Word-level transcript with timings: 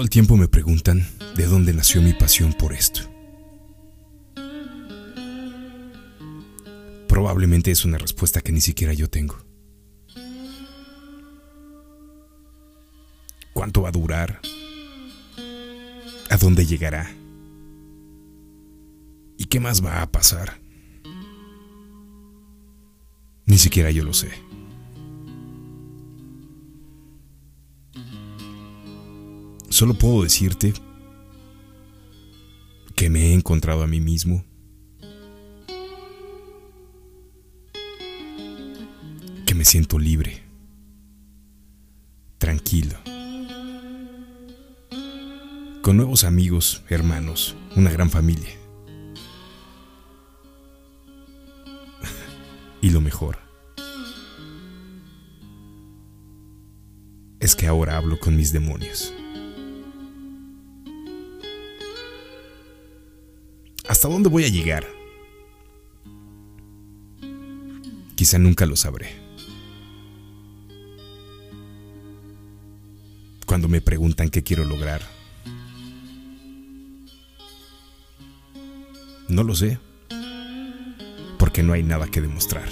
Todo 0.00 0.06
el 0.06 0.08
tiempo 0.08 0.38
me 0.38 0.48
preguntan 0.48 1.06
de 1.36 1.44
dónde 1.44 1.74
nació 1.74 2.00
mi 2.00 2.14
pasión 2.14 2.54
por 2.54 2.72
esto. 2.72 3.02
Probablemente 7.06 7.70
es 7.70 7.84
una 7.84 7.98
respuesta 7.98 8.40
que 8.40 8.50
ni 8.50 8.62
siquiera 8.62 8.94
yo 8.94 9.10
tengo. 9.10 9.36
¿Cuánto 13.52 13.82
va 13.82 13.90
a 13.90 13.92
durar? 13.92 14.40
¿A 16.30 16.36
dónde 16.38 16.64
llegará? 16.64 17.14
¿Y 19.36 19.44
qué 19.50 19.60
más 19.60 19.84
va 19.84 20.00
a 20.00 20.10
pasar? 20.10 20.62
Ni 23.44 23.58
siquiera 23.58 23.90
yo 23.90 24.02
lo 24.02 24.14
sé. 24.14 24.49
Solo 29.80 29.94
puedo 29.94 30.24
decirte 30.24 30.74
que 32.94 33.08
me 33.08 33.28
he 33.28 33.32
encontrado 33.32 33.82
a 33.82 33.86
mí 33.86 33.98
mismo. 33.98 34.44
Que 39.46 39.54
me 39.54 39.64
siento 39.64 39.98
libre, 39.98 40.42
tranquilo, 42.36 42.98
con 45.80 45.96
nuevos 45.96 46.24
amigos, 46.24 46.82
hermanos, 46.90 47.56
una 47.74 47.90
gran 47.90 48.10
familia. 48.10 48.50
y 52.82 52.90
lo 52.90 53.00
mejor 53.00 53.38
es 57.40 57.56
que 57.56 57.66
ahora 57.66 57.96
hablo 57.96 58.20
con 58.20 58.36
mis 58.36 58.52
demonios. 58.52 59.14
¿Hasta 63.90 64.06
dónde 64.06 64.28
voy 64.28 64.44
a 64.44 64.48
llegar? 64.48 64.86
Quizá 68.14 68.38
nunca 68.38 68.64
lo 68.64 68.76
sabré. 68.76 69.16
Cuando 73.46 73.66
me 73.66 73.80
preguntan 73.80 74.30
qué 74.30 74.44
quiero 74.44 74.64
lograr, 74.64 75.02
no 79.26 79.42
lo 79.42 79.56
sé, 79.56 79.80
porque 81.36 81.64
no 81.64 81.72
hay 81.72 81.82
nada 81.82 82.06
que 82.06 82.20
demostrar. 82.20 82.68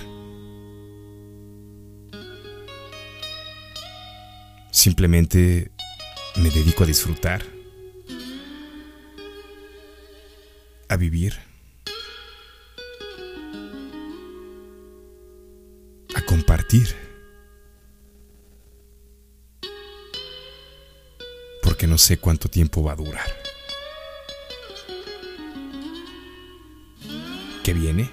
Simplemente 4.71 5.73
me 6.37 6.49
dedico 6.51 6.85
a 6.85 6.87
disfrutar 6.87 7.58
a 10.89 10.97
vivir, 10.97 11.39
a 16.15 16.23
compartir. 16.23 16.95
Porque 21.63 21.87
no 21.87 21.99
sé 21.99 22.19
cuánto 22.19 22.49
tiempo 22.49 22.83
va 22.83 22.93
a 22.93 22.97
durar. 22.97 23.31
¿Qué 27.63 27.75
viene? 27.75 28.11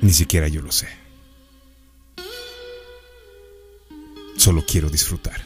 Ni 0.00 0.12
siquiera 0.12 0.48
yo 0.48 0.60
lo 0.60 0.72
sé. 0.72 0.88
Solo 4.36 4.64
quiero 4.66 4.90
disfrutar. 4.90 5.40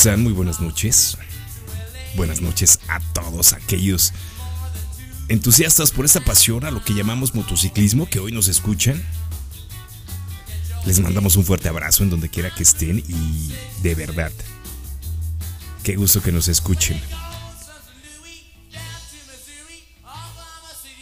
Están? 0.00 0.22
Muy 0.22 0.32
buenas 0.32 0.62
noches. 0.62 1.18
Buenas 2.16 2.40
noches 2.40 2.80
a 2.88 3.00
todos 3.12 3.52
aquellos 3.52 4.14
entusiastas 5.28 5.90
por 5.90 6.06
esta 6.06 6.20
pasión 6.24 6.64
a 6.64 6.70
lo 6.70 6.82
que 6.82 6.94
llamamos 6.94 7.34
motociclismo 7.34 8.08
que 8.08 8.18
hoy 8.18 8.32
nos 8.32 8.48
escuchan. 8.48 9.04
Les 10.86 11.00
mandamos 11.00 11.36
un 11.36 11.44
fuerte 11.44 11.68
abrazo 11.68 12.02
en 12.02 12.08
donde 12.08 12.30
quiera 12.30 12.50
que 12.50 12.62
estén 12.62 13.04
y 13.06 13.52
de 13.82 13.94
verdad, 13.94 14.32
qué 15.82 15.96
gusto 15.96 16.22
que 16.22 16.32
nos 16.32 16.48
escuchen. 16.48 16.98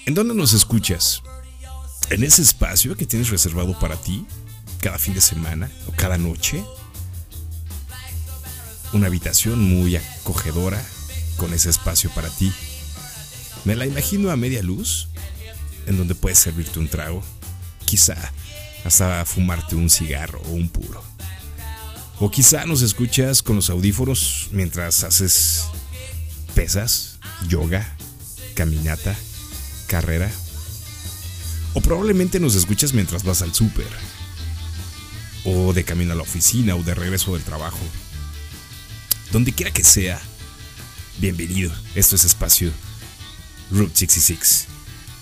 ¿En 0.07 0.15
dónde 0.15 0.35
nos 0.35 0.55
escuchas? 0.55 1.23
¿En 2.11 2.25
ese 2.25 2.43
espacio 2.43 2.97
que 2.97 3.07
tienes 3.07 3.31
reservado 3.31 3.79
para 3.79 3.95
ti 3.95 4.27
cada 4.81 4.99
fin 4.99 5.15
de 5.15 5.21
semana 5.21 5.71
o 5.87 5.93
cada 5.93 6.19
noche? 6.19 6.65
Una 8.93 9.06
habitación 9.06 9.60
muy 9.60 9.97
acogedora 9.97 10.82
con 11.37 11.53
ese 11.53 11.71
espacio 11.71 12.10
para 12.10 12.28
ti. 12.28 12.53
Me 13.65 13.76
la 13.76 13.87
imagino 13.87 14.31
a 14.31 14.37
media 14.37 14.62
luz, 14.62 15.09
en 15.87 15.97
donde 15.97 16.15
puedes 16.15 16.38
servirte 16.38 16.78
un 16.78 16.88
trago, 16.88 17.22
quizá 17.84 18.16
hasta 18.84 19.25
fumarte 19.25 19.76
un 19.76 19.91
cigarro 19.91 20.41
o 20.47 20.50
un 20.50 20.69
puro. 20.69 21.03
O 22.21 22.31
quizá 22.31 22.65
nos 22.66 22.82
escuchas 22.82 23.43
con 23.43 23.56
los 23.56 23.71
audífonos 23.71 24.49
mientras 24.50 25.05
haces 25.05 25.65
pesas, 26.55 27.19
yoga, 27.49 27.97
caminata, 28.55 29.15
carrera. 29.87 30.31
O 31.75 31.81
probablemente 31.81 32.41
nos 32.41 32.56
escuchas 32.56 32.93
mientras 32.93 33.22
vas 33.22 33.43
al 33.43 33.55
súper. 33.55 33.87
O 35.44 35.72
de 35.72 35.84
camino 35.84 36.12
a 36.12 36.16
la 36.16 36.22
oficina 36.22 36.75
o 36.75 36.82
de 36.82 36.94
regreso 36.94 37.34
del 37.34 37.44
trabajo 37.44 37.78
donde 39.33 39.53
quiera 39.53 39.72
que 39.72 39.84
sea, 39.84 40.21
bienvenido. 41.19 41.72
Esto 41.94 42.16
es 42.16 42.25
Espacio 42.25 42.72
Route 43.71 43.94
66. 43.94 44.66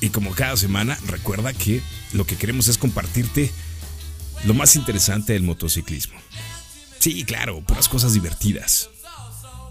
Y 0.00 0.10
como 0.10 0.32
cada 0.32 0.56
semana, 0.56 0.98
recuerda 1.06 1.52
que 1.52 1.82
lo 2.12 2.26
que 2.26 2.36
queremos 2.36 2.68
es 2.68 2.78
compartirte 2.78 3.50
lo 4.44 4.54
más 4.54 4.76
interesante 4.76 5.32
del 5.32 5.42
motociclismo. 5.42 6.18
Sí, 6.98 7.24
claro, 7.24 7.62
puras 7.62 7.88
cosas 7.88 8.12
divertidas. 8.12 8.90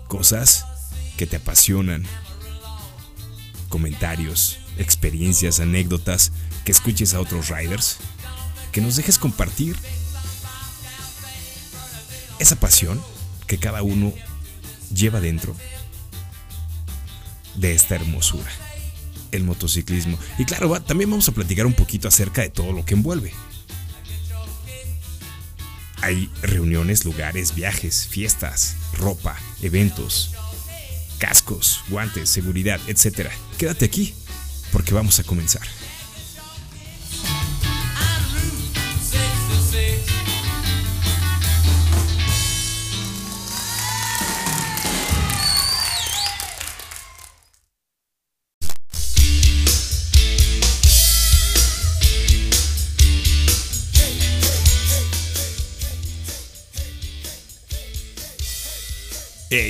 Cosas 0.07 0.65
que 1.17 1.27
te 1.27 1.37
apasionan. 1.37 2.03
Comentarios, 3.69 4.59
experiencias, 4.77 5.59
anécdotas, 5.59 6.31
que 6.65 6.71
escuches 6.71 7.13
a 7.13 7.21
otros 7.21 7.49
riders. 7.49 7.97
Que 8.71 8.81
nos 8.81 8.97
dejes 8.97 9.17
compartir 9.17 9.77
esa 12.39 12.57
pasión 12.57 13.01
que 13.47 13.57
cada 13.57 13.83
uno 13.83 14.13
lleva 14.93 15.19
dentro 15.19 15.55
de 17.55 17.73
esta 17.73 17.95
hermosura, 17.95 18.51
el 19.31 19.43
motociclismo. 19.43 20.17
Y 20.37 20.45
claro, 20.45 20.81
también 20.81 21.09
vamos 21.09 21.27
a 21.29 21.33
platicar 21.33 21.65
un 21.65 21.73
poquito 21.73 22.07
acerca 22.07 22.41
de 22.41 22.49
todo 22.49 22.71
lo 22.71 22.85
que 22.85 22.93
envuelve. 22.93 23.33
Hay 26.01 26.29
reuniones, 26.41 27.05
lugares, 27.05 27.55
viajes, 27.55 28.07
fiestas, 28.07 28.75
ropa, 28.93 29.37
eventos, 29.61 30.35
cascos, 31.17 31.81
guantes, 31.89 32.29
seguridad, 32.29 32.79
etc. 32.87 33.29
Quédate 33.57 33.85
aquí 33.85 34.13
porque 34.71 34.93
vamos 34.93 35.19
a 35.19 35.23
comenzar. 35.23 35.63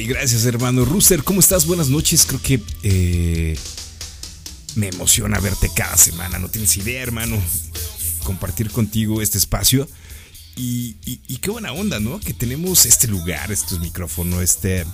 Gracias, 0.07 0.45
hermano. 0.45 0.85
Rooster, 0.85 1.23
¿cómo 1.23 1.39
estás? 1.39 1.65
Buenas 1.65 1.89
noches. 1.89 2.25
Creo 2.25 2.41
que 2.41 2.59
eh, 2.83 3.57
me 4.75 4.87
emociona 4.87 5.39
verte 5.39 5.69
cada 5.75 5.97
semana, 5.97 6.39
no 6.39 6.49
tienes 6.49 6.75
idea, 6.77 7.01
hermano. 7.01 7.37
Compartir 8.23 8.71
contigo 8.71 9.21
este 9.21 9.37
espacio. 9.37 9.87
Y, 10.57 10.93
qué 11.41 11.51
buena 11.51 11.73
onda, 11.73 11.99
¿no? 11.99 12.19
Que 12.19 12.33
tenemos 12.33 12.85
este 12.85 13.07
lugar, 13.07 13.51
estos 13.51 13.79
micrófonos, 13.79 14.41
este, 14.41 14.85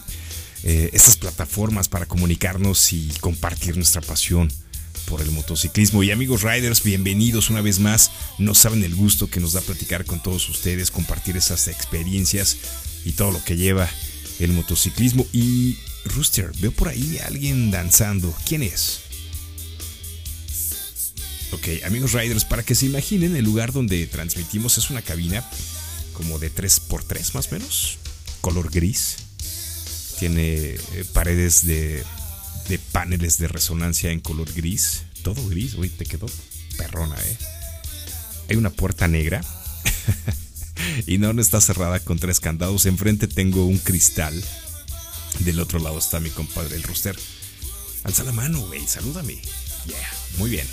eh, 0.64 0.90
estas 0.92 1.16
plataformas 1.16 1.88
para 1.88 2.08
comunicarnos 2.08 2.92
y 2.92 3.12
compartir 3.22 3.78
nuestra 3.78 4.02
pasión 4.02 4.52
por 5.06 5.22
el 5.22 5.32
motociclismo. 5.32 6.04
Y 6.04 6.12
amigos 6.12 6.42
riders, 6.42 6.84
bienvenidos 6.84 7.50
una 7.50 7.62
vez 7.62 7.80
más. 7.80 8.12
No 8.40 8.56
saben 8.56 8.84
el 8.84 8.96
gusto 8.96 9.30
que 9.30 9.40
nos 9.40 9.54
da 9.54 9.62
platicar 9.62 10.06
con 10.06 10.22
todos 10.22 10.50
ustedes, 10.50 10.92
compartir 10.92 11.38
esas 11.38 11.68
experiencias 11.68 12.58
y 13.06 13.14
todo 13.14 13.32
lo 13.32 13.44
que 13.44 13.56
lleva 13.56 13.90
el 14.44 14.54
motociclismo. 14.54 15.26
Y 15.34 15.78
Rooster, 16.06 16.52
veo 16.60 16.72
por 16.72 16.90
ahí 16.90 17.18
a 17.20 17.28
alguien 17.28 17.72
danzando. 17.72 18.36
¿Quién 18.46 18.64
es? 18.64 19.02
Ok, 21.52 21.68
amigos 21.86 22.14
riders, 22.14 22.46
para 22.46 22.64
que 22.64 22.76
se 22.76 22.86
imaginen, 22.86 23.36
el 23.36 23.44
lugar 23.44 23.74
donde 23.74 24.08
transmitimos 24.08 24.78
es 24.78 24.90
una 24.90 25.02
cabina 25.02 25.46
como 26.14 26.40
de 26.40 26.54
3x3 26.54 27.34
más 27.34 27.48
o 27.48 27.52
menos, 27.52 27.98
color 28.40 28.72
gris. 28.72 29.18
Tiene 30.20 30.76
eh, 30.76 31.06
paredes 31.14 31.66
de 31.66 32.04
de 32.72 32.80
paneles 32.80 33.38
de 33.38 33.50
resonancia 33.50 34.12
en 34.12 34.22
color 34.22 34.52
gris. 34.54 35.04
Todo 35.24 35.46
gris, 35.48 35.74
uy, 35.76 35.90
te 35.90 36.06
quedó 36.06 36.28
perrona, 36.78 37.18
¿eh? 37.18 37.38
Hay 38.50 38.56
una 38.56 38.70
puerta 38.70 39.08
negra. 39.10 39.44
y 41.08 41.18
no, 41.18 41.34
no 41.34 41.42
está 41.42 41.62
cerrada 41.62 42.00
con 42.00 42.20
tres 42.20 42.40
candados. 42.40 42.86
Enfrente 42.86 43.28
tengo 43.28 43.66
un 43.66 43.78
cristal. 43.78 44.42
Del 45.40 45.60
otro 45.60 45.80
lado 45.80 45.98
está 45.98 46.20
mi 46.20 46.30
compadre, 46.30 46.76
el 46.76 46.84
rooster. 46.84 47.18
Alza 48.04 48.24
la 48.24 48.32
mano, 48.32 48.60
güey, 48.62 48.88
salúdame. 48.88 49.42
Yeah, 49.88 50.14
muy 50.38 50.50
bien. 50.50 50.68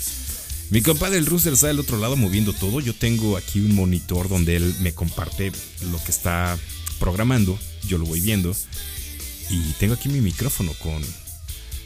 Mi 0.69 0.81
compadre, 0.81 1.17
el 1.17 1.25
rooster, 1.25 1.53
está 1.53 1.67
del 1.67 1.79
otro 1.79 1.97
lado 1.97 2.15
moviendo 2.15 2.53
todo. 2.53 2.79
Yo 2.79 2.93
tengo 2.93 3.37
aquí 3.37 3.59
un 3.59 3.73
monitor 3.73 4.29
donde 4.29 4.55
él 4.55 4.75
me 4.81 4.93
comparte 4.93 5.51
lo 5.91 6.03
que 6.03 6.11
está 6.11 6.57
programando. 6.99 7.57
Yo 7.87 7.97
lo 7.97 8.05
voy 8.05 8.21
viendo. 8.21 8.55
Y 9.49 9.59
tengo 9.79 9.95
aquí 9.95 10.09
mi 10.09 10.21
micrófono 10.21 10.73
con 10.73 11.03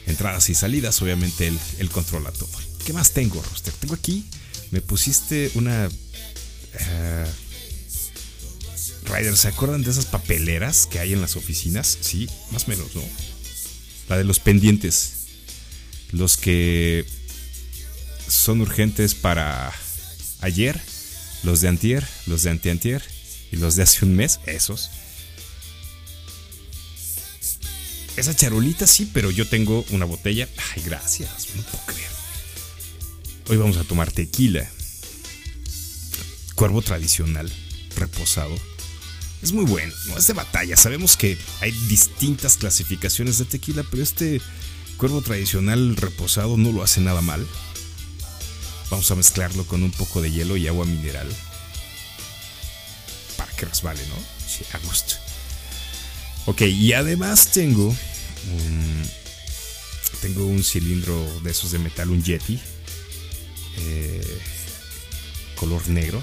entradas 0.06 0.50
y 0.50 0.54
salidas, 0.54 1.00
obviamente 1.00 1.50
él, 1.78 1.90
controla 1.90 2.30
todo. 2.30 2.50
¿Qué 2.84 2.92
más 2.92 3.12
tengo, 3.12 3.42
Roster? 3.42 3.72
Tengo 3.72 3.94
aquí, 3.94 4.26
me 4.70 4.82
pusiste 4.82 5.50
una... 5.54 5.88
Uh, 5.88 7.43
Ryder, 9.04 9.36
¿se 9.36 9.48
acuerdan 9.48 9.82
de 9.82 9.90
esas 9.90 10.06
papeleras 10.06 10.86
que 10.86 10.98
hay 10.98 11.12
en 11.12 11.20
las 11.20 11.36
oficinas? 11.36 11.98
Sí, 12.00 12.28
más 12.50 12.64
o 12.64 12.68
menos, 12.68 12.94
¿no? 12.94 13.02
La 14.08 14.16
de 14.16 14.24
los 14.24 14.40
pendientes. 14.40 15.26
Los 16.10 16.36
que 16.36 17.04
son 18.28 18.60
urgentes 18.60 19.14
para 19.14 19.72
ayer, 20.40 20.80
los 21.42 21.60
de 21.60 21.68
antier, 21.68 22.06
los 22.26 22.42
de 22.42 22.50
anteantier 22.50 23.02
y 23.52 23.56
los 23.56 23.76
de 23.76 23.82
hace 23.82 24.04
un 24.04 24.14
mes, 24.16 24.40
esos. 24.46 24.90
Esa 28.16 28.34
charolita 28.34 28.86
sí, 28.86 29.10
pero 29.12 29.30
yo 29.30 29.46
tengo 29.48 29.84
una 29.90 30.04
botella. 30.04 30.48
Ay, 30.74 30.82
gracias, 30.86 31.48
no 31.56 31.62
puedo 31.62 31.84
creer. 31.86 32.10
Hoy 33.48 33.56
vamos 33.56 33.76
a 33.76 33.84
tomar 33.84 34.10
tequila. 34.12 34.70
Cuervo 36.54 36.80
tradicional, 36.80 37.52
reposado. 37.96 38.54
Es 39.44 39.52
muy 39.52 39.66
bueno, 39.66 39.92
no 40.06 40.16
es 40.16 40.26
de 40.26 40.32
batalla. 40.32 40.74
Sabemos 40.74 41.18
que 41.18 41.36
hay 41.60 41.70
distintas 41.86 42.56
clasificaciones 42.56 43.36
de 43.36 43.44
tequila, 43.44 43.84
pero 43.90 44.02
este 44.02 44.40
cuervo 44.96 45.20
tradicional 45.20 45.96
reposado 45.96 46.56
no 46.56 46.72
lo 46.72 46.82
hace 46.82 47.02
nada 47.02 47.20
mal. 47.20 47.46
Vamos 48.88 49.10
a 49.10 49.14
mezclarlo 49.16 49.66
con 49.66 49.82
un 49.82 49.90
poco 49.90 50.22
de 50.22 50.30
hielo 50.30 50.56
y 50.56 50.66
agua 50.66 50.86
mineral. 50.86 51.28
Para 53.36 53.52
que 53.52 53.66
resbale, 53.66 54.00
¿no? 54.06 54.14
Sí, 54.48 54.64
a 54.72 54.78
gusto. 54.78 55.16
Ok, 56.46 56.62
y 56.62 56.94
además 56.94 57.48
tengo 57.48 57.88
un, 57.88 59.02
tengo 60.22 60.46
un 60.46 60.64
cilindro 60.64 61.22
de 61.42 61.50
esos 61.50 61.70
de 61.70 61.80
metal, 61.80 62.08
un 62.08 62.24
Yeti, 62.24 62.58
eh, 63.76 64.40
color 65.56 65.86
negro. 65.88 66.22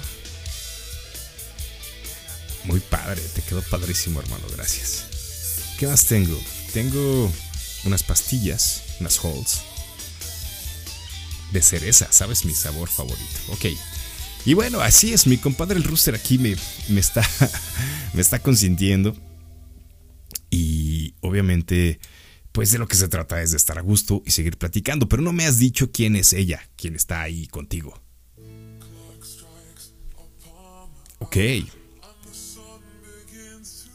Muy 2.64 2.80
padre, 2.80 3.20
te 3.34 3.42
quedó 3.42 3.62
padrísimo, 3.62 4.20
hermano, 4.20 4.44
gracias. 4.54 5.04
¿Qué 5.78 5.86
más 5.86 6.04
tengo? 6.04 6.40
Tengo 6.72 7.32
unas 7.84 8.02
pastillas, 8.02 8.82
unas 9.00 9.18
halls 9.18 9.62
de 11.52 11.62
cereza, 11.62 12.10
¿sabes? 12.10 12.44
Mi 12.44 12.54
sabor 12.54 12.88
favorito. 12.88 13.40
Ok. 13.48 13.66
Y 14.44 14.54
bueno, 14.54 14.80
así 14.80 15.12
es, 15.12 15.26
mi 15.26 15.36
compadre 15.36 15.76
el 15.76 15.84
rooster 15.84 16.14
aquí 16.14 16.38
me, 16.38 16.56
me, 16.88 17.00
está, 17.00 17.28
me 18.14 18.20
está 18.20 18.40
consintiendo 18.40 19.16
y 20.50 21.14
obviamente, 21.20 22.00
pues 22.50 22.72
de 22.72 22.78
lo 22.78 22.88
que 22.88 22.96
se 22.96 23.08
trata 23.08 23.40
es 23.40 23.52
de 23.52 23.56
estar 23.56 23.78
a 23.78 23.82
gusto 23.82 24.22
y 24.26 24.32
seguir 24.32 24.58
platicando, 24.58 25.08
pero 25.08 25.22
no 25.22 25.32
me 25.32 25.46
has 25.46 25.58
dicho 25.58 25.92
quién 25.92 26.16
es 26.16 26.32
ella, 26.32 26.68
quién 26.76 26.96
está 26.96 27.22
ahí 27.22 27.46
contigo. 27.46 28.02
Ok. 31.20 31.36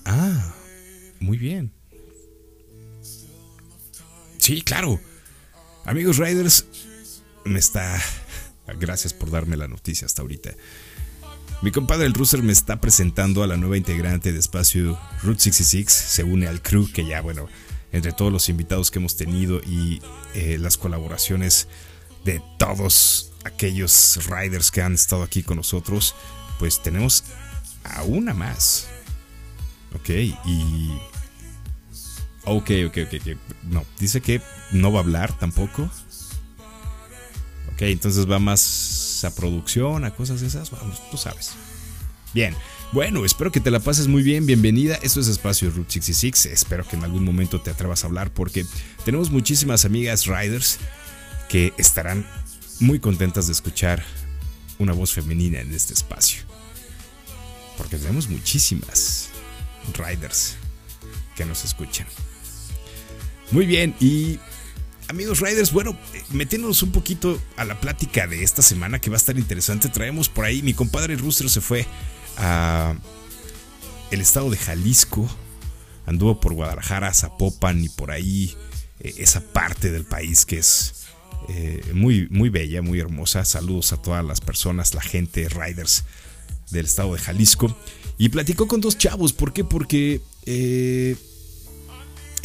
Ah, 0.10 0.54
muy 1.20 1.38
bien. 1.38 1.74
Sí, 4.38 4.62
claro. 4.62 5.02
Amigos 5.84 6.18
Riders, 6.18 6.66
me 7.44 7.60
está... 7.60 8.02
Gracias 8.80 9.14
por 9.14 9.32
darme 9.32 9.58
la 9.58 9.68
noticia 9.68 10.06
hasta 10.06 10.22
ahorita. 10.22 10.52
Mi 11.62 11.72
compadre 11.72 12.06
el 12.06 12.14
Rooster 12.14 12.42
me 12.42 12.54
está 12.54 12.80
presentando 12.80 13.44
a 13.44 13.48
la 13.48 13.58
nueva 13.58 13.78
integrante 13.78 14.32
de 14.32 14.40
espacio 14.40 14.98
Route 15.24 15.42
66. 15.42 15.92
Se 15.92 16.24
une 16.24 16.48
al 16.48 16.62
crew 16.62 16.90
que 16.92 17.06
ya, 17.06 17.20
bueno, 17.20 17.50
entre 17.92 18.14
todos 18.14 18.32
los 18.32 18.48
invitados 18.48 18.92
que 18.92 19.00
hemos 19.00 19.18
tenido 19.18 19.60
y 19.62 20.02
eh, 20.36 20.58
las 20.58 20.78
colaboraciones 20.78 21.68
de 22.24 22.42
todos 22.58 23.34
aquellos 23.44 24.20
riders 24.28 24.72
que 24.72 24.82
han 24.82 24.94
estado 24.94 25.24
aquí 25.24 25.44
con 25.44 25.58
nosotros, 25.58 26.16
pues 26.60 26.82
tenemos 26.82 27.26
a 27.84 28.04
una 28.04 28.34
más. 28.34 28.88
Ok, 29.96 30.10
y... 30.10 30.92
Ok, 32.46 32.72
ok, 32.88 32.98
ok. 33.06 33.38
No, 33.64 33.86
dice 34.00 34.22
que 34.22 34.42
no 34.72 34.92
va 34.92 35.00
a 35.00 35.04
hablar 35.04 35.38
tampoco. 35.38 35.90
Ok, 37.74 37.82
entonces 37.82 38.30
va 38.30 38.40
más 38.40 39.24
a 39.24 39.36
producción, 39.36 40.06
a 40.06 40.12
cosas 40.12 40.42
esas, 40.42 40.72
vamos, 40.72 41.02
tú 41.12 41.18
sabes. 41.18 41.54
Bien, 42.34 42.56
bueno, 42.94 43.26
espero 43.26 43.52
que 43.52 43.60
te 43.60 43.72
la 43.72 43.80
pases 43.80 44.08
muy 44.08 44.24
bien, 44.24 44.46
bienvenida. 44.46 44.96
Esto 45.02 45.20
es 45.20 45.28
Espacio 45.28 45.70
Route 45.70 45.92
66. 45.92 46.46
Espero 46.48 46.88
que 46.88 46.96
en 46.96 47.04
algún 47.04 47.26
momento 47.26 47.60
te 47.60 47.70
atrevas 47.70 48.04
a 48.04 48.08
hablar 48.08 48.32
porque 48.32 48.66
tenemos 49.04 49.30
muchísimas 49.30 49.86
amigas 49.86 50.26
riders 50.26 50.78
que 51.50 51.74
estarán 51.78 52.26
muy 52.80 53.00
contentas 53.00 53.48
de 53.48 53.54
escuchar 53.54 54.04
una 54.80 54.94
voz 54.94 55.14
femenina 55.14 55.60
en 55.60 55.74
este 55.74 55.94
espacio. 55.94 56.44
Porque 57.78 57.98
tenemos 57.98 58.30
muchísimas 58.30 59.30
riders 59.94 60.56
que 61.36 61.46
nos 61.46 61.64
escuchan. 61.66 62.08
Muy 63.52 63.66
bien, 63.66 63.96
y 64.00 64.40
Amigos 65.08 65.40
Riders, 65.40 65.72
bueno, 65.72 65.98
metiéndonos 66.32 66.84
un 66.84 66.92
poquito 66.92 67.42
a 67.56 67.64
la 67.64 67.80
plática 67.80 68.28
de 68.28 68.44
esta 68.44 68.62
semana 68.62 69.00
que 69.00 69.10
va 69.10 69.16
a 69.16 69.18
estar 69.18 69.38
interesante, 69.38 69.88
traemos 69.88 70.28
por 70.28 70.44
ahí, 70.44 70.62
mi 70.62 70.74
compadre 70.74 71.16
Rustro 71.16 71.48
se 71.48 71.62
fue 71.62 71.86
a 72.38 72.96
el 74.12 74.22
estado 74.22 74.50
de 74.50 74.58
Jalisco, 74.58 75.30
anduvo 76.06 76.40
por 76.40 76.54
Guadalajara, 76.54 77.14
Zapopan 77.14 77.84
y 77.84 77.90
por 77.90 78.12
ahí 78.12 78.56
eh, 79.00 79.16
esa 79.18 79.42
parte 79.42 79.92
del 79.92 80.06
país 80.06 80.46
que 80.46 80.58
es 80.60 81.06
eh, 81.50 81.82
muy, 81.94 82.28
muy 82.30 82.50
bella, 82.50 82.82
muy 82.82 83.00
hermosa. 83.00 83.46
Saludos 83.46 83.94
a 83.94 84.02
todas 84.02 84.26
las 84.26 84.42
personas, 84.42 84.94
la 84.94 85.02
gente, 85.02 85.48
riders 85.50 86.04
del 86.72 86.86
estado 86.86 87.14
de 87.14 87.20
Jalisco. 87.20 87.78
Y 88.18 88.30
platicó 88.30 88.68
con 88.68 88.82
dos 88.82 88.98
chavos, 88.98 89.34
¿por 89.34 89.54
qué? 89.54 89.64
Porque 89.64 90.22
en 90.46 91.18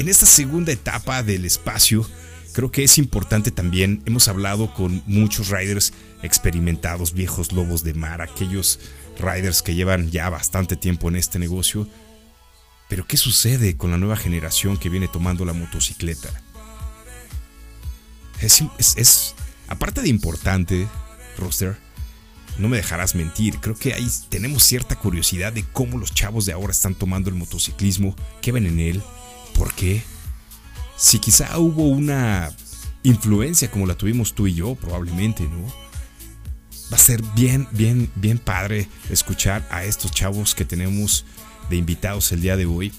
esta 0.09 0.27
segunda 0.27 0.73
etapa 0.73 1.23
del 1.23 1.45
espacio, 1.45 2.09
creo 2.53 2.71
que 2.71 2.85
es 2.85 2.99
importante 2.99 3.51
también, 3.51 4.03
hemos 4.05 4.29
hablado 4.29 4.75
con 4.75 5.03
muchos 5.07 5.49
riders 5.49 5.93
experimentados, 6.23 7.15
viejos 7.15 7.53
lobos 7.53 7.85
de 7.85 7.95
mar, 7.95 8.21
aquellos 8.21 8.79
riders 9.19 9.63
que 9.63 9.75
llevan 9.75 10.11
ya 10.11 10.29
bastante 10.29 10.77
tiempo 10.77 11.09
en 11.09 11.17
este 11.17 11.39
negocio. 11.39 11.89
Pero 12.89 13.07
¿qué 13.07 13.17
sucede 13.17 13.77
con 13.77 13.91
la 13.91 13.97
nueva 13.97 14.17
generación 14.17 14.77
que 14.77 14.91
viene 14.91 15.09
tomando 15.09 15.47
la 15.47 15.55
motocicleta? 15.55 16.29
Es, 18.41 19.35
aparte 19.69 20.03
de 20.03 20.11
importante, 20.11 20.87
Roster, 21.39 21.79
no 22.59 22.69
me 22.69 22.77
dejarás 22.77 23.15
mentir, 23.15 23.59
creo 23.61 23.75
que 23.75 23.95
ahí 23.95 24.09
tenemos 24.29 24.63
cierta 24.63 24.97
curiosidad 24.97 25.53
de 25.53 25.65
cómo 25.65 25.99
los 25.99 26.13
chavos 26.13 26.47
de 26.47 26.53
ahora 26.53 26.73
están 26.73 26.95
tomando 26.95 27.31
el 27.31 27.37
motociclismo, 27.37 28.15
qué 28.41 28.53
ven 28.53 28.67
en 28.67 28.79
él, 28.79 29.03
por 29.55 29.75
qué, 29.75 30.03
si 30.97 31.19
quizá 31.19 31.59
hubo 31.59 31.89
una 31.89 32.51
influencia 33.03 33.71
como 33.71 33.87
la 33.87 33.97
tuvimos 33.97 34.35
tú 34.35 34.47
y 34.47 34.55
yo, 34.55 34.75
probablemente, 34.75 35.45
¿no? 35.45 35.67
Va 36.93 36.97
a 36.97 36.99
ser 36.99 37.23
bien, 37.35 37.67
bien, 37.73 38.11
bien 38.15 38.39
padre 38.39 38.89
escuchar 39.11 39.67
a 39.71 39.85
estos 39.85 40.13
chavos 40.13 40.55
que 40.55 40.65
tenemos 40.65 41.25
de 41.71 41.77
invitados 41.77 42.31
el 42.33 42.43
día 42.43 42.57
de 42.57 42.67
hoy. 42.67 42.93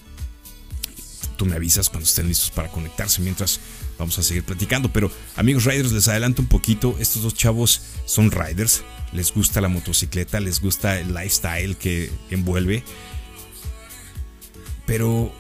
Me 1.46 1.56
avisas 1.56 1.90
cuando 1.90 2.08
estén 2.08 2.28
listos 2.28 2.52
para 2.52 2.70
conectarse 2.70 3.22
mientras 3.22 3.60
vamos 3.98 4.18
a 4.20 4.24
seguir 4.24 4.44
platicando. 4.44 4.92
Pero 4.92 5.12
amigos 5.36 5.66
riders, 5.66 5.92
les 5.92 6.08
adelanto 6.08 6.42
un 6.42 6.48
poquito. 6.48 6.96
Estos 7.00 7.24
dos 7.24 7.34
chavos 7.34 7.82
son 8.06 8.32
riders. 8.32 8.84
Les 9.12 9.34
gusta 9.34 9.62
la 9.62 9.70
motocicleta, 9.70 10.40
les 10.40 10.60
gusta 10.60 11.00
el 11.00 11.14
lifestyle 11.14 11.78
que 11.78 12.12
envuelve. 12.30 12.84
Pero 14.86 15.34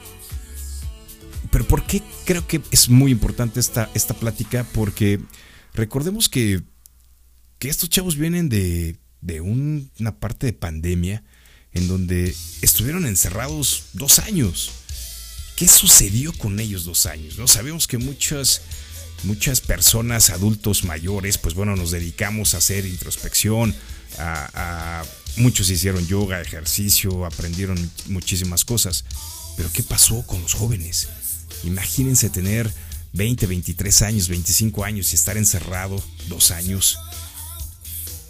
pero 1.54 1.68
¿por 1.68 1.86
qué 1.86 2.02
creo 2.26 2.48
que 2.48 2.62
es 2.72 2.90
muy 2.90 3.12
importante 3.12 3.60
esta, 3.60 3.88
esta 3.94 4.16
plática? 4.16 4.66
Porque 4.74 5.20
recordemos 5.76 6.28
que, 6.28 6.64
que 7.60 7.70
estos 7.70 7.90
chavos 7.90 8.18
vienen 8.18 8.50
de, 8.50 8.98
de 9.22 9.40
una 9.40 10.20
parte 10.20 10.48
de 10.48 10.54
pandemia 10.54 11.24
en 11.72 11.88
donde 11.88 12.36
estuvieron 12.64 13.06
encerrados 13.06 13.90
dos 13.94 14.18
años. 14.18 14.72
¿Qué 15.56 15.68
sucedió 15.68 16.34
con 16.34 16.60
ellos 16.60 16.86
dos 16.86 17.06
años? 17.06 17.38
¿no? 17.38 17.48
Sabemos 17.48 17.88
que 17.88 17.98
muchas, 17.98 18.62
muchas 19.24 19.62
personas, 19.62 20.30
adultos 20.30 20.84
mayores, 20.84 21.38
pues 21.38 21.54
bueno, 21.54 21.76
nos 21.76 21.92
dedicamos 21.92 22.54
a 22.54 22.58
hacer 22.58 22.86
introspección, 22.86 23.76
a, 24.18 25.04
muchos 25.38 25.70
hicieron 25.70 26.06
yoga, 26.08 26.42
ejercicio, 26.42 27.26
aprendieron 27.26 27.92
muchísimas 28.08 28.66
cosas. 28.66 29.06
Pero 29.56 29.72
¿qué 29.72 29.84
pasó 29.84 30.26
con 30.26 30.42
los 30.42 30.54
jóvenes? 30.54 31.10
Imagínense 31.64 32.30
tener 32.30 32.72
20, 33.14 33.46
23 33.46 34.02
años, 34.02 34.28
25 34.28 34.84
años 34.84 35.12
y 35.12 35.16
estar 35.16 35.38
encerrado 35.38 36.04
dos 36.28 36.52
años. 36.52 36.98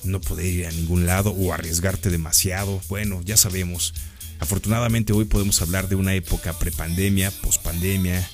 No 0.04 0.20
poder 0.20 0.46
ir 0.46 0.68
a 0.68 0.72
ningún 0.72 1.06
lado 1.06 1.32
o 1.32 1.54
arriesgarte 1.54 2.10
demasiado. 2.10 2.82
Bueno, 2.90 3.22
ya 3.24 3.38
sabemos. 3.38 3.94
Afortunadamente 4.44 5.14
hoy 5.14 5.24
podemos 5.24 5.62
hablar 5.62 5.88
de 5.88 5.96
una 5.96 6.14
época 6.16 6.52
prepandemia, 6.52 7.32
pospandemia, 7.32 8.30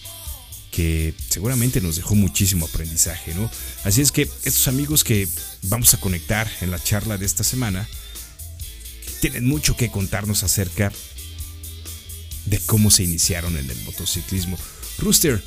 que 0.72 1.14
seguramente 1.30 1.82
nos 1.82 1.98
dejó 1.98 2.16
muchísimo 2.16 2.66
aprendizaje, 2.66 3.36
¿no? 3.36 3.48
Así 3.84 4.02
es 4.02 4.12
que 4.12 4.24
estos 4.24 4.68
amigos 4.68 5.04
que 5.04 5.28
vamos 5.62 5.94
a 5.94 6.00
conectar 6.00 6.50
en 6.62 6.72
la 6.72 6.82
charla 6.82 7.20
de 7.20 7.28
esta 7.28 7.44
semana 7.44 7.88
tienen 9.22 9.46
mucho 9.46 9.78
que 9.78 9.92
contarnos 9.92 10.42
acerca 10.42 10.92
de 12.46 12.60
cómo 12.62 12.90
se 12.90 13.04
iniciaron 13.04 13.56
en 13.56 13.70
el 13.70 13.80
motociclismo. 13.84 14.58
Rooster, 14.98 15.44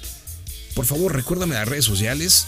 por 0.75 0.87
favor, 0.87 1.13
recuérdame 1.13 1.57
las 1.57 1.67
redes 1.67 1.87
sociales. 1.87 2.47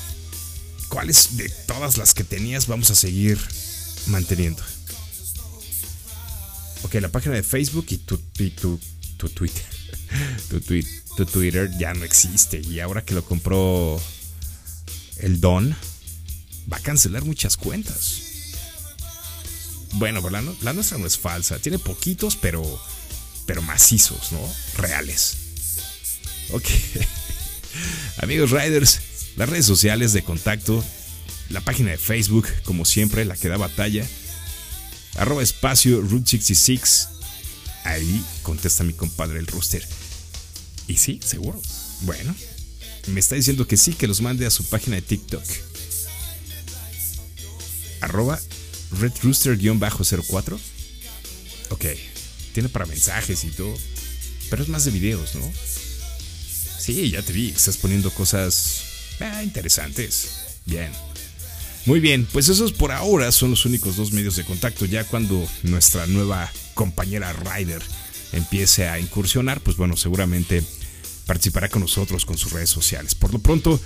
¿Cuáles 0.88 1.37
de 1.37 1.49
todas 1.49 1.97
las 1.97 2.14
que 2.14 2.23
tenías 2.23 2.68
vamos 2.68 2.92
a 2.92 2.94
seguir 2.94 3.40
manteniendo? 4.06 4.62
Ok, 6.84 6.94
la 7.00 7.08
página 7.08 7.34
de 7.34 7.42
Facebook 7.42 7.86
y 7.88 7.96
tu, 7.98 8.18
tu, 8.18 8.78
tu, 9.16 9.28
Twitter. 9.30 9.64
tu, 10.48 10.60
tu 11.16 11.26
Twitter 11.26 11.70
ya 11.78 11.94
no 11.94 12.04
existe. 12.04 12.60
Y 12.60 12.80
ahora 12.80 13.02
que 13.02 13.14
lo 13.14 13.24
compró 13.24 14.00
el 15.16 15.40
Don, 15.40 15.74
va 16.70 16.76
a 16.76 16.80
cancelar 16.80 17.24
muchas 17.24 17.56
cuentas. 17.56 18.20
Bueno, 19.94 20.28
la, 20.28 20.42
la 20.60 20.72
nuestra 20.74 20.98
no 20.98 21.06
es 21.06 21.16
falsa. 21.16 21.58
Tiene 21.58 21.78
poquitos, 21.78 22.36
pero, 22.36 22.62
pero 23.46 23.62
macizos, 23.62 24.32
¿no? 24.32 24.40
Reales. 24.76 25.36
Ok. 26.50 26.66
Amigos 28.18 28.50
Riders, 28.50 29.00
las 29.36 29.48
redes 29.48 29.64
sociales 29.64 30.12
de 30.12 30.22
contacto, 30.22 30.84
la 31.48 31.62
página 31.62 31.92
de 31.92 31.98
Facebook, 31.98 32.46
como 32.64 32.84
siempre, 32.84 33.24
la 33.24 33.36
que 33.36 33.48
da 33.48 33.56
batalla. 33.56 34.06
Arroba 35.16 35.42
espacio 35.42 36.00
Route 36.00 36.30
66. 36.30 37.09
Ahí 37.85 38.25
contesta 38.42 38.85
mi 38.85 38.92
compadre 38.92 39.38
el 39.38 39.47
rooster. 39.47 39.87
Y 40.88 40.97
sí, 40.97 41.21
seguro. 41.25 41.61
Bueno, 42.02 42.35
me 43.09 43.21
está 43.21 43.35
diciendo 43.35 43.66
que 43.66 43.76
sí, 43.76 43.92
que 43.92 44.09
los 44.09 44.21
mande 44.21 44.47
a 44.47 44.50
su 44.50 44.64
página 44.64 44.97
de 44.97 45.02
TikTok. 45.02 45.44
Arroba 48.00 48.40
redrooster-04. 49.00 50.59
Ok, 51.71 51.85
tiene 52.52 52.68
para 52.68 52.87
mensajes 52.87 53.44
y 53.44 53.50
todo. 53.50 53.75
Pero 54.50 54.62
es 54.62 54.68
más 54.68 54.85
de 54.85 54.90
videos, 54.90 55.35
¿no? 55.35 55.52
Sí, 56.78 57.11
ya 57.11 57.23
te 57.23 57.33
vi, 57.33 57.49
estás 57.49 57.76
poniendo 57.78 58.11
cosas 58.11 58.83
ah, 59.21 59.42
interesantes. 59.42 60.28
Bien. 60.66 60.92
Muy 61.86 62.00
bien, 62.00 62.26
pues 62.32 62.48
esos 62.48 62.72
por 62.72 62.92
ahora 62.92 63.30
son 63.30 63.50
los 63.50 63.66
únicos 63.66 63.96
dos 63.96 64.12
medios 64.12 64.36
de 64.36 64.44
contacto. 64.44 64.86
Ya 64.86 65.04
cuando 65.04 65.46
nuestra 65.64 66.06
nueva 66.06 66.50
compañera 66.72 67.34
Ryder 67.34 67.82
empiece 68.32 68.88
a 68.88 68.98
incursionar, 68.98 69.60
pues 69.60 69.76
bueno, 69.76 69.94
seguramente 69.94 70.64
participará 71.26 71.68
con 71.68 71.82
nosotros 71.82 72.24
con 72.24 72.38
sus 72.38 72.52
redes 72.52 72.70
sociales. 72.70 73.14
Por 73.14 73.34
lo 73.34 73.38
pronto, 73.38 73.78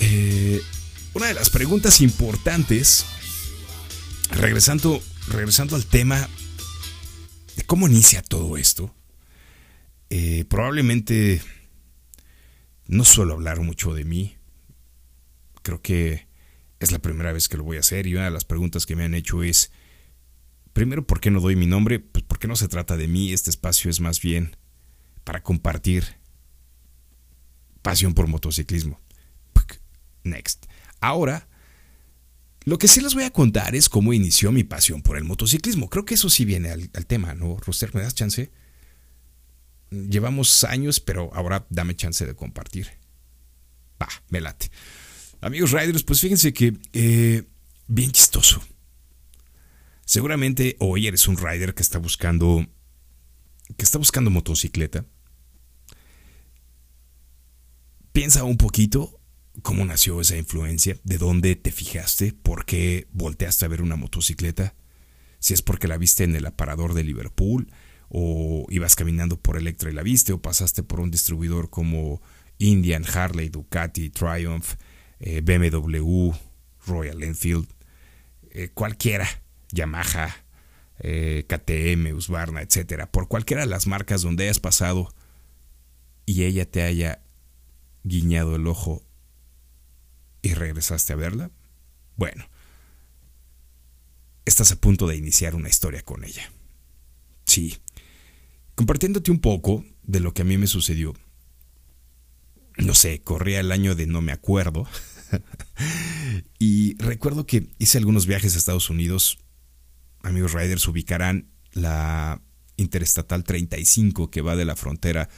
eh, 0.00 0.60
una 1.14 1.28
de 1.28 1.34
las 1.34 1.48
preguntas 1.48 2.02
importantes, 2.02 3.06
regresando, 4.30 5.02
regresando 5.28 5.74
al 5.74 5.86
tema 5.86 6.28
de 7.56 7.64
cómo 7.64 7.88
inicia 7.88 8.20
todo 8.20 8.58
esto, 8.58 8.94
eh, 10.10 10.44
probablemente 10.50 11.40
no 12.86 13.06
suelo 13.06 13.32
hablar 13.32 13.60
mucho 13.60 13.94
de 13.94 14.04
mí. 14.04 14.36
Creo 15.62 15.80
que 15.80 16.27
es 16.80 16.92
la 16.92 16.98
primera 16.98 17.32
vez 17.32 17.48
que 17.48 17.56
lo 17.56 17.64
voy 17.64 17.76
a 17.76 17.80
hacer 17.80 18.06
y 18.06 18.14
una 18.14 18.26
de 18.26 18.30
las 18.30 18.44
preguntas 18.44 18.86
que 18.86 18.96
me 18.96 19.04
han 19.04 19.14
hecho 19.14 19.42
es, 19.42 19.72
primero, 20.72 21.06
¿por 21.06 21.20
qué 21.20 21.30
no 21.30 21.40
doy 21.40 21.56
mi 21.56 21.66
nombre? 21.66 21.98
Pues 22.00 22.24
porque 22.24 22.48
no 22.48 22.56
se 22.56 22.68
trata 22.68 22.96
de 22.96 23.08
mí, 23.08 23.32
este 23.32 23.50
espacio 23.50 23.90
es 23.90 24.00
más 24.00 24.20
bien 24.20 24.56
para 25.24 25.42
compartir 25.42 26.04
pasión 27.82 28.14
por 28.14 28.26
motociclismo. 28.26 29.00
Next. 30.24 30.66
Ahora, 31.00 31.48
lo 32.64 32.78
que 32.78 32.88
sí 32.88 33.00
les 33.00 33.14
voy 33.14 33.24
a 33.24 33.30
contar 33.30 33.74
es 33.74 33.88
cómo 33.88 34.12
inició 34.12 34.52
mi 34.52 34.64
pasión 34.64 35.02
por 35.02 35.16
el 35.16 35.24
motociclismo. 35.24 35.88
Creo 35.88 36.04
que 36.04 36.14
eso 36.14 36.28
sí 36.28 36.44
viene 36.44 36.70
al, 36.70 36.90
tema, 37.06 37.34
¿no? 37.34 37.56
Roster, 37.58 37.94
¿me 37.94 38.02
das 38.02 38.14
chance? 38.14 38.50
Llevamos 39.90 40.64
años, 40.64 41.00
pero 41.00 41.30
ahora 41.34 41.66
dame 41.70 41.96
chance 41.96 42.26
de 42.26 42.34
compartir. 42.34 42.88
Va, 44.00 44.08
me 44.28 44.40
late. 44.40 44.70
Amigos 45.40 45.72
riders, 45.72 46.02
pues 46.02 46.20
fíjense 46.20 46.52
que 46.52 46.76
eh, 46.92 47.44
bien 47.86 48.10
chistoso. 48.10 48.60
Seguramente 50.04 50.76
hoy 50.80 51.06
eres 51.06 51.28
un 51.28 51.36
rider 51.36 51.74
que 51.74 51.82
está 51.82 51.98
buscando 51.98 52.66
que 53.76 53.84
está 53.84 53.98
buscando 53.98 54.30
motocicleta. 54.30 55.04
Piensa 58.12 58.44
un 58.44 58.56
poquito 58.56 59.20
cómo 59.62 59.84
nació 59.84 60.20
esa 60.20 60.36
influencia, 60.36 60.98
de 61.04 61.18
dónde 61.18 61.56
te 61.56 61.70
fijaste, 61.70 62.32
por 62.32 62.64
qué 62.64 63.06
volteaste 63.12 63.64
a 63.64 63.68
ver 63.68 63.82
una 63.82 63.96
motocicleta, 63.96 64.74
si 65.38 65.54
es 65.54 65.62
porque 65.62 65.88
la 65.88 65.98
viste 65.98 66.24
en 66.24 66.34
el 66.34 66.46
aparador 66.46 66.94
de 66.94 67.04
Liverpool, 67.04 67.70
o 68.08 68.66
ibas 68.70 68.96
caminando 68.96 69.38
por 69.38 69.56
Electra 69.56 69.90
y 69.90 69.94
la 69.94 70.02
viste, 70.02 70.32
o 70.32 70.40
pasaste 70.40 70.82
por 70.82 71.00
un 71.00 71.10
distribuidor 71.10 71.70
como 71.70 72.22
Indian, 72.58 73.04
Harley, 73.04 73.48
Ducati, 73.48 74.10
Triumph, 74.10 74.74
eh, 75.20 75.40
BMW, 75.40 76.32
Royal 76.86 77.22
Enfield, 77.22 77.68
eh, 78.50 78.70
cualquiera, 78.72 79.28
Yamaha, 79.72 80.44
eh, 81.00 81.44
KTM, 81.46 82.12
Husqvarna, 82.14 82.62
etcétera, 82.62 83.10
por 83.10 83.28
cualquiera 83.28 83.62
de 83.62 83.68
las 83.68 83.86
marcas 83.86 84.22
donde 84.22 84.44
hayas 84.44 84.60
pasado 84.60 85.14
y 86.26 86.44
ella 86.44 86.68
te 86.70 86.82
haya 86.82 87.22
guiñado 88.02 88.56
el 88.56 88.66
ojo 88.66 89.02
y 90.42 90.54
regresaste 90.54 91.12
a 91.12 91.16
verla, 91.16 91.50
bueno, 92.16 92.48
estás 94.44 94.72
a 94.72 94.76
punto 94.76 95.06
de 95.06 95.16
iniciar 95.16 95.54
una 95.54 95.68
historia 95.68 96.02
con 96.02 96.24
ella. 96.24 96.50
Sí, 97.44 97.78
compartiéndote 98.74 99.30
un 99.30 99.40
poco 99.40 99.84
de 100.02 100.20
lo 100.20 100.34
que 100.34 100.42
a 100.42 100.44
mí 100.44 100.58
me 100.58 100.66
sucedió. 100.66 101.14
No 102.78 102.94
sé, 102.94 103.20
corría 103.20 103.60
el 103.60 103.72
año 103.72 103.94
de 103.94 104.06
no 104.06 104.20
me 104.22 104.32
acuerdo. 104.32 104.86
y 106.58 106.96
recuerdo 106.98 107.46
que 107.46 107.68
hice 107.78 107.98
algunos 107.98 108.26
viajes 108.26 108.54
a 108.54 108.58
Estados 108.58 108.90
Unidos. 108.90 109.38
Amigos 110.22 110.52
riders 110.52 110.86
ubicarán 110.88 111.50
la 111.72 112.40
Interestatal 112.76 113.44
35 113.44 114.30
que 114.30 114.40
va 114.40 114.56
de 114.56 114.64
la 114.64 114.76
frontera 114.76 115.28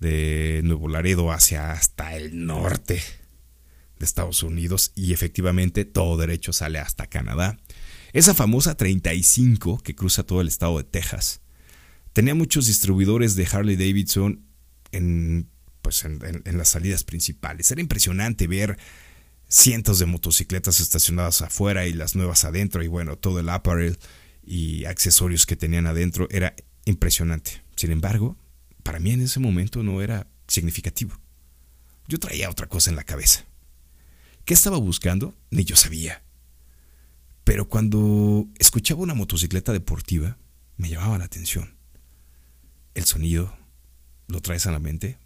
de 0.00 0.60
Nuevo 0.64 0.88
Laredo 0.88 1.32
hacia 1.32 1.72
hasta 1.72 2.14
el 2.14 2.44
norte 2.46 3.02
de 3.98 4.04
Estados 4.04 4.42
Unidos 4.42 4.92
y 4.94 5.12
efectivamente 5.14 5.84
todo 5.84 6.18
derecho 6.18 6.52
sale 6.52 6.78
hasta 6.78 7.06
Canadá. 7.06 7.58
Esa 8.12 8.34
famosa 8.34 8.76
35 8.76 9.78
que 9.78 9.94
cruza 9.94 10.24
todo 10.24 10.40
el 10.40 10.48
estado 10.48 10.76
de 10.78 10.84
Texas 10.84 11.40
tenía 12.12 12.34
muchos 12.34 12.66
distribuidores 12.66 13.34
de 13.34 13.46
Harley 13.50 13.76
Davidson 13.76 14.46
en 14.92 15.50
pues 15.84 16.02
en, 16.06 16.42
las 16.56 16.70
salidas 16.70 17.04
principales. 17.04 17.70
Era 17.70 17.82
impresionante 17.82 18.46
ver 18.46 18.78
cientos 19.46 19.98
de 19.98 20.06
motocicletas 20.06 20.80
estacionadas 20.80 21.42
afuera 21.42 21.86
y 21.86 21.92
las 21.92 22.16
nuevas 22.16 22.44
adentro 22.44 22.82
y 22.82 22.88
bueno, 22.88 23.18
todo 23.18 23.38
el 23.38 23.50
apparel 23.50 23.98
y 24.42 24.86
accesorios 24.86 25.44
que 25.44 25.56
tenían 25.56 25.86
adentro 25.86 26.26
era 26.30 26.56
impresionante. 26.86 27.62
Sin 27.76 27.92
embargo, 27.92 28.38
para 28.82 28.98
mí 28.98 29.10
en 29.10 29.20
ese 29.20 29.40
momento 29.40 29.82
no 29.82 30.00
era 30.00 30.26
significativo. 30.48 31.20
Yo 32.08 32.18
traía 32.18 32.48
otra 32.48 32.66
cosa 32.66 32.88
en 32.88 32.96
la 32.96 33.04
cabeza. 33.04 33.44
¿Qué 34.46 34.54
estaba 34.54 34.78
buscando? 34.78 35.36
Ni 35.50 35.64
yo 35.64 35.76
sabía. 35.76 36.22
Pero 37.44 37.68
cuando 37.68 38.48
escuchaba 38.58 39.02
una 39.02 39.12
motocicleta 39.12 39.72
deportiva, 39.72 40.38
me 40.78 40.88
llamaba 40.88 41.18
la 41.18 41.26
atención. 41.26 41.76
El 42.94 43.04
sonido, 43.04 43.54
¿lo 44.28 44.40
traes 44.40 44.66
a 44.66 44.72
la 44.72 44.78
mente? 44.78 45.18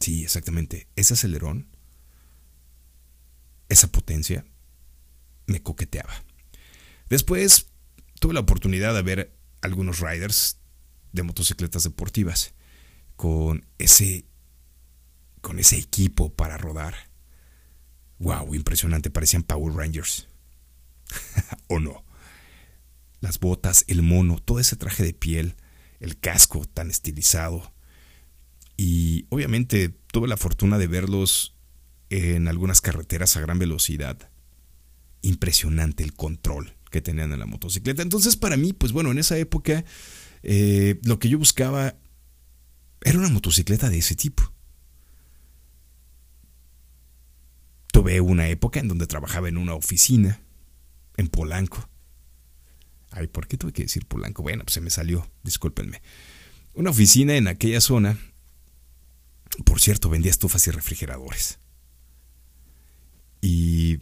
Sí, 0.00 0.24
exactamente. 0.24 0.88
Ese 0.96 1.14
acelerón, 1.14 1.68
esa 3.68 3.92
potencia, 3.92 4.44
me 5.46 5.62
coqueteaba. 5.62 6.24
Después 7.08 7.66
tuve 8.18 8.34
la 8.34 8.40
oportunidad 8.40 8.94
de 8.94 9.02
ver 9.02 9.36
algunos 9.60 10.00
riders 10.00 10.58
de 11.12 11.22
motocicletas 11.22 11.82
deportivas 11.82 12.54
con 13.16 13.66
ese 13.78 14.24
con 15.40 15.58
ese 15.58 15.78
equipo 15.78 16.34
para 16.34 16.58
rodar. 16.58 16.94
Wow, 18.18 18.54
impresionante, 18.54 19.10
parecían 19.10 19.42
Power 19.42 19.74
Rangers. 19.74 20.28
¿O 21.68 21.80
no? 21.80 22.04
Las 23.20 23.38
botas, 23.40 23.84
el 23.88 24.02
mono, 24.02 24.38
todo 24.38 24.60
ese 24.60 24.76
traje 24.76 25.02
de 25.02 25.14
piel, 25.14 25.56
el 25.98 26.18
casco 26.18 26.66
tan 26.66 26.90
estilizado. 26.90 27.72
Y 28.82 29.26
obviamente 29.28 29.90
tuve 29.90 30.26
la 30.26 30.38
fortuna 30.38 30.78
de 30.78 30.86
verlos 30.86 31.54
en 32.08 32.48
algunas 32.48 32.80
carreteras 32.80 33.36
a 33.36 33.42
gran 33.42 33.58
velocidad. 33.58 34.30
Impresionante 35.20 36.02
el 36.02 36.14
control 36.14 36.78
que 36.90 37.02
tenían 37.02 37.30
en 37.34 37.40
la 37.40 37.44
motocicleta. 37.44 38.00
Entonces 38.00 38.38
para 38.38 38.56
mí, 38.56 38.72
pues 38.72 38.92
bueno, 38.92 39.10
en 39.10 39.18
esa 39.18 39.36
época 39.36 39.84
eh, 40.42 40.98
lo 41.04 41.18
que 41.18 41.28
yo 41.28 41.36
buscaba 41.36 41.98
era 43.02 43.18
una 43.18 43.28
motocicleta 43.28 43.90
de 43.90 43.98
ese 43.98 44.14
tipo. 44.14 44.50
Tuve 47.92 48.18
una 48.22 48.48
época 48.48 48.80
en 48.80 48.88
donde 48.88 49.06
trabajaba 49.06 49.50
en 49.50 49.58
una 49.58 49.74
oficina, 49.74 50.40
en 51.18 51.28
Polanco. 51.28 51.86
Ay, 53.10 53.26
¿por 53.26 53.46
qué 53.46 53.58
tuve 53.58 53.74
que 53.74 53.82
decir 53.82 54.06
Polanco? 54.06 54.42
Bueno, 54.42 54.64
pues 54.64 54.72
se 54.72 54.80
me 54.80 54.88
salió, 54.88 55.30
discúlpenme. 55.42 56.00
Una 56.72 56.88
oficina 56.88 57.36
en 57.36 57.46
aquella 57.46 57.82
zona, 57.82 58.16
por 59.64 59.80
cierto, 59.80 60.08
vendía 60.08 60.30
estufas 60.30 60.66
y 60.66 60.70
refrigeradores. 60.70 61.58
Y, 63.40 63.98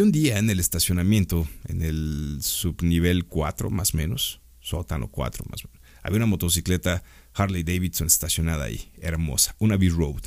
un 0.00 0.10
día 0.10 0.38
en 0.38 0.48
el 0.48 0.58
estacionamiento, 0.58 1.46
en 1.68 1.82
el 1.82 2.38
subnivel 2.40 3.26
4 3.26 3.70
más 3.70 3.92
o 3.92 3.98
menos, 3.98 4.40
sótano 4.60 5.08
4 5.08 5.44
más 5.50 5.64
o 5.64 5.68
menos, 5.68 5.82
había 6.02 6.16
una 6.16 6.26
motocicleta 6.26 7.04
Harley 7.34 7.62
Davidson 7.62 8.06
estacionada 8.06 8.64
ahí, 8.64 8.90
hermosa, 9.00 9.54
una 9.58 9.76
B-Road, 9.76 10.22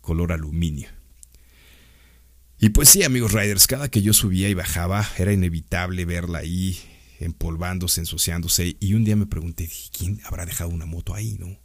color 0.00 0.32
aluminio. 0.32 0.88
Y 2.58 2.70
pues 2.70 2.90
sí, 2.90 3.02
amigos 3.02 3.32
riders, 3.32 3.66
cada 3.66 3.90
que 3.90 4.02
yo 4.02 4.12
subía 4.12 4.48
y 4.48 4.54
bajaba 4.54 5.06
era 5.18 5.32
inevitable 5.32 6.04
verla 6.04 6.38
ahí, 6.38 6.78
empolvándose, 7.20 8.00
ensuciándose. 8.00 8.76
Y 8.80 8.94
un 8.94 9.04
día 9.04 9.16
me 9.16 9.26
pregunté, 9.26 9.68
¿quién 9.96 10.20
habrá 10.24 10.46
dejado 10.46 10.70
una 10.70 10.86
moto 10.86 11.14
ahí, 11.14 11.36
no? 11.38 11.58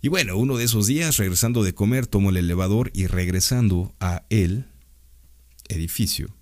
Y 0.00 0.08
bueno, 0.08 0.36
uno 0.36 0.56
de 0.56 0.64
esos 0.64 0.86
días, 0.86 1.16
regresando 1.16 1.64
de 1.64 1.74
comer, 1.74 2.06
tomo 2.06 2.30
el 2.30 2.36
elevador 2.36 2.90
y 2.94 3.06
regresando 3.06 3.94
a 3.98 4.24
el 4.30 4.66
edificio, 5.68 6.34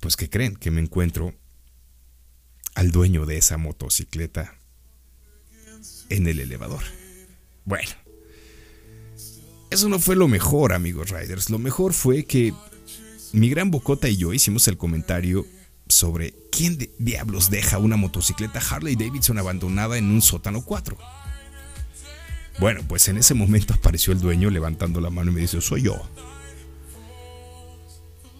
pues 0.00 0.16
que 0.16 0.28
creen 0.28 0.56
que 0.56 0.70
me 0.70 0.80
encuentro 0.80 1.34
al 2.74 2.90
dueño 2.90 3.26
de 3.26 3.36
esa 3.36 3.58
motocicleta 3.58 4.54
en 6.08 6.26
el 6.26 6.40
elevador. 6.40 6.82
Bueno, 7.64 7.90
eso 9.70 9.88
no 9.88 10.00
fue 10.00 10.16
lo 10.16 10.26
mejor, 10.26 10.72
amigos 10.72 11.10
Riders. 11.10 11.48
Lo 11.48 11.58
mejor 11.58 11.92
fue 11.92 12.24
que 12.24 12.52
mi 13.32 13.48
gran 13.48 13.70
bocota 13.70 14.08
y 14.08 14.16
yo 14.16 14.32
hicimos 14.32 14.66
el 14.66 14.76
comentario 14.76 15.46
sobre 15.86 16.34
quién 16.50 16.78
diablos 16.98 17.50
deja 17.50 17.78
una 17.78 17.96
motocicleta 17.96 18.60
Harley 18.60 18.96
Davidson 18.96 19.38
abandonada 19.38 19.98
en 19.98 20.06
un 20.06 20.22
sótano 20.22 20.64
4. 20.64 20.98
Bueno, 22.58 22.82
pues 22.86 23.08
en 23.08 23.16
ese 23.16 23.34
momento 23.34 23.74
apareció 23.74 24.12
el 24.12 24.20
dueño 24.20 24.50
levantando 24.50 25.00
la 25.00 25.10
mano 25.10 25.30
y 25.30 25.34
me 25.34 25.40
dice, 25.40 25.60
soy 25.60 25.82
yo. 25.82 26.00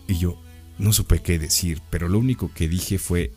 Y 0.06 0.18
yo 0.18 0.40
no 0.78 0.92
supe 0.92 1.20
qué 1.20 1.38
decir, 1.38 1.80
pero 1.90 2.08
lo 2.08 2.18
único 2.18 2.52
que 2.52 2.68
dije 2.68 2.98
fue, 2.98 3.32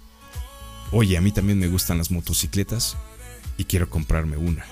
oye, 0.92 1.18
a 1.18 1.22
mí 1.22 1.32
también 1.32 1.60
me 1.60 1.68
gustan 1.68 1.98
las 1.98 2.10
motocicletas 2.10 2.98
y 3.58 3.66
quiero 3.66 3.90
comprarme 3.90 4.38
una. 4.38 4.66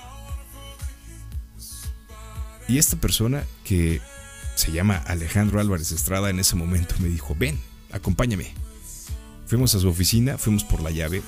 Y 2.68 2.78
esta 2.78 2.96
persona 2.96 3.44
que 3.64 4.00
se 4.54 4.72
llama 4.72 4.96
Alejandro 4.96 5.60
Álvarez 5.60 5.92
Estrada 5.92 6.30
en 6.30 6.38
ese 6.38 6.56
momento 6.56 6.94
me 7.00 7.08
dijo, 7.08 7.36
ven, 7.38 7.60
acompáñame. 7.92 8.54
Fuimos 9.46 9.74
a 9.74 9.80
su 9.80 9.88
oficina, 9.88 10.38
fuimos 10.38 10.64
por 10.64 10.80
la 10.80 10.90
llave, 10.90 11.22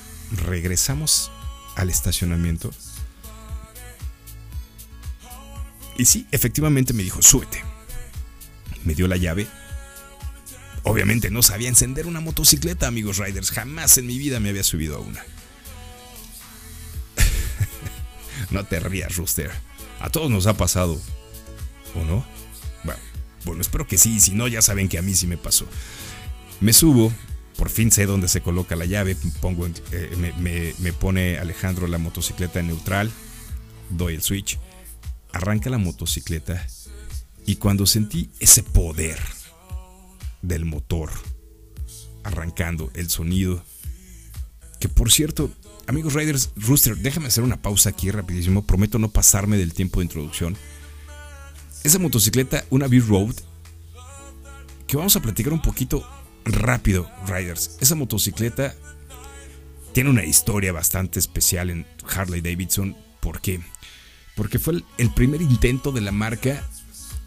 regresamos 0.46 1.30
al 1.76 1.90
estacionamiento. 1.90 2.70
Y 5.96 6.04
sí, 6.07 6.26
efectivamente 6.30 6.92
me 6.92 7.02
dijo, 7.02 7.22
súbete. 7.22 7.62
Me 8.85 8.94
dio 8.94 9.09
la 9.09 9.16
llave. 9.16 9.46
Obviamente 10.83 11.30
no 11.30 11.42
sabía 11.42 11.68
encender 11.68 12.07
una 12.07 12.20
motocicleta, 12.20 12.87
amigos 12.87 13.18
riders. 13.18 13.50
Jamás 13.50 13.96
en 13.98 14.07
mi 14.07 14.18
vida 14.18 14.40
me 14.40 14.50
había 14.50 14.64
subido 14.64 14.96
a 14.96 15.00
una. 15.00 15.24
no 18.50 18.64
te 18.64 18.80
rías, 18.80 19.16
Rooster. 19.16 19.50
A 20.00 20.11
todos 20.11 20.30
nos 20.30 20.46
ha 20.46 20.57
pasado. 20.57 21.00
¿O 21.94 22.04
no? 22.04 22.35
Bueno, 23.44 23.61
espero 23.61 23.87
que 23.87 23.98
sí. 23.98 24.20
Si 24.20 24.33
no, 24.33 24.48
ya 24.48 24.62
saben 24.62 24.88
que 24.88 24.98
a 24.98 25.02
mí 25.02 25.14
sí 25.14 25.26
me 25.26 25.37
pasó. 25.37 25.66
Me 26.61 26.72
subo. 26.72 27.12
Por 27.57 27.70
fin 27.70 27.92
sé 27.92 28.07
dónde 28.07 28.28
se 28.28 28.40
coloca 28.40 28.74
la 28.74 28.85
llave. 28.85 29.16
Pongo, 29.40 29.68
eh, 29.92 30.74
me, 30.78 30.92
pone 30.92 31.38
Alejandro 31.38 31.87
la 31.87 31.98
motocicleta 31.98 32.61
en 32.61 32.68
neutral. 32.68 33.11
Doy 33.90 34.14
el 34.14 34.22
switch. 34.22 34.59
Arranca 35.35 35.68
la 35.68 35.79
motocicleta. 35.79 36.64
Y 37.44 37.57
cuando 37.57 37.87
sentí 37.87 38.31
ese 38.40 38.62
poder 38.62 39.18
del 40.42 40.64
motor 40.64 41.11
arrancando 42.23 42.90
el 42.94 43.11
sonido, 43.11 43.62
que 44.81 44.88
por 44.88 45.11
cierto, 45.11 45.51
Amigos 45.87 46.14
Riders, 46.14 46.51
Rooster, 46.57 46.97
déjame 46.97 47.27
hacer 47.27 47.44
una 47.44 47.61
pausa 47.61 47.90
aquí 47.90 48.11
rapidísimo. 48.11 48.64
Prometo 48.64 48.99
no 48.99 49.11
pasarme 49.11 49.59
del 49.59 49.75
tiempo 49.75 50.01
de 50.01 50.05
introducción. 50.05 50.57
Esa 51.83 51.99
motocicleta, 51.99 52.64
una 52.70 52.87
B-Road, 52.87 53.35
que 54.87 54.97
vamos 54.97 55.16
a 55.16 55.20
platicar 55.20 55.53
un 55.53 55.61
poquito 55.61 56.09
rápido, 56.44 57.11
Riders. 57.27 57.77
Esa 57.81 57.97
motocicleta 57.97 58.75
tiene 59.92 60.11
una 60.11 60.25
historia 60.25 60.73
bastante 60.73 61.18
especial 61.18 61.70
en 61.70 61.87
Harley 62.09 62.40
Davidson. 62.40 62.97
¿Por 63.20 63.40
qué? 63.40 63.61
Porque 64.35 64.59
fue 64.59 64.83
el 64.99 65.11
primer 65.14 65.42
intento 65.42 65.92
de 65.92 66.01
la 66.01 66.12
marca 66.12 66.64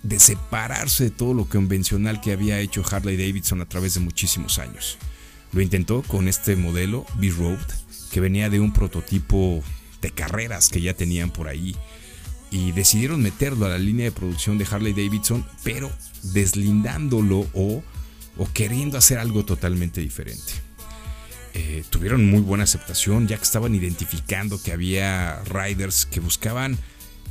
de 0.04 0.20
separarse 0.20 1.06
de 1.06 1.12
todo 1.12 1.34
lo 1.34 1.46
convencional 1.46 2.22
que 2.22 2.32
había 2.32 2.60
hecho 2.60 2.84
Harley 2.90 3.18
Davidson 3.18 3.62
a 3.62 3.70
través 3.70 3.94
de 3.94 4.00
muchísimos 4.00 4.60
años. 4.60 4.98
Lo 5.52 5.62
intentó 5.62 6.02
con 6.04 6.28
este 6.28 6.56
modelo 6.56 7.06
B-Road 7.16 7.60
que 8.12 8.20
venía 8.20 8.50
de 8.50 8.60
un 8.60 8.74
prototipo 8.74 9.64
de 10.02 10.12
carreras 10.12 10.70
que 10.70 10.82
ya 10.82 10.94
tenían 10.94 11.32
por 11.32 11.48
ahí 11.48 11.76
y 12.52 12.72
decidieron 12.72 13.22
meterlo 13.22 13.66
a 13.66 13.70
la 13.70 13.78
línea 13.78 14.06
de 14.06 14.12
producción 14.12 14.58
de 14.58 14.68
Harley 14.70 14.94
Davidson, 14.94 15.46
pero 15.64 15.92
deslindándolo 16.24 17.48
o, 17.54 17.84
o 18.38 18.50
queriendo 18.54 18.98
hacer 18.98 19.20
algo 19.20 19.44
totalmente 19.44 20.02
diferente. 20.02 20.54
Eh, 21.54 21.84
tuvieron 21.90 22.30
muy 22.30 22.42
buena 22.42 22.66
aceptación 22.66 23.28
ya 23.28 23.38
que 23.38 23.44
estaban 23.44 23.74
identificando 23.74 24.62
que 24.62 24.72
había 24.72 25.42
riders 25.46 26.06
que 26.06 26.20
buscaban 26.20 26.78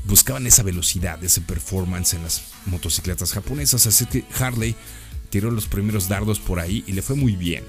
buscaban 0.07 0.47
esa 0.47 0.63
velocidad, 0.63 1.23
ese 1.23 1.41
performance 1.41 2.15
en 2.15 2.23
las 2.23 2.53
motocicletas 2.67 3.33
japonesas, 3.33 3.87
así 3.87 4.07
que 4.07 4.25
Harley 4.39 4.75
tiró 5.31 5.51
los 5.51 5.67
primeros 5.67 6.09
dardos 6.09 6.39
por 6.39 6.61
ahí 6.61 6.85
y 6.87 6.93
le 6.93 7.03
fue 7.03 7.17
muy 7.17 7.37
bien. 7.37 7.65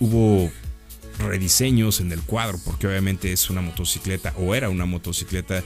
Hubo 0.00 0.50
rediseños 1.18 2.00
en 2.00 2.10
el 2.12 2.22
cuadro, 2.22 2.58
porque 2.64 2.86
obviamente 2.86 3.32
es 3.32 3.50
una 3.50 3.60
motocicleta, 3.60 4.34
o 4.38 4.54
era 4.54 4.70
una 4.70 4.86
motocicleta 4.86 5.62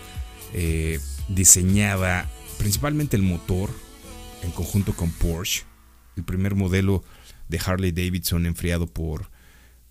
eh, 0.54 1.00
diseñada 1.28 2.28
principalmente 2.58 3.16
el 3.16 3.22
motor 3.22 3.70
en 4.42 4.50
conjunto 4.50 4.92
con 4.92 5.10
Porsche, 5.10 5.64
el 6.16 6.24
primer 6.24 6.54
modelo 6.54 7.04
de 7.48 7.60
Harley 7.64 7.92
Davidson 7.92 8.46
enfriado 8.46 8.86
por, 8.86 9.30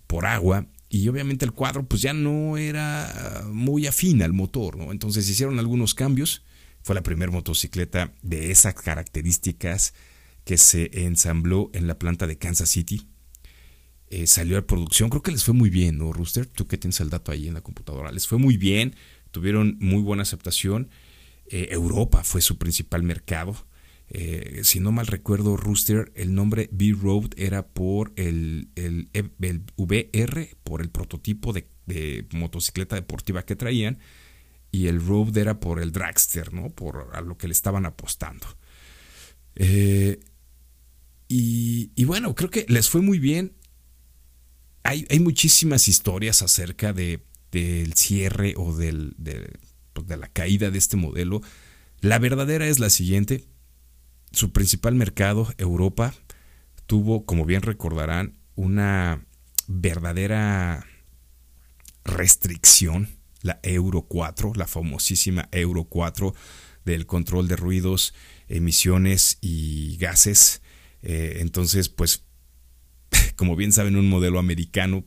por 0.05 0.25
agua. 0.25 0.65
Y 0.89 1.07
obviamente 1.09 1.45
el 1.45 1.51
cuadro 1.51 1.85
pues 1.85 2.01
ya 2.01 2.13
no 2.13 2.57
era 2.57 3.43
muy 3.51 3.87
afín 3.87 4.21
al 4.21 4.33
motor, 4.33 4.77
¿no? 4.77 4.91
Entonces 4.91 5.29
hicieron 5.29 5.59
algunos 5.59 5.93
cambios, 5.93 6.43
Fue 6.81 6.95
la 6.95 7.03
primera 7.03 7.31
motocicleta 7.31 8.13
de 8.21 8.49
esas 8.51 8.73
características 8.73 9.93
que 10.45 10.57
se 10.57 11.03
ensambló 11.03 11.69
en 11.73 11.85
la 11.87 11.99
planta 11.99 12.27
de 12.27 12.37
Kansas 12.37 12.69
City. 12.69 13.09
Eh, 14.09 14.25
salió 14.25 14.57
a 14.57 14.65
producción, 14.65 15.09
creo 15.09 15.21
que 15.21 15.31
les 15.31 15.43
fue 15.43 15.53
muy 15.53 15.69
bien, 15.69 15.97
¿no, 15.97 16.13
Rooster? 16.13 16.45
Tú 16.45 16.65
que 16.65 16.77
tienes 16.77 17.01
el 17.01 17.09
dato 17.09 17.33
ahí 17.33 17.49
en 17.49 17.55
la 17.55 17.61
computadora. 17.61 18.13
Les 18.13 18.25
fue 18.25 18.37
muy 18.37 18.55
bien, 18.55 18.95
tuvieron 19.31 19.75
muy 19.81 20.01
buena 20.01 20.23
aceptación. 20.23 20.89
Eh, 21.49 21.67
Europa 21.71 22.23
fue 22.23 22.39
su 22.41 22.57
principal 22.57 23.03
mercado. 23.03 23.66
Eh, 24.09 24.61
si 24.63 24.79
no 24.79 24.91
mal 24.91 25.07
recuerdo, 25.07 25.57
Rooster, 25.57 26.11
el 26.15 26.33
nombre 26.33 26.69
B-Road 26.71 27.31
era 27.35 27.67
por 27.67 28.13
el, 28.15 28.69
el, 28.75 29.09
VR, 29.75 30.55
por 30.63 30.81
el 30.81 30.89
prototipo 30.89 31.53
de, 31.53 32.27
motocicleta 32.31 32.95
deportiva 32.95 33.43
que 33.43 33.55
traían, 33.55 33.99
y 34.71 34.87
el 34.87 35.05
Road 35.05 35.37
era 35.37 35.59
por 35.59 35.81
el 35.81 35.91
dragster, 35.91 36.53
¿no? 36.53 36.69
Por 36.69 37.09
a 37.13 37.21
lo 37.21 37.37
que 37.37 37.47
le 37.47 37.53
estaban 37.53 37.85
apostando. 37.85 38.47
Eh, 39.55 40.19
y, 41.29 42.05
bueno, 42.05 42.35
creo 42.35 42.49
que 42.49 42.65
les 42.69 42.89
fue 42.89 43.01
muy 43.01 43.19
bien. 43.19 43.53
Hay, 44.83 45.05
hay 45.09 45.19
muchísimas 45.19 45.89
historias 45.89 46.41
acerca 46.41 46.93
de, 46.93 47.25
del 47.51 47.93
cierre 47.93 48.53
o 48.55 48.75
del, 48.75 49.15
pues, 49.93 50.07
de 50.07 50.17
la 50.17 50.27
caída 50.27 50.69
de 50.69 50.77
este 50.77 50.95
modelo. 50.95 51.41
La 51.99 52.19
verdadera 52.19 52.67
es 52.67 52.79
la 52.79 52.89
siguiente 52.89 53.45
su 54.31 54.51
principal 54.51 54.95
mercado, 54.95 55.53
Europa, 55.57 56.13
tuvo, 56.85 57.25
como 57.25 57.45
bien 57.45 57.61
recordarán, 57.61 58.37
una 58.55 59.25
verdadera 59.67 60.85
restricción, 62.03 63.09
la 63.41 63.59
Euro 63.63 64.03
4, 64.03 64.53
la 64.55 64.67
famosísima 64.67 65.47
Euro 65.51 65.83
4 65.85 66.33
del 66.85 67.05
control 67.05 67.47
de 67.47 67.55
ruidos, 67.57 68.13
emisiones 68.47 69.37
y 69.41 69.97
gases. 69.97 70.61
Eh, 71.01 71.37
entonces, 71.41 71.89
pues, 71.89 72.23
como 73.35 73.55
bien 73.55 73.71
saben, 73.71 73.95
un 73.95 74.09
modelo 74.09 74.39
americano, 74.39 75.05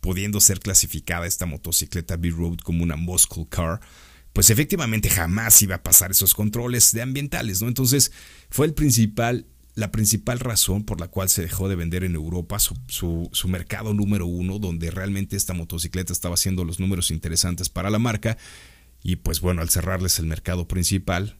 pudiendo 0.00 0.40
ser 0.40 0.60
clasificada 0.60 1.26
esta 1.26 1.46
motocicleta 1.46 2.16
B-Road 2.16 2.58
como 2.58 2.82
una 2.82 2.96
muscle 2.96 3.46
car, 3.48 3.80
pues 4.32 4.50
efectivamente 4.50 5.10
jamás 5.10 5.60
iba 5.62 5.76
a 5.76 5.82
pasar 5.82 6.10
esos 6.10 6.34
controles 6.34 6.92
de 6.92 7.02
ambientales, 7.02 7.62
¿no? 7.62 7.68
Entonces 7.68 8.12
fue 8.50 8.66
el 8.66 8.74
principal, 8.74 9.46
la 9.74 9.90
principal 9.90 10.38
razón 10.38 10.84
por 10.84 11.00
la 11.00 11.08
cual 11.08 11.28
se 11.28 11.42
dejó 11.42 11.68
de 11.68 11.76
vender 11.76 12.04
en 12.04 12.14
Europa 12.14 12.58
su, 12.58 13.30
mercado 13.48 13.94
número 13.94 14.26
uno, 14.26 14.58
donde 14.58 14.90
realmente 14.90 15.36
esta 15.36 15.54
motocicleta 15.54 16.12
estaba 16.12 16.34
haciendo 16.34 16.64
los 16.64 16.80
números 16.80 17.10
interesantes 17.10 17.68
para 17.68 17.90
la 17.90 17.98
marca. 17.98 18.36
Y 19.02 19.16
pues 19.16 19.40
bueno, 19.40 19.62
al 19.62 19.70
cerrarles 19.70 20.18
el 20.18 20.26
mercado 20.26 20.68
principal, 20.68 21.38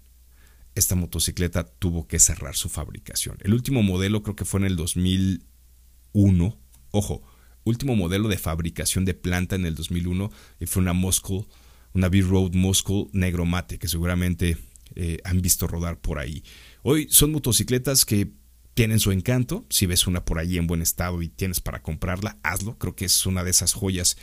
esta 0.74 0.94
motocicleta 0.94 1.64
tuvo 1.64 2.06
que 2.06 2.18
cerrar 2.18 2.56
su 2.56 2.68
fabricación. 2.68 3.36
El 3.40 3.54
último 3.54 3.82
modelo 3.82 4.22
creo 4.22 4.36
que 4.36 4.44
fue 4.44 4.60
en 4.60 4.66
el 4.66 4.76
2001. 4.76 6.58
Ojo, 6.90 7.22
último 7.64 7.96
modelo 7.96 8.28
de 8.28 8.38
fabricación 8.38 9.04
de 9.04 9.14
planta 9.14 9.56
en 9.56 9.66
el 9.66 9.74
2001 9.74 10.30
y 10.60 10.66
fue 10.66 10.82
una 10.82 10.92
Moscow 10.92 11.46
una 11.94 12.08
B-Road 12.08 12.54
Muscle 12.54 13.08
negro 13.12 13.44
mate 13.44 13.78
que 13.78 13.88
seguramente 13.88 14.56
eh, 14.94 15.18
han 15.24 15.40
visto 15.40 15.66
rodar 15.66 15.98
por 15.98 16.18
ahí. 16.18 16.42
Hoy 16.82 17.06
son 17.10 17.32
motocicletas 17.32 18.04
que 18.04 18.30
tienen 18.74 19.00
su 19.00 19.12
encanto. 19.12 19.64
Si 19.70 19.86
ves 19.86 20.06
una 20.06 20.24
por 20.24 20.38
ahí 20.38 20.58
en 20.58 20.66
buen 20.66 20.82
estado 20.82 21.22
y 21.22 21.28
tienes 21.28 21.60
para 21.60 21.82
comprarla, 21.82 22.38
hazlo. 22.42 22.78
Creo 22.78 22.94
que 22.94 23.04
es 23.04 23.26
una 23.26 23.44
de 23.44 23.50
esas 23.50 23.72
joyas 23.72 24.16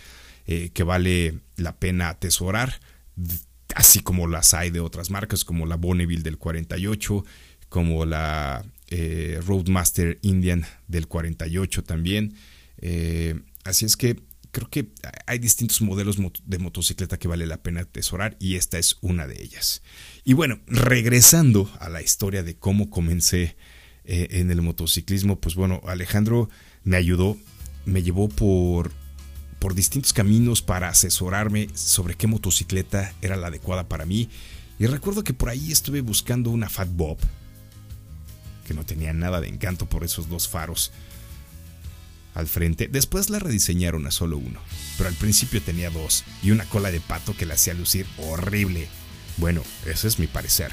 eh, 0.47 0.71
que 0.73 0.84
vale 0.84 1.39
la 1.58 1.78
pena 1.78 2.10
atesorar, 2.10 2.80
así 3.75 3.99
como 4.01 4.28
las 4.28 4.54
hay 4.54 4.69
de 4.69 4.80
otras 4.80 5.10
marcas, 5.10 5.45
como 5.45 5.65
la 5.65 5.75
Bonneville 5.75 6.23
del 6.23 6.38
48, 6.38 7.25
como 7.69 8.06
la 8.06 8.65
eh, 8.89 9.41
Roadmaster 9.45 10.19
Indian 10.21 10.65
del 10.88 11.08
48 11.08 11.84
también. 11.84 12.36
así 13.63 13.86
es 13.86 13.97
que 13.97 14.19
creo 14.55 14.69
que 14.69 14.87
hay 15.25 15.37
distintos 15.37 15.81
modelos 15.81 16.15
de 16.45 16.59
motocicleta 16.59 17.19
que 17.19 17.27
vale 17.27 17.45
la 17.45 17.57
pena 17.57 17.81
atesorar 17.81 18.37
y 18.39 18.55
esta 18.55 18.79
es 18.79 18.97
una 19.01 19.27
de 19.27 19.43
ellas. 19.43 19.81
Y 20.23 20.31
bueno, 20.31 20.61
regresando 20.65 21.69
a 21.81 21.89
la 21.89 22.01
historia 22.01 22.41
de 22.41 22.55
cómo 22.55 22.89
comencé 22.89 23.57
eh, 24.05 24.27
en 24.31 24.51
el 24.51 24.61
motociclismo, 24.61 25.41
pues 25.41 25.55
bueno, 25.55 25.81
Alejandro 25.85 26.49
me 26.85 26.95
ayudó, 26.95 27.37
me 27.83 28.01
llevó 28.01 28.29
por, 28.29 28.93
por 29.59 29.75
distintos 29.75 30.13
caminos 30.13 30.61
para 30.61 30.87
asesorarme 30.87 31.67
sobre 31.73 32.15
qué 32.15 32.25
motocicleta 32.27 33.13
era 33.21 33.35
la 33.35 33.47
adecuada 33.47 33.89
para 33.89 34.05
mí. 34.05 34.29
Y 34.79 34.85
recuerdo 34.85 35.25
que 35.25 35.33
por 35.33 35.49
ahí 35.49 35.73
estuve 35.73 35.99
buscando 35.99 36.49
una 36.49 36.69
Fat 36.69 36.87
Bob, 36.93 37.17
que 38.65 38.73
no 38.73 38.85
tenía 38.85 39.11
nada 39.11 39.41
de 39.41 39.49
encanto 39.49 39.85
por 39.85 40.05
esos 40.05 40.29
dos 40.29 40.47
faros 40.47 40.93
al 42.36 42.48
frente. 42.48 42.88
Después 42.88 43.30
la 43.30 43.39
rediseñaron 43.39 44.06
a 44.06 44.12
solo 44.12 44.38
uno, 44.38 44.60
pero 44.98 45.10
al 45.10 45.15
principio 45.15 45.62
tenía 45.62 45.89
dos 45.89 46.24
y 46.43 46.52
una 46.52 46.65
cola 46.65 46.91
de 46.91 47.00
pato 47.00 47.36
que 47.36 47.45
la 47.45 47.56
hacía 47.56 47.74
lucir 47.74 48.06
horrible. 48.17 48.88
Bueno, 49.38 49.63
ese 49.86 50.08
es 50.08 50.19
mi 50.19 50.28
parecer. 50.28 50.71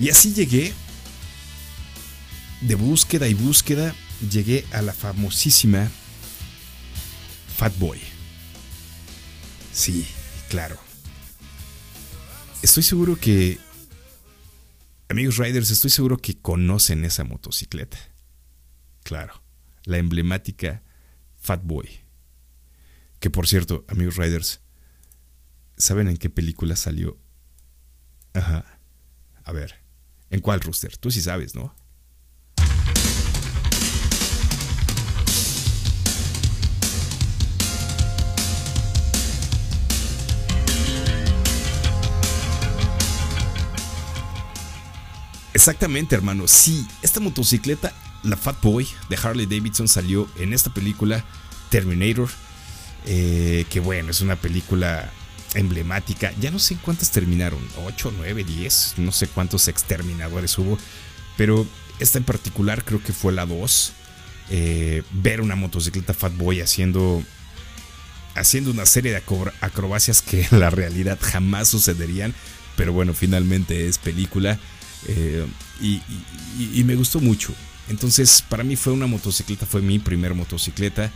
Y 0.00 0.08
así 0.08 0.32
llegué, 0.32 0.72
de 2.60 2.74
búsqueda 2.76 3.28
y 3.28 3.34
búsqueda, 3.34 3.94
llegué 4.30 4.64
a 4.72 4.80
la 4.80 4.94
famosísima 4.94 5.90
Fat 7.56 7.76
Boy. 7.78 8.00
Sí, 9.72 10.06
claro. 10.48 10.78
Estoy 12.62 12.84
seguro 12.84 13.16
que... 13.16 13.58
Amigos 15.08 15.38
Riders, 15.38 15.70
estoy 15.70 15.90
seguro 15.90 16.18
que 16.18 16.36
conocen 16.36 17.04
esa 17.04 17.24
motocicleta. 17.24 17.98
Claro 19.02 19.47
la 19.88 19.96
emblemática 19.96 20.82
Fat 21.38 21.62
Boy. 21.64 21.88
Que 23.20 23.30
por 23.30 23.48
cierto, 23.48 23.86
amigos 23.88 24.16
Riders, 24.16 24.60
¿saben 25.78 26.08
en 26.08 26.18
qué 26.18 26.28
película 26.28 26.76
salió? 26.76 27.16
Ajá. 28.34 28.66
A 29.44 29.52
ver, 29.52 29.76
¿en 30.28 30.40
cuál 30.40 30.60
rooster? 30.60 30.98
Tú 30.98 31.10
sí 31.10 31.22
sabes, 31.22 31.54
¿no? 31.54 31.74
Exactamente, 45.54 46.14
hermano. 46.14 46.46
Sí, 46.46 46.86
esta 47.02 47.20
motocicleta 47.20 47.94
la 48.22 48.36
Fat 48.36 48.60
Boy 48.62 48.88
de 49.08 49.16
Harley 49.16 49.46
Davidson 49.46 49.88
salió 49.88 50.28
en 50.36 50.52
esta 50.52 50.72
película 50.72 51.24
Terminator, 51.70 52.28
eh, 53.06 53.64
que 53.70 53.80
bueno, 53.80 54.10
es 54.10 54.20
una 54.20 54.36
película 54.36 55.10
emblemática. 55.54 56.32
Ya 56.40 56.50
no 56.50 56.58
sé 56.58 56.76
cuántas 56.76 57.10
terminaron, 57.10 57.60
8, 57.84 58.12
9, 58.16 58.44
10, 58.44 58.94
no 58.98 59.12
sé 59.12 59.28
cuántos 59.28 59.68
exterminadores 59.68 60.56
hubo, 60.58 60.78
pero 61.36 61.66
esta 61.98 62.18
en 62.18 62.24
particular 62.24 62.84
creo 62.84 63.02
que 63.02 63.12
fue 63.12 63.32
la 63.32 63.46
2. 63.46 63.92
Eh, 64.50 65.02
ver 65.10 65.42
una 65.42 65.56
motocicleta 65.56 66.14
Fat 66.14 66.34
Boy 66.34 66.62
haciendo 66.62 67.22
haciendo 68.34 68.70
una 68.70 68.86
serie 68.86 69.10
de 69.12 69.22
acrobacias 69.60 70.22
que 70.22 70.46
en 70.50 70.60
la 70.60 70.70
realidad 70.70 71.18
jamás 71.20 71.68
sucederían, 71.68 72.34
pero 72.76 72.92
bueno, 72.92 73.12
finalmente 73.12 73.88
es 73.88 73.98
película 73.98 74.58
eh, 75.06 75.44
y 75.80 76.84
me 76.84 76.94
gustó 76.94 77.20
mucho. 77.20 77.52
Entonces, 77.88 78.42
para 78.42 78.64
mí 78.64 78.76
fue 78.76 78.92
una 78.92 79.06
motocicleta, 79.06 79.66
fue 79.66 79.80
mi 79.80 79.98
primer 79.98 80.34
motocicleta 80.34 81.10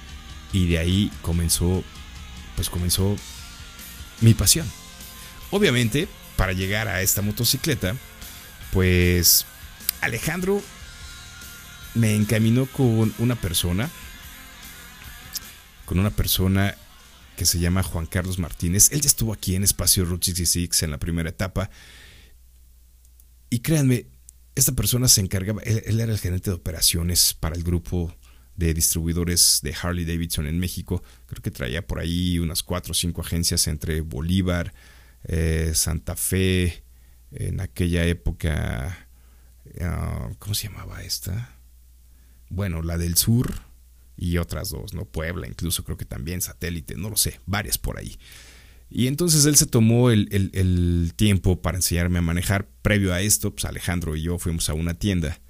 y 0.52 0.68
de 0.68 0.78
ahí 0.78 1.12
comenzó, 1.20 1.84
pues 2.56 2.70
comenzó 2.70 3.16
mi 4.20 4.34
pasión. 4.34 4.66
Obviamente, 5.50 6.08
para 6.36 6.52
llegar 6.52 6.88
a 6.88 7.02
esta 7.02 7.20
motocicleta, 7.20 7.94
pues 8.72 9.44
Alejandro 10.00 10.62
me 11.94 12.14
encaminó 12.14 12.66
con 12.66 13.14
una 13.18 13.34
persona, 13.34 13.90
con 15.84 15.98
una 15.98 16.10
persona 16.10 16.76
que 17.36 17.44
se 17.44 17.58
llama 17.58 17.82
Juan 17.82 18.06
Carlos 18.06 18.38
Martínez. 18.38 18.92
Él 18.92 19.00
ya 19.00 19.08
estuvo 19.08 19.32
aquí 19.32 19.54
en 19.54 19.64
Espacio 19.64 20.04
Route 20.04 20.26
66 20.26 20.82
en 20.82 20.90
la 20.90 20.98
primera 20.98 21.28
etapa. 21.28 21.70
Y 23.50 23.60
créanme, 23.60 24.06
esta 24.54 24.72
persona 24.72 25.08
se 25.08 25.20
encargaba, 25.20 25.62
él, 25.62 26.00
era 26.00 26.12
el 26.12 26.18
gerente 26.18 26.50
de 26.50 26.56
operaciones 26.56 27.34
para 27.34 27.56
el 27.56 27.62
grupo 27.62 28.14
de 28.56 28.74
distribuidores 28.74 29.60
de 29.62 29.74
Harley 29.74 30.04
Davidson 30.04 30.46
en 30.46 30.58
México. 30.58 31.02
Creo 31.26 31.42
que 31.42 31.50
traía 31.50 31.86
por 31.86 31.98
ahí 31.98 32.38
unas 32.38 32.62
cuatro 32.62 32.92
o 32.92 32.94
cinco 32.94 33.22
agencias 33.22 33.66
entre 33.66 34.02
Bolívar, 34.02 34.74
eh, 35.24 35.72
Santa 35.74 36.16
Fe, 36.16 36.84
en 37.30 37.60
aquella 37.60 38.04
época, 38.04 39.08
ah, 39.80 40.30
¿cómo 40.38 40.54
se 40.54 40.68
llamaba 40.68 41.02
esta? 41.02 41.56
Bueno, 42.50 42.82
la 42.82 42.98
del 42.98 43.16
sur 43.16 43.62
y 44.16 44.36
otras 44.36 44.70
dos, 44.70 44.92
¿no? 44.92 45.06
Puebla, 45.06 45.48
incluso 45.48 45.84
creo 45.84 45.96
que 45.96 46.04
también 46.04 46.42
satélite, 46.42 46.94
no 46.96 47.08
lo 47.08 47.16
sé, 47.16 47.40
varias 47.46 47.78
por 47.78 47.98
ahí. 47.98 48.18
Y 48.94 49.06
entonces 49.06 49.46
él 49.46 49.56
se 49.56 49.66
tomó 49.66 50.10
el, 50.10 51.12
tiempo 51.16 51.60
para 51.60 51.78
enseñarme 51.78 52.18
a 52.18 52.22
manejar. 52.22 52.68
Previo 52.82 53.12
a 53.14 53.20
esto, 53.20 53.52
pues 53.52 53.64
Alejandro 53.64 54.16
y 54.16 54.22
yo 54.22 54.38
fuimos 54.38 54.68
a 54.68 54.74
una 54.74 54.94
tienda, 54.94 55.40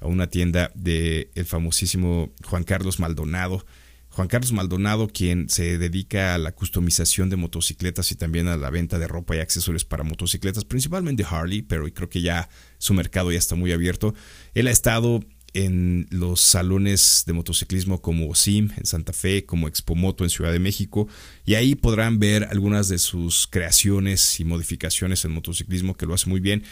a 0.00 0.06
una 0.06 0.26
tienda 0.26 0.70
del 0.74 1.30
el 1.34 1.46
famosísimo 1.46 2.32
Juan 2.44 2.64
Carlos 2.64 3.00
Maldonado. 3.00 3.64
Juan 4.10 4.26
Carlos 4.26 4.52
Maldonado, 4.52 5.08
quien 5.08 5.48
se 5.48 5.78
dedica 5.78 6.34
a 6.34 6.38
la 6.38 6.52
customización 6.52 7.30
de 7.30 7.36
motocicletas 7.36 8.10
y 8.10 8.16
también 8.16 8.48
a 8.48 8.56
la 8.56 8.68
venta 8.68 8.98
de 8.98 9.06
ropa 9.06 9.36
y 9.36 9.38
accesorios 9.38 9.84
para 9.84 10.02
motocicletas, 10.02 10.64
principalmente 10.64 11.24
Harley, 11.28 11.62
pero 11.62 11.86
creo 11.94 12.08
que 12.08 12.20
ya 12.20 12.48
su 12.78 12.92
mercado 12.92 13.30
ya 13.30 13.38
está 13.38 13.54
muy 13.54 13.70
abierto. 13.70 14.14
Él 14.52 14.66
ha 14.66 14.72
estado 14.72 15.20
en 15.54 16.06
los 16.10 16.40
salones 16.40 17.24
de 17.26 17.32
motociclismo 17.32 18.00
como 18.00 18.34
SIM 18.34 18.70
en 18.76 18.86
Santa 18.86 19.12
Fe, 19.12 19.44
como 19.44 19.68
Expomoto 19.68 20.24
en 20.24 20.30
Ciudad 20.30 20.52
de 20.52 20.58
México, 20.58 21.08
y 21.44 21.54
ahí 21.54 21.74
podrán 21.74 22.18
ver 22.18 22.44
algunas 22.44 22.88
de 22.88 22.98
sus 22.98 23.46
creaciones 23.46 24.40
y 24.40 24.44
modificaciones 24.44 25.24
en 25.24 25.32
motociclismo 25.32 25.96
que 25.96 26.06
lo 26.06 26.14
hace 26.14 26.28
muy 26.28 26.40
bien. 26.40 26.64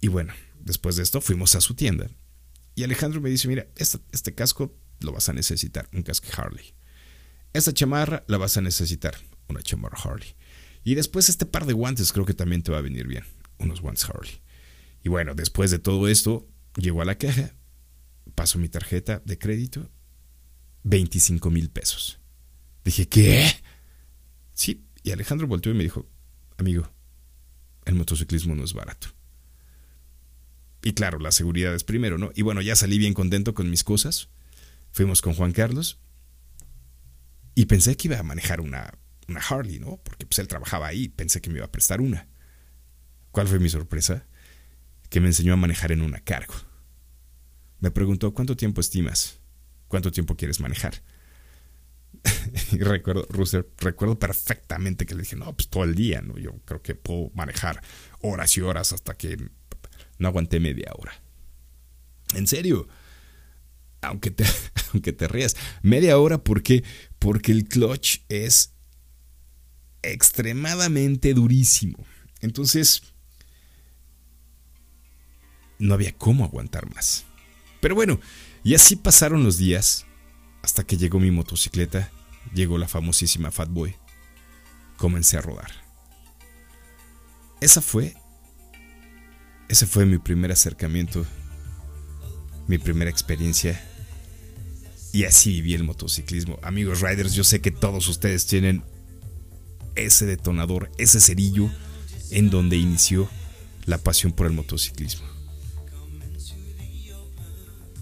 Y 0.00 0.08
bueno, 0.08 0.32
después 0.60 0.96
de 0.96 1.02
esto 1.02 1.20
fuimos 1.20 1.54
a 1.54 1.60
su 1.60 1.74
tienda. 1.74 2.08
Y 2.74 2.84
Alejandro 2.84 3.20
me 3.20 3.30
dice, 3.30 3.48
mira, 3.48 3.66
este, 3.76 3.98
este 4.12 4.34
casco 4.34 4.74
lo 5.00 5.12
vas 5.12 5.28
a 5.28 5.32
necesitar, 5.32 5.88
un 5.92 6.02
casco 6.02 6.28
Harley. 6.36 6.74
Esta 7.52 7.72
chamarra 7.72 8.24
la 8.28 8.38
vas 8.38 8.56
a 8.56 8.62
necesitar, 8.62 9.14
una 9.48 9.62
chamarra 9.62 9.98
Harley. 10.02 10.34
Y 10.84 10.94
después 10.94 11.28
este 11.28 11.46
par 11.46 11.66
de 11.66 11.74
guantes 11.74 12.12
creo 12.12 12.24
que 12.24 12.34
también 12.34 12.62
te 12.62 12.72
va 12.72 12.78
a 12.78 12.82
venir 12.82 13.06
bien, 13.06 13.24
unos 13.58 13.80
guantes 13.80 14.04
Harley. 14.04 14.40
Y 15.04 15.08
bueno, 15.08 15.34
después 15.34 15.70
de 15.70 15.78
todo 15.78 16.08
esto, 16.08 16.48
Llego 16.76 17.02
a 17.02 17.04
la 17.04 17.18
caja, 17.18 17.54
paso 18.34 18.58
mi 18.58 18.68
tarjeta 18.68 19.22
de 19.24 19.38
crédito, 19.38 19.90
25 20.84 21.50
mil 21.50 21.70
pesos. 21.70 22.20
Dije, 22.84 23.08
¿qué? 23.08 23.50
Sí, 24.54 24.86
y 25.02 25.10
Alejandro 25.10 25.46
volteó 25.46 25.72
y 25.72 25.76
me 25.76 25.84
dijo, 25.84 26.08
amigo, 26.56 26.90
el 27.84 27.94
motociclismo 27.94 28.54
no 28.54 28.64
es 28.64 28.72
barato. 28.72 29.08
Y 30.82 30.94
claro, 30.94 31.18
la 31.18 31.30
seguridad 31.30 31.74
es 31.74 31.84
primero, 31.84 32.18
¿no? 32.18 32.32
Y 32.34 32.42
bueno, 32.42 32.60
ya 32.60 32.74
salí 32.74 32.98
bien 32.98 33.14
contento 33.14 33.54
con 33.54 33.70
mis 33.70 33.84
cosas. 33.84 34.30
Fuimos 34.90 35.22
con 35.22 35.34
Juan 35.34 35.52
Carlos 35.52 36.00
y 37.54 37.66
pensé 37.66 37.96
que 37.96 38.08
iba 38.08 38.18
a 38.18 38.22
manejar 38.24 38.60
una, 38.60 38.98
una 39.28 39.40
Harley, 39.40 39.78
¿no? 39.78 39.98
Porque 40.02 40.26
pues 40.26 40.38
él 40.40 40.48
trabajaba 40.48 40.88
ahí, 40.88 41.08
pensé 41.08 41.40
que 41.40 41.50
me 41.50 41.58
iba 41.58 41.66
a 41.66 41.72
prestar 41.72 42.00
una. 42.00 42.28
¿Cuál 43.30 43.46
fue 43.46 43.60
mi 43.60 43.68
sorpresa? 43.68 44.26
Que 45.12 45.20
me 45.20 45.26
enseñó 45.26 45.52
a 45.52 45.56
manejar 45.56 45.92
en 45.92 46.00
una 46.00 46.20
cargo. 46.20 46.54
Me 47.80 47.90
preguntó, 47.90 48.32
¿cuánto 48.32 48.56
tiempo 48.56 48.80
estimas? 48.80 49.40
¿Cuánto 49.86 50.10
tiempo 50.10 50.36
quieres 50.36 50.58
manejar? 50.58 51.02
y 52.72 52.78
recuerdo, 52.78 53.26
Rooster, 53.28 53.68
recuerdo 53.76 54.18
perfectamente 54.18 55.04
que 55.04 55.14
le 55.14 55.20
dije, 55.20 55.36
no, 55.36 55.54
pues 55.54 55.68
todo 55.68 55.84
el 55.84 55.94
día, 55.94 56.22
¿no? 56.22 56.38
Yo 56.38 56.52
creo 56.64 56.80
que 56.80 56.94
puedo 56.94 57.30
manejar 57.34 57.82
horas 58.22 58.56
y 58.56 58.62
horas 58.62 58.94
hasta 58.94 59.12
que 59.12 59.36
no 60.16 60.28
aguanté 60.28 60.60
media 60.60 60.90
hora. 60.96 61.12
En 62.34 62.46
serio, 62.46 62.88
aunque 64.00 64.30
te, 64.30 64.46
aunque 64.94 65.12
te 65.12 65.28
rías, 65.28 65.58
media 65.82 66.16
hora, 66.16 66.42
¿por 66.42 66.62
qué? 66.62 66.84
Porque 67.18 67.52
el 67.52 67.68
clutch 67.68 68.20
es 68.30 68.72
extremadamente 70.00 71.34
durísimo. 71.34 72.02
Entonces, 72.40 73.11
no 75.82 75.94
había 75.94 76.12
cómo 76.12 76.44
aguantar 76.44 76.92
más. 76.94 77.24
Pero 77.80 77.94
bueno, 77.94 78.20
y 78.62 78.74
así 78.74 78.96
pasaron 78.96 79.44
los 79.44 79.58
días 79.58 80.06
hasta 80.62 80.84
que 80.84 80.96
llegó 80.96 81.18
mi 81.18 81.30
motocicleta, 81.30 82.10
llegó 82.54 82.78
la 82.78 82.88
famosísima 82.88 83.50
Fatboy. 83.50 83.96
Comencé 84.96 85.36
a 85.36 85.42
rodar. 85.42 85.70
Esa 87.60 87.80
fue 87.80 88.14
ese 89.72 89.86
fue 89.86 90.04
mi 90.04 90.18
primer 90.18 90.52
acercamiento, 90.52 91.24
mi 92.68 92.76
primera 92.76 93.10
experiencia. 93.10 93.82
Y 95.14 95.24
así 95.24 95.50
viví 95.52 95.72
el 95.72 95.82
motociclismo. 95.82 96.58
Amigos 96.62 97.00
riders, 97.00 97.32
yo 97.32 97.42
sé 97.42 97.62
que 97.62 97.70
todos 97.70 98.06
ustedes 98.08 98.46
tienen 98.46 98.84
ese 99.94 100.26
detonador, 100.26 100.90
ese 100.98 101.20
cerillo 101.20 101.70
en 102.30 102.50
donde 102.50 102.76
inició 102.76 103.30
la 103.86 103.96
pasión 103.96 104.32
por 104.32 104.46
el 104.46 104.52
motociclismo. 104.52 105.26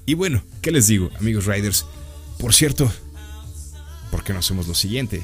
Y 0.06 0.14
bueno, 0.14 0.42
¿qué 0.62 0.70
les 0.70 0.86
digo, 0.86 1.10
amigos 1.18 1.46
riders? 1.46 1.86
Por 2.38 2.54
cierto, 2.54 2.90
¿por 4.10 4.24
qué 4.24 4.32
no 4.32 4.38
hacemos 4.38 4.66
lo 4.66 4.74
siguiente? 4.74 5.22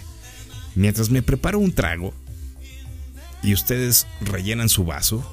Mientras 0.74 1.10
me 1.10 1.22
preparo 1.22 1.58
un 1.58 1.72
trago 1.72 2.12
y 3.42 3.54
ustedes 3.54 4.06
rellenan 4.20 4.68
su 4.68 4.84
vaso, 4.84 5.24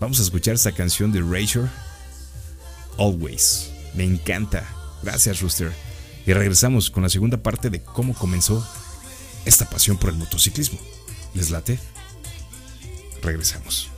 vamos 0.00 0.18
a 0.18 0.22
escuchar 0.22 0.54
esta 0.54 0.72
canción 0.72 1.12
de 1.12 1.20
Razor, 1.20 1.68
Always. 2.98 3.70
Me 3.94 4.04
encanta. 4.04 4.68
Gracias, 5.02 5.40
Rooster. 5.40 5.72
Y 6.26 6.32
regresamos 6.32 6.90
con 6.90 7.02
la 7.02 7.08
segunda 7.08 7.42
parte 7.42 7.70
de 7.70 7.82
cómo 7.82 8.14
comenzó 8.14 8.66
esta 9.44 9.68
pasión 9.68 9.98
por 9.98 10.10
el 10.10 10.16
motociclismo. 10.16 10.78
¿Les 11.34 11.50
late? 11.50 11.78
Regresamos. 13.22 13.93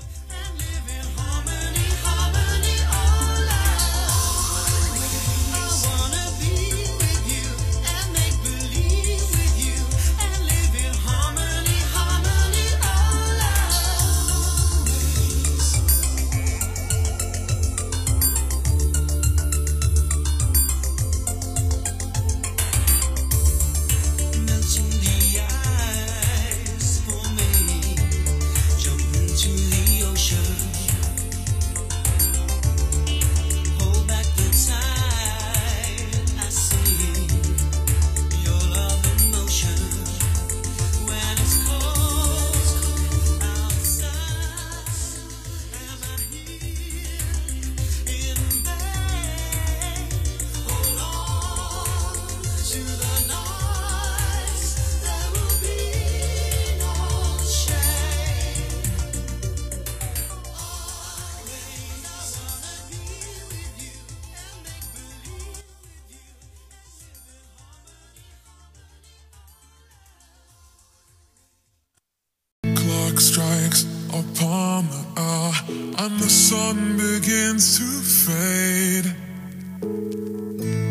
and 75.99 76.19
the 76.19 76.29
sun 76.29 76.97
begins 76.97 77.79
to 77.79 77.85
fade. 78.25 79.15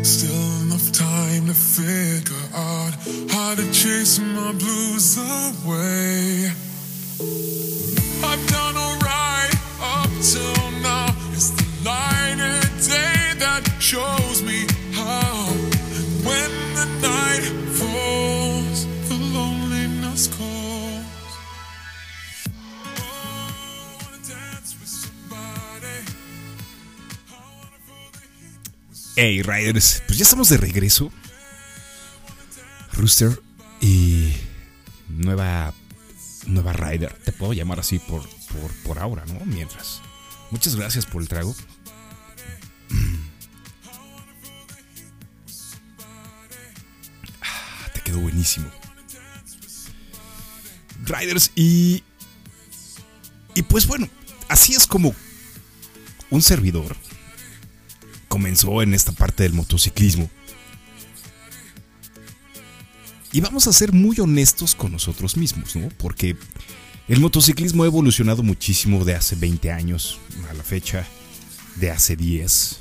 Still 0.04 0.62
enough 0.62 0.92
time 0.92 1.46
to 1.46 1.54
figure 1.54 2.46
out 2.54 2.92
how 3.30 3.54
to 3.54 3.64
chase 3.72 4.18
my 4.18 4.52
blues 4.52 5.18
away. 5.18 6.65
Hey 29.18 29.40
Riders, 29.40 30.02
pues 30.06 30.18
ya 30.18 30.24
estamos 30.24 30.50
de 30.50 30.58
regreso. 30.58 31.10
Rooster 32.92 33.40
y 33.80 34.34
nueva 35.08 35.72
nueva 36.44 36.74
Rider. 36.74 37.14
Te 37.24 37.32
puedo 37.32 37.54
llamar 37.54 37.80
así 37.80 37.98
por, 37.98 38.28
por, 38.28 38.70
por 38.84 38.98
ahora, 38.98 39.24
¿no? 39.24 39.40
Mientras. 39.46 40.02
Muchas 40.50 40.76
gracias 40.76 41.06
por 41.06 41.22
el 41.22 41.28
trago. 41.28 41.56
Ah, 47.40 47.90
te 47.94 48.02
quedó 48.02 48.20
buenísimo. 48.20 48.70
Riders 51.06 51.52
y... 51.54 52.04
Y 53.54 53.62
pues 53.62 53.86
bueno, 53.86 54.10
así 54.48 54.74
es 54.74 54.86
como 54.86 55.14
un 56.28 56.42
servidor 56.42 56.94
comenzó 58.36 58.82
en 58.82 58.92
esta 58.92 59.12
parte 59.12 59.44
del 59.44 59.54
motociclismo. 59.54 60.28
Y 63.32 63.40
vamos 63.40 63.66
a 63.66 63.72
ser 63.72 63.94
muy 63.94 64.20
honestos 64.20 64.74
con 64.74 64.92
nosotros 64.92 65.38
mismos, 65.38 65.74
¿no? 65.74 65.88
Porque 65.96 66.36
el 67.08 67.20
motociclismo 67.20 67.84
ha 67.84 67.86
evolucionado 67.86 68.42
muchísimo 68.42 69.06
de 69.06 69.14
hace 69.14 69.36
20 69.36 69.72
años 69.72 70.18
a 70.50 70.52
la 70.52 70.62
fecha, 70.62 71.06
de 71.76 71.90
hace 71.90 72.14
10, 72.14 72.76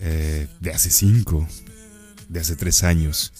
eh, 0.00 0.48
de 0.58 0.72
hace 0.72 0.90
5, 0.90 1.46
de 2.28 2.40
hace 2.40 2.56
3 2.56 2.82
años. 2.82 3.32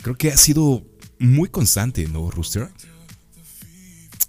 Creo 0.00 0.16
que 0.16 0.32
ha 0.32 0.36
sido 0.38 0.82
muy 1.18 1.50
constante, 1.50 2.08
¿no, 2.08 2.30
Rooster? 2.30 2.70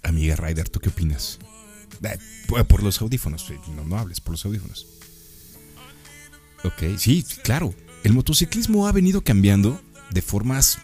Amiga 0.02 0.36
Ryder, 0.36 0.68
¿tú 0.68 0.80
qué 0.80 0.90
opinas? 0.90 1.38
Eh, 2.02 2.18
por 2.64 2.82
los 2.82 3.00
audífonos, 3.00 3.50
no, 3.74 3.84
no 3.84 3.98
hables 3.98 4.20
por 4.20 4.32
los 4.32 4.44
audífonos. 4.44 4.86
Ok, 6.64 6.98
sí, 6.98 7.24
claro. 7.42 7.74
El 8.02 8.12
motociclismo 8.12 8.86
ha 8.86 8.92
venido 8.92 9.22
cambiando 9.22 9.80
de 10.10 10.22
formas 10.22 10.78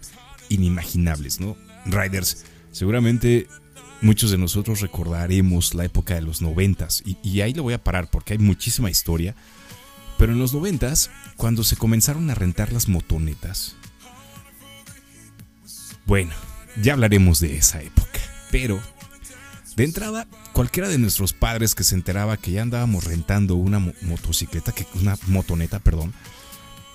inimaginables, 0.49 1.40
¿no? 1.40 1.57
Riders, 1.87 2.45
Seguramente 2.73 3.49
muchos 4.01 4.31
de 4.31 4.38
nosotros 4.38 4.81
recordaremos 4.81 5.75
la 5.75 5.85
época 5.85 6.14
de 6.14 6.23
los 6.23 6.40
noventas 6.40 7.03
y, 7.05 7.16
y 7.23 7.40
ahí 7.40 7.53
lo 7.53 7.62
voy 7.62 7.75
a 7.75 7.83
parar 7.83 8.09
porque 8.11 8.35
hay 8.35 8.38
muchísima 8.38 8.90
historia. 8.90 9.35
Pero 10.19 10.33
en 10.33 10.38
los 10.38 10.53
noventas, 10.53 11.11
cuando 11.37 11.64
se 11.64 11.77
comenzaron 11.77 12.29
a 12.31 12.35
rentar 12.35 12.73
las 12.73 12.88
motonetas, 12.88 13.75
bueno, 16.07 16.33
ya 16.83 16.93
hablaremos 16.93 17.40
de 17.40 17.57
esa 17.57 17.83
época. 17.83 18.21
Pero, 18.51 18.81
de 19.81 19.87
entrada, 19.87 20.27
cualquiera 20.53 20.88
de 20.88 20.99
nuestros 20.99 21.33
padres 21.33 21.75
que 21.75 21.85
se 21.85 21.95
enteraba 21.95 22.37
que 22.37 22.53
ya 22.53 22.62
andábamos 22.62 23.05
rentando 23.05 23.57
una 23.57 23.79
motocicleta, 23.79 24.73
que, 24.73 24.87
una 24.95 25.16
motoneta, 25.27 25.79
perdón, 25.79 26.12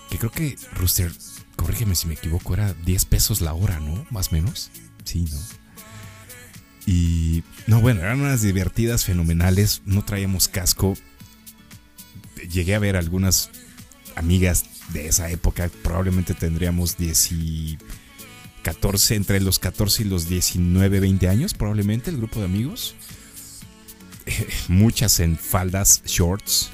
que 0.10 0.20
creo 0.20 0.32
que, 0.32 0.56
Rooster, 0.74 1.12
corrígeme 1.56 1.96
si 1.96 2.08
me 2.08 2.14
equivoco, 2.14 2.54
era 2.54 2.74
10 2.74 3.06
pesos 3.06 3.42
la 3.42 3.54
hora, 3.54 3.80
¿no? 3.80 4.06
Más 4.12 4.28
o 4.28 4.32
menos. 4.34 4.70
Sí, 5.04 5.26
¿no? 5.32 5.40
Y 6.86 7.44
no, 7.66 7.82
bueno, 7.82 8.02
eran 8.02 8.22
unas 8.22 8.44
divertidas, 8.44 9.04
fenomenales. 9.04 9.82
No 9.86 10.06
traíamos 10.06 10.48
casco. 10.48 10.96
Llegué 12.52 12.76
a 12.76 12.80
ver 12.80 12.96
algunas 12.96 13.50
amigas 14.16 14.66
de 14.94 15.08
esa 15.08 15.32
época. 15.32 15.72
Probablemente 15.84 16.36
tendríamos 16.36 16.98
10 16.98 17.32
y 17.32 17.78
14, 18.66 19.14
entre 19.14 19.40
los 19.42 19.60
14 19.60 20.02
y 20.02 20.06
los 20.06 20.28
19, 20.28 21.00
20 21.00 21.30
años, 21.30 21.54
probablemente, 21.54 22.10
el 22.10 22.18
grupo 22.18 22.40
de 22.40 22.46
amigos. 22.46 22.96
Muchas 24.68 25.20
en 25.20 25.38
faldas, 25.38 26.02
shorts. 26.04 26.72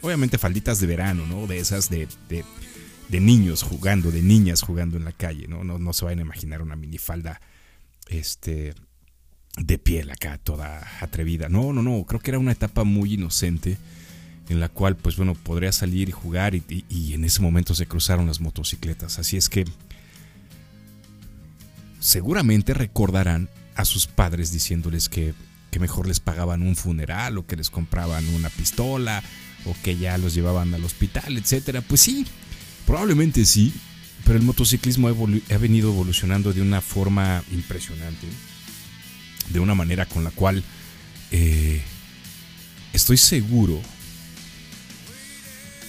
Obviamente 0.00 0.38
falditas 0.38 0.78
de 0.78 0.86
verano, 0.86 1.26
¿no? 1.26 1.48
De 1.48 1.58
esas 1.58 1.90
de, 1.90 2.06
de, 2.28 3.20
niños 3.20 3.64
jugando, 3.64 4.12
de 4.12 4.22
niñas 4.22 4.62
jugando 4.62 4.96
en 4.96 5.04
la 5.04 5.10
calle, 5.10 5.48
¿no? 5.48 5.64
No, 5.64 5.80
no 5.80 5.92
se 5.92 6.04
vayan 6.04 6.20
a 6.20 6.22
imaginar 6.22 6.62
una 6.62 6.76
minifalda 6.76 7.40
este, 8.06 8.74
de 9.56 9.78
piel 9.78 10.12
acá, 10.12 10.38
toda 10.38 10.86
atrevida. 11.00 11.48
No, 11.48 11.72
no, 11.72 11.82
no, 11.82 12.04
creo 12.04 12.20
que 12.20 12.30
era 12.30 12.38
una 12.38 12.52
etapa 12.52 12.84
muy 12.84 13.14
inocente 13.14 13.76
en 14.48 14.60
la 14.60 14.68
cual, 14.68 14.94
pues 14.94 15.16
bueno, 15.16 15.34
podría 15.34 15.72
salir 15.72 16.08
y 16.08 16.12
jugar 16.12 16.54
y, 16.54 16.62
en 17.12 17.24
ese 17.24 17.42
momento 17.42 17.74
se 17.74 17.86
cruzaron 17.86 18.28
las 18.28 18.40
motocicletas. 18.40 19.18
Así 19.18 19.36
es 19.36 19.48
que 19.48 19.64
seguramente 22.00 22.74
recordarán 22.74 23.48
a 23.74 23.84
sus 23.84 24.06
padres 24.06 24.52
diciéndoles 24.52 25.08
que, 25.08 25.34
que 25.70 25.78
mejor 25.78 26.06
les 26.06 26.20
pagaban 26.20 26.62
un 26.62 26.76
funeral 26.76 27.38
o 27.38 27.46
que 27.46 27.56
les 27.56 27.70
compraban 27.70 28.26
una 28.34 28.50
pistola 28.50 29.22
o 29.64 29.74
que 29.82 29.96
ya 29.96 30.18
los 30.18 30.34
llevaban 30.34 30.72
al 30.74 30.84
hospital, 30.84 31.36
etcétera. 31.36 31.80
Pues 31.80 32.00
sí, 32.00 32.26
probablemente 32.86 33.44
sí, 33.44 33.72
pero 34.24 34.38
el 34.38 34.44
motociclismo 34.44 35.08
ha 35.08 35.58
venido 35.58 35.90
evolucionando 35.90 36.52
de 36.52 36.62
una 36.62 36.80
forma 36.80 37.42
impresionante 37.52 38.26
de 39.50 39.60
una 39.60 39.74
manera 39.74 40.06
con 40.06 40.24
la 40.24 40.30
cual 40.30 40.62
eh, 41.30 41.82
estoy 42.92 43.16
seguro 43.16 43.80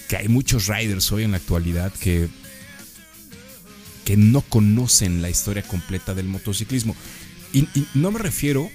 que 0.08 0.16
hay 0.16 0.28
muchos 0.28 0.66
riders 0.66 1.12
hoy 1.12 1.24
en 1.24 1.32
la 1.32 1.36
actualidad 1.36 1.92
que, 1.92 2.28
que 4.10 4.16
no 4.16 4.40
conocen 4.40 5.22
la 5.22 5.30
historia 5.30 5.62
completa 5.62 6.14
del 6.14 6.26
motociclismo. 6.26 6.96
Y, 7.52 7.68
no 7.94 8.10
me 8.10 8.18
refiero 8.18 8.68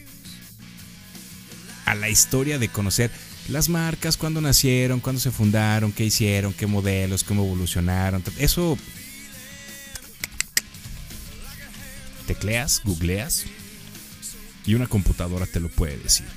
a 1.84 1.94
la 1.94 2.08
historia 2.08 2.58
de 2.58 2.70
conocer 2.70 3.12
las 3.50 3.68
marcas, 3.68 4.16
cuándo 4.16 4.40
nacieron, 4.40 5.02
cuándo 5.02 5.20
se 5.20 5.32
fundaron, 5.32 5.92
qué 5.92 6.06
hicieron, 6.06 6.54
qué 6.54 6.68
modelos, 6.68 7.26
cómo 7.26 7.44
evolucionaron. 7.44 8.24
Eso 8.38 8.78
tecleas, 12.28 12.82
googleas 12.86 13.44
y 14.66 14.76
una 14.76 14.88
computadora 14.88 15.46
te 15.48 15.60
lo 15.60 15.68
puede 15.68 15.98
decir. 15.98 16.28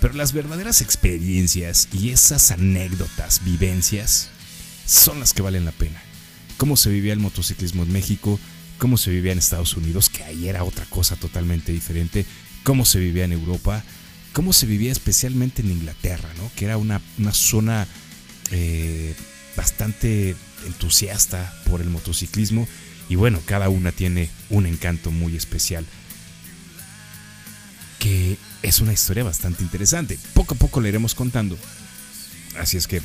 Pero 0.00 0.14
las 0.14 0.32
verdaderas 0.32 0.82
experiencias 0.82 1.88
y 1.92 2.10
esas 2.10 2.52
anécdotas, 2.52 3.42
vivencias, 3.42 4.28
son 4.86 5.18
las 5.18 5.32
que 5.32 5.42
valen 5.42 5.64
la 5.64 5.72
pena. 5.72 6.00
Cómo 6.58 6.76
se 6.76 6.90
vivía 6.90 7.14
el 7.14 7.20
motociclismo 7.20 7.84
en 7.84 7.92
México, 7.92 8.38
cómo 8.76 8.98
se 8.98 9.10
vivía 9.10 9.32
en 9.32 9.38
Estados 9.38 9.74
Unidos, 9.74 10.10
que 10.10 10.24
ahí 10.24 10.48
era 10.48 10.64
otra 10.64 10.84
cosa 10.84 11.16
totalmente 11.16 11.72
diferente, 11.72 12.26
cómo 12.64 12.84
se 12.84 12.98
vivía 12.98 13.24
en 13.24 13.32
Europa, 13.32 13.82
cómo 14.34 14.52
se 14.52 14.66
vivía 14.66 14.92
especialmente 14.92 15.62
en 15.62 15.70
Inglaterra, 15.70 16.28
¿no? 16.36 16.50
que 16.54 16.66
era 16.66 16.76
una, 16.76 17.00
zona 17.32 17.86
eh, 18.50 19.14
bastante 19.56 20.36
entusiasta 20.66 21.50
por 21.64 21.80
el 21.80 21.88
motociclismo 21.88 22.68
y 23.08 23.14
bueno, 23.14 23.40
cada 23.46 23.70
una 23.70 23.90
tiene 23.90 24.28
un 24.50 24.66
encanto 24.66 25.10
muy 25.10 25.34
especial 25.34 25.86
que 27.98 28.36
es 28.62 28.80
una 28.80 28.92
historia 28.92 29.24
bastante 29.24 29.62
interesante. 29.62 30.18
Poco 30.34 30.54
a 30.54 30.58
poco 30.58 30.80
le 30.80 30.88
iremos 30.88 31.14
contando. 31.14 31.58
Así 32.58 32.76
es 32.76 32.86
que, 32.86 33.02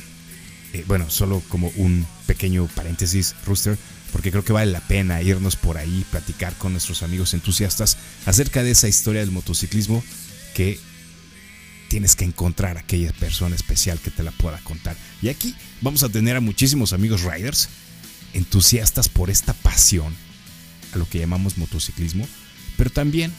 eh, 0.74 0.84
bueno, 0.88 1.08
solo 1.08 1.40
como 1.48 1.70
un 1.76 2.04
pequeño 2.26 2.66
paréntesis, 2.74 3.36
Rooster, 3.46 3.78
porque 4.10 4.32
creo 4.32 4.44
que 4.44 4.52
vale 4.52 4.72
la 4.72 4.80
pena 4.80 5.22
irnos 5.22 5.54
por 5.54 5.78
ahí, 5.78 6.04
platicar 6.10 6.52
con 6.54 6.72
nuestros 6.72 7.04
amigos 7.04 7.32
entusiastas 7.32 7.96
acerca 8.26 8.64
de 8.64 8.72
esa 8.72 8.88
historia 8.88 9.20
del 9.20 9.30
motociclismo 9.30 10.02
que 10.52 10.80
tienes 11.88 12.16
que 12.16 12.24
encontrar 12.24 12.76
a 12.76 12.80
aquella 12.80 13.12
persona 13.12 13.54
especial 13.54 14.00
que 14.00 14.10
te 14.10 14.24
la 14.24 14.32
pueda 14.32 14.58
contar. 14.64 14.96
Y 15.22 15.28
aquí 15.28 15.54
vamos 15.80 16.02
a 16.02 16.08
tener 16.08 16.34
a 16.34 16.40
muchísimos 16.40 16.92
amigos 16.92 17.22
riders 17.22 17.68
entusiastas 18.32 19.08
por 19.08 19.30
esta 19.30 19.52
pasión, 19.52 20.12
a 20.92 20.98
lo 20.98 21.08
que 21.08 21.20
llamamos 21.20 21.56
motociclismo, 21.56 22.26
pero 22.76 22.90
también 22.90 23.32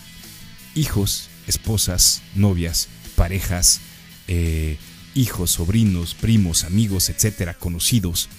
hijos 0.73 1.27
esposas, 1.47 2.21
novias, 2.33 2.87
parejas, 3.17 3.81
eh, 4.29 4.77
hijos, 5.15 5.51
sobrinos, 5.51 6.13
primos, 6.13 6.63
amigos, 6.63 7.09
etcétera, 7.09 7.55
conocidos, 7.55 8.29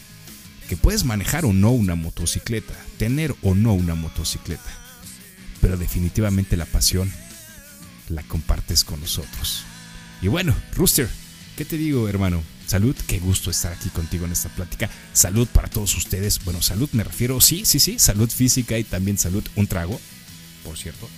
que 0.69 0.77
puedes 0.77 1.05
manejar 1.05 1.45
o 1.45 1.53
no 1.53 1.71
una 1.71 1.97
motocicleta, 1.97 2.75
tener 2.99 3.35
o 3.43 3.55
no 3.55 3.73
una 3.75 3.95
motocicleta, 3.95 4.71
pero 5.61 5.77
definitivamente 5.77 6.57
la 6.57 6.67
pasión 6.67 7.11
la 8.09 8.23
compartes 8.23 8.85
con 8.85 9.01
nosotros. 9.01 9.65
Y 10.23 10.29
bueno, 10.29 10.55
Rooster, 10.75 11.09
¿qué 11.57 11.65
te 11.65 11.77
digo, 11.77 12.09
hermano? 12.09 12.43
Salud, 12.67 12.97
qué 13.07 13.19
gusto 13.19 13.51
estar 13.51 13.73
aquí 13.73 13.89
contigo 13.91 14.27
en 14.27 14.33
esta 14.33 14.49
plática. 14.49 14.91
Salud 15.13 15.47
para 15.49 15.69
todos 15.69 15.97
ustedes. 15.97 16.45
Bueno, 16.45 16.63
salud 16.63 16.89
me 16.93 17.05
refiero, 17.05 17.41
sí, 17.41 17.65
sí, 17.65 17.79
sí, 17.79 17.99
salud 17.99 18.29
física 18.29 18.77
y 18.79 18.85
también 18.85 19.19
salud, 19.19 19.45
un 19.55 19.67
trago, 19.67 20.01
por 20.65 20.77
cierto. 20.77 21.09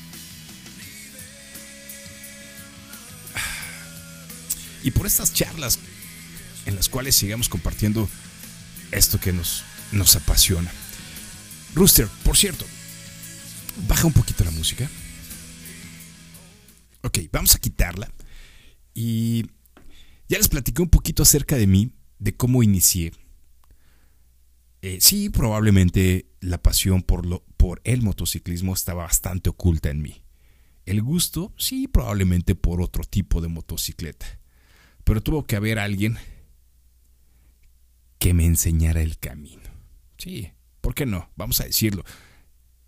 Y 4.82 4.90
por 4.90 5.06
estas 5.06 5.32
charlas 5.32 5.78
en 6.66 6.76
las 6.76 6.88
cuales 6.88 7.14
sigamos 7.14 7.48
compartiendo 7.48 8.08
esto 8.90 9.18
que 9.18 9.32
nos, 9.32 9.64
nos 9.92 10.16
apasiona. 10.16 10.70
Rooster, 11.74 12.08
por 12.24 12.36
cierto, 12.36 12.64
baja 13.86 14.06
un 14.06 14.12
poquito 14.12 14.44
la 14.44 14.50
música. 14.50 14.88
Ok, 17.02 17.18
vamos 17.32 17.54
a 17.54 17.58
quitarla. 17.58 18.10
Y 18.94 19.46
ya 20.28 20.38
les 20.38 20.48
platiqué 20.48 20.82
un 20.82 20.90
poquito 20.90 21.22
acerca 21.22 21.56
de 21.56 21.66
mí, 21.66 21.92
de 22.18 22.36
cómo 22.36 22.62
inicié. 22.62 23.12
Eh, 24.82 24.98
sí, 25.00 25.28
probablemente 25.28 26.26
la 26.40 26.62
pasión 26.62 27.02
por, 27.02 27.26
lo, 27.26 27.44
por 27.56 27.80
el 27.84 28.02
motociclismo 28.02 28.74
estaba 28.74 29.04
bastante 29.04 29.50
oculta 29.50 29.90
en 29.90 30.02
mí. 30.02 30.22
El 30.86 31.02
gusto, 31.02 31.52
sí, 31.58 31.88
probablemente 31.88 32.54
por 32.54 32.80
otro 32.80 33.04
tipo 33.04 33.40
de 33.40 33.48
motocicleta 33.48 34.38
pero 35.08 35.22
tuvo 35.22 35.46
que 35.46 35.56
haber 35.56 35.78
alguien 35.78 36.18
que 38.18 38.34
me 38.34 38.44
enseñara 38.44 39.00
el 39.00 39.16
camino. 39.16 39.62
Sí, 40.18 40.52
¿por 40.82 40.94
qué 40.94 41.06
no? 41.06 41.30
Vamos 41.34 41.62
a 41.62 41.64
decirlo. 41.64 42.04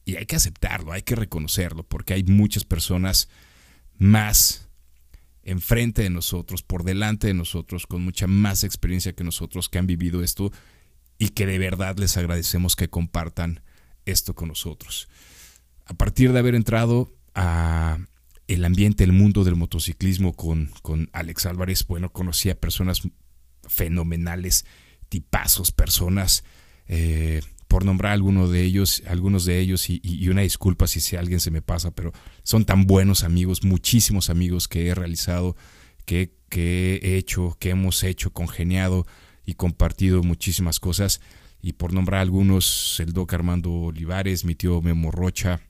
y 0.05 0.17
hay 0.17 0.27
que 0.27 0.37
aceptarlo, 0.37 0.93
hay 0.93 1.01
que 1.01 1.15
reconocerlo, 1.15 1.83
porque 1.83 2.13
hay 2.13 2.25
muchas 2.25 2.65
personas 2.65 3.31
más 3.97 4.69
enfrente 5.45 6.03
de 6.03 6.11
nosotros, 6.11 6.63
por 6.63 6.85
delante 6.85 7.29
de 7.29 7.35
nosotros, 7.35 7.87
con 7.87 8.03
mucha 8.03 8.27
más 8.27 8.65
experiencia 8.65 9.15
que 9.15 9.25
nosotros 9.25 9.71
que 9.71 9.79
han 9.79 9.87
vivido 9.87 10.23
esto 10.23 10.53
y 11.17 11.31
que 11.31 11.47
de 11.47 11.59
verdad 11.59 11.97
les 11.97 12.19
agradecemos 12.19 12.77
que 12.77 12.91
compartan 12.91 13.63
esto 14.05 14.35
con 14.35 14.49
nosotros. 14.49 15.09
A 15.87 15.95
partir 15.95 16.35
de 16.35 16.39
haber 16.41 16.55
entrado 16.55 17.15
a 17.35 17.99
el 18.55 18.65
ambiente, 18.65 19.05
el 19.05 19.13
mundo 19.13 19.45
del 19.45 19.55
motociclismo 19.55 20.33
con, 20.33 20.71
con 20.83 21.09
Alex 21.13 21.47
Álvarez, 21.47 21.87
bueno, 21.87 22.13
conocí 22.13 22.51
a 22.51 22.59
personas 22.59 23.03
fenomenales, 23.69 24.65
tipazos, 25.09 25.71
personas, 25.71 26.43
eh, 26.89 27.43
por 27.69 27.85
nombrar 27.85 28.13
algunos 28.13 28.51
de 28.51 28.65
ellos, 28.65 29.05
algunos 29.07 29.45
de 29.45 29.61
ellos, 29.61 29.89
y, 29.89 30.29
una 30.29 30.43
disculpa 30.43 30.89
si, 30.89 31.01
si 31.01 31.15
alguien 31.15 31.39
se 31.39 31.53
me 31.53 31.63
pasa, 31.63 31.93
pero 31.93 32.13
son 32.43 32.65
tan 32.65 32.87
buenos 32.87 33.23
amigos, 33.23 33.63
muchísimos 33.63 34.31
amigos 34.31 34.67
que 34.67 34.89
he 34.89 34.95
realizado, 34.97 35.55
que, 36.05 36.35
que 36.49 36.99
he 37.05 37.17
hecho, 37.19 37.57
que 37.61 37.71
hemos 37.71 38.03
hecho, 38.03 38.33
congeniado 38.33 39.07
y 39.47 39.55
compartido 39.55 40.25
muchísimas 40.25 40.81
cosas. 40.81 41.21
Y 41.63 41.75
por 41.75 41.93
nombrar 41.93 42.23
algunos, 42.23 42.99
el 42.99 43.13
Doc 43.13 43.33
Armando 43.33 43.71
Olivares, 43.71 44.45
mi 44.45 44.57
tío 44.57 44.83
Memo 44.83 45.13
Rocha, 45.13 45.61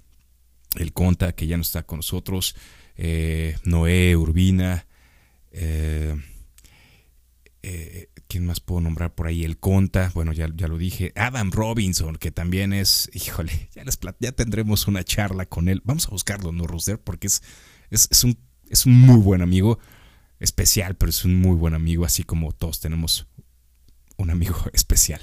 el 0.77 0.93
Conta, 0.93 1.33
que 1.33 1.47
ya 1.47 1.57
no 1.57 1.63
está 1.63 1.83
con 1.83 1.99
nosotros, 1.99 2.55
eh, 2.97 3.57
Noé 3.65 4.17
Urbina, 4.17 4.87
eh, 5.53 6.15
eh, 7.63 8.09
¿quién 8.29 8.47
más 8.47 8.61
puedo 8.61 8.81
nombrar 8.81 9.15
por 9.15 9.27
ahí? 9.27 9.45
El 9.45 9.59
Conta, 9.59 10.11
bueno, 10.15 10.33
ya, 10.33 10.49
ya 10.55 10.69
lo 10.69 10.79
dije, 10.79 11.13
Adam 11.17 11.51
Robinson, 11.51 12.17
que 12.17 12.31
también 12.31 12.73
es, 12.73 13.11
híjole, 13.15 13.71
ya, 13.75 13.85
les, 13.85 13.99
ya 14.21 14.33
tendremos 14.33 14.87
una 14.87 15.03
charla 15.03 15.47
con 15.47 15.69
él. 15.69 15.83
Vamos 15.85 16.07
a 16.07 16.11
buscarlo, 16.11 16.53
¿no, 16.53 16.67
Ruster? 16.67 17.01
Porque 17.01 17.27
es, 17.27 17.43
es, 17.91 18.25
un, 18.25 18.39
es 18.69 18.87
un 18.87 19.01
muy 19.01 19.19
buen 19.19 19.43
amigo, 19.43 19.79
especial, 20.39 20.97
pero 20.97 21.11
es 21.11 21.25
un 21.25 21.37
muy 21.37 21.57
buen 21.57 21.75
amigo, 21.75 22.05
así 22.05 22.23
como 22.23 22.53
todos 22.53 22.81
tenemos 22.81 23.27
un 24.17 24.31
amigo 24.31 24.57
especial. 24.73 25.21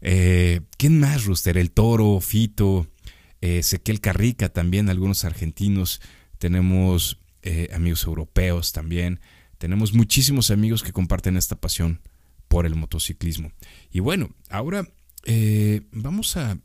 ¿Quién 0.00 1.00
más, 1.00 1.24
Ruster? 1.24 1.56
El 1.56 1.72
Toro, 1.72 2.20
Fito, 2.20 2.86
Ezequiel 3.40 4.00
Carrica 4.00 4.48
también, 4.48 4.88
algunos 4.88 5.24
argentinos, 5.24 6.00
tenemos 6.38 7.20
eh, 7.42 7.68
amigos 7.72 8.04
europeos 8.04 8.72
también, 8.72 9.20
tenemos 9.58 9.92
muchísimos 9.92 10.50
amigos 10.50 10.82
que 10.82 10.92
comparten 10.92 11.36
esta 11.36 11.56
pasión 11.56 12.00
por 12.48 12.66
el 12.66 12.74
motociclismo. 12.74 13.52
Y 13.90 14.00
bueno, 14.00 14.30
ahora 14.50 14.88
eh, 15.24 15.82
vamos, 15.92 16.36
a, 16.36 16.58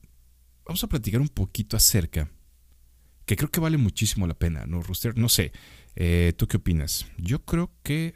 vamos 0.65 0.83
a 0.83 0.87
platicar 0.87 1.21
un 1.21 1.29
poquito 1.29 1.77
acerca, 1.77 2.29
que 3.25 3.35
creo 3.35 3.49
que 3.49 3.59
vale 3.59 3.77
muchísimo 3.77 4.27
la 4.27 4.33
pena, 4.33 4.65
¿no, 4.65 4.81
Ruster? 4.81 5.17
No 5.17 5.29
sé, 5.29 5.51
¿tú 6.35 6.47
qué 6.47 6.57
opinas? 6.57 7.05
Yo 7.17 7.43
creo 7.45 7.71
que... 7.83 8.15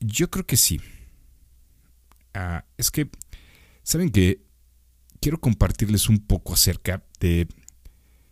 Yo 0.00 0.30
creo 0.30 0.46
que 0.46 0.56
sí. 0.56 0.80
Ah, 2.34 2.64
es 2.76 2.90
que, 2.90 3.08
¿saben 3.84 4.10
que 4.10 4.43
quiero 5.24 5.40
compartirles 5.40 6.10
un 6.10 6.18
poco 6.18 6.52
acerca 6.52 7.02
de... 7.18 7.48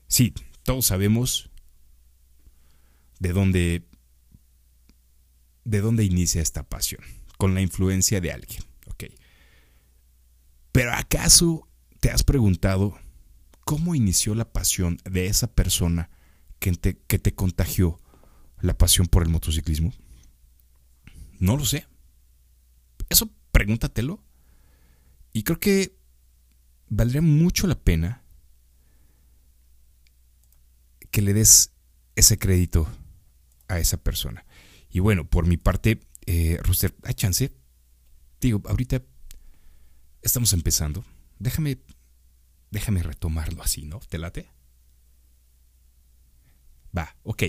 Sí, 0.08 0.34
todos 0.62 0.84
sabemos 0.84 1.48
de 3.18 3.32
dónde, 3.32 3.88
de 5.64 5.80
dónde 5.80 6.04
inicia 6.04 6.42
esta 6.42 6.68
pasión, 6.68 7.00
con 7.38 7.54
la 7.54 7.62
influencia 7.62 8.20
de 8.20 8.32
alguien, 8.32 8.62
¿ok? 8.88 9.04
Pero 10.70 10.92
¿acaso 10.92 11.66
te 11.98 12.10
has 12.10 12.24
preguntado 12.24 12.98
cómo 13.64 13.94
inició 13.94 14.34
la 14.34 14.52
pasión 14.52 14.98
de 15.10 15.28
esa 15.28 15.46
persona 15.46 16.10
que 16.58 16.72
te, 16.72 16.98
que 16.98 17.18
te 17.18 17.34
contagió 17.34 18.02
la 18.60 18.76
pasión 18.76 19.06
por 19.06 19.22
el 19.22 19.30
motociclismo? 19.30 19.94
No 21.38 21.56
lo 21.56 21.64
sé. 21.64 21.86
Eso 23.08 23.30
pregúntatelo. 23.50 24.22
Y 25.32 25.44
creo 25.44 25.58
que 25.58 26.01
valdría 26.94 27.22
mucho 27.22 27.66
la 27.66 27.74
pena 27.74 28.22
que 31.10 31.22
le 31.22 31.32
des 31.32 31.72
ese 32.16 32.38
crédito 32.38 32.86
a 33.68 33.78
esa 33.78 33.96
persona. 33.96 34.44
Y 34.90 35.00
bueno, 35.00 35.28
por 35.28 35.46
mi 35.46 35.56
parte, 35.56 36.00
eh, 36.26 36.58
Rooster, 36.62 36.94
hay 37.04 37.14
chance. 37.14 37.50
Digo, 38.40 38.60
ahorita 38.66 39.02
estamos 40.20 40.52
empezando. 40.52 41.02
Déjame, 41.38 41.78
déjame 42.70 43.02
retomarlo 43.02 43.62
así, 43.62 43.84
¿no? 43.84 43.98
¿Te 44.00 44.18
late? 44.18 44.50
Va, 46.96 47.16
ok. 47.22 47.44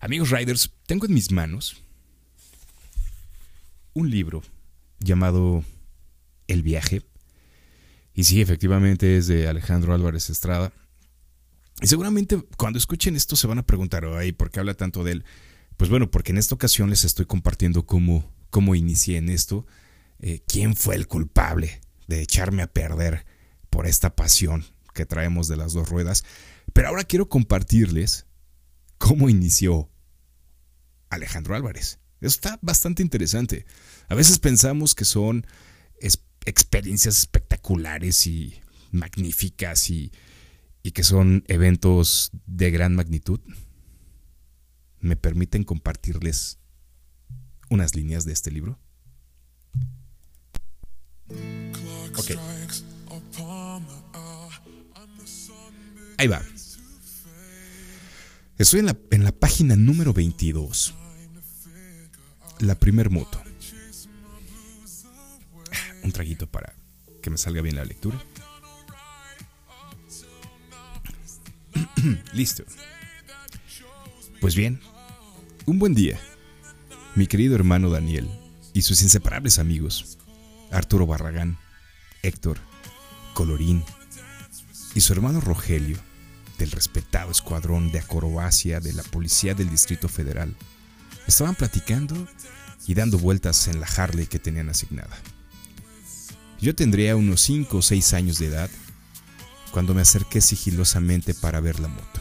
Amigos 0.00 0.30
Riders, 0.30 0.70
tengo 0.86 1.06
en 1.06 1.14
mis 1.14 1.30
manos 1.32 1.82
un 3.94 4.10
libro 4.10 4.42
llamado 5.00 5.64
El 6.46 6.62
viaje 6.62 7.02
y 8.14 8.24
sí, 8.24 8.40
efectivamente 8.40 9.16
es 9.16 9.26
de 9.26 9.48
Alejandro 9.48 9.94
Álvarez 9.94 10.30
Estrada. 10.30 10.72
Y 11.80 11.86
seguramente 11.86 12.42
cuando 12.56 12.78
escuchen 12.78 13.16
esto 13.16 13.36
se 13.36 13.46
van 13.46 13.58
a 13.58 13.66
preguntar, 13.66 14.04
¿por 14.36 14.50
qué 14.50 14.60
habla 14.60 14.74
tanto 14.74 15.04
de 15.04 15.12
él? 15.12 15.24
Pues 15.76 15.90
bueno, 15.90 16.10
porque 16.10 16.32
en 16.32 16.38
esta 16.38 16.54
ocasión 16.54 16.90
les 16.90 17.04
estoy 17.04 17.26
compartiendo 17.26 17.86
cómo, 17.86 18.30
cómo 18.50 18.74
inicié 18.74 19.16
en 19.16 19.28
esto, 19.30 19.66
eh, 20.20 20.42
quién 20.46 20.76
fue 20.76 20.94
el 20.94 21.08
culpable 21.08 21.80
de 22.06 22.20
echarme 22.20 22.62
a 22.62 22.66
perder 22.66 23.24
por 23.70 23.86
esta 23.86 24.14
pasión 24.14 24.64
que 24.94 25.06
traemos 25.06 25.48
de 25.48 25.56
las 25.56 25.72
dos 25.72 25.88
ruedas. 25.88 26.24
Pero 26.72 26.88
ahora 26.88 27.04
quiero 27.04 27.28
compartirles 27.28 28.26
cómo 28.98 29.28
inició 29.28 29.90
Alejandro 31.10 31.56
Álvarez. 31.56 31.98
Eso 32.20 32.28
está 32.34 32.58
bastante 32.62 33.02
interesante. 33.02 33.66
A 34.08 34.14
veces 34.14 34.38
pensamos 34.38 34.94
que 34.94 35.04
son 35.04 35.46
experiencias 36.44 37.18
espectaculares 37.18 38.26
y 38.26 38.60
magníficas 38.90 39.90
y, 39.90 40.12
que 40.92 41.04
son 41.04 41.44
eventos 41.46 42.30
de 42.46 42.70
gran 42.70 42.94
magnitud, 42.94 43.40
¿me 45.00 45.16
permiten 45.16 45.64
compartirles 45.64 46.58
unas 47.70 47.94
líneas 47.94 48.24
de 48.24 48.32
este 48.32 48.50
libro? 48.50 48.78
Ok. 52.16 52.32
Ahí 56.18 56.26
va. 56.26 56.42
Estoy 58.58 58.80
en 58.80 58.86
la, 58.86 58.96
en 59.10 59.24
la 59.24 59.32
página 59.32 59.76
número 59.76 60.12
22. 60.12 60.94
La 62.60 62.74
primer 62.74 63.10
moto 63.10 63.42
un 66.02 66.12
traguito 66.12 66.46
para 66.46 66.74
que 67.22 67.30
me 67.30 67.38
salga 67.38 67.62
bien 67.62 67.76
la 67.76 67.84
lectura. 67.84 68.22
Listo. 72.32 72.64
Pues 74.40 74.54
bien, 74.56 74.80
un 75.66 75.78
buen 75.78 75.94
día. 75.94 76.18
Mi 77.14 77.26
querido 77.26 77.54
hermano 77.54 77.90
Daniel 77.90 78.28
y 78.72 78.82
sus 78.82 79.02
inseparables 79.02 79.58
amigos, 79.58 80.18
Arturo 80.70 81.06
Barragán, 81.06 81.58
Héctor, 82.22 82.58
Colorín 83.34 83.84
y 84.94 85.00
su 85.00 85.12
hermano 85.12 85.40
Rogelio, 85.40 85.98
del 86.58 86.70
respetado 86.70 87.30
escuadrón 87.30 87.92
de 87.92 87.98
acrobacia 87.98 88.80
de 88.80 88.92
la 88.92 89.02
Policía 89.02 89.54
del 89.54 89.70
Distrito 89.70 90.08
Federal, 90.08 90.54
estaban 91.26 91.54
platicando 91.54 92.28
y 92.86 92.94
dando 92.94 93.18
vueltas 93.18 93.68
en 93.68 93.80
la 93.80 93.86
Harley 93.86 94.26
que 94.26 94.38
tenían 94.38 94.68
asignada. 94.68 95.16
Yo 96.62 96.76
tendría 96.76 97.16
unos 97.16 97.40
5 97.40 97.78
o 97.78 97.82
6 97.82 98.12
años 98.12 98.38
de 98.38 98.46
edad 98.46 98.70
cuando 99.72 99.94
me 99.94 100.02
acerqué 100.02 100.40
sigilosamente 100.40 101.34
para 101.34 101.58
ver 101.58 101.80
la 101.80 101.88
moto. 101.88 102.20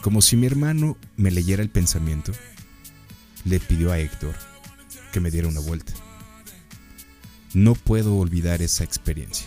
Como 0.00 0.22
si 0.22 0.38
mi 0.38 0.46
hermano 0.46 0.96
me 1.18 1.30
leyera 1.30 1.62
el 1.62 1.68
pensamiento, 1.68 2.32
le 3.44 3.60
pidió 3.60 3.92
a 3.92 3.98
Héctor 3.98 4.34
que 5.12 5.20
me 5.20 5.30
diera 5.30 5.48
una 5.48 5.60
vuelta. 5.60 5.92
No 7.52 7.74
puedo 7.74 8.16
olvidar 8.16 8.62
esa 8.62 8.84
experiencia. 8.84 9.46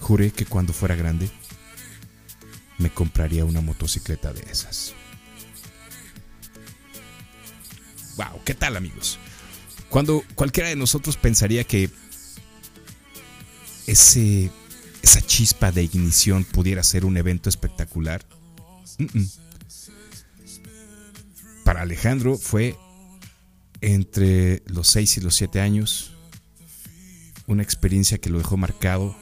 Juré 0.00 0.32
que 0.32 0.46
cuando 0.46 0.72
fuera 0.72 0.96
grande 0.96 1.30
me 2.76 2.90
compraría 2.90 3.44
una 3.44 3.60
motocicleta 3.60 4.32
de 4.32 4.42
esas. 4.50 4.94
Wow, 8.16 8.42
¿qué 8.44 8.54
tal 8.54 8.76
amigos? 8.76 9.20
Cuando 9.94 10.24
cualquiera 10.34 10.70
de 10.70 10.74
nosotros 10.74 11.16
pensaría 11.16 11.62
que 11.62 11.88
ese, 13.86 14.50
esa 15.02 15.20
chispa 15.20 15.70
de 15.70 15.84
ignición 15.84 16.42
pudiera 16.42 16.82
ser 16.82 17.04
un 17.04 17.16
evento 17.16 17.48
espectacular. 17.48 18.26
Para 21.62 21.82
Alejandro 21.82 22.36
fue 22.36 22.74
entre 23.82 24.64
los 24.66 24.88
6 24.88 25.18
y 25.18 25.20
los 25.20 25.36
7 25.36 25.60
años 25.60 26.10
una 27.46 27.62
experiencia 27.62 28.18
que 28.18 28.30
lo 28.30 28.38
dejó 28.38 28.56
marcado 28.56 29.16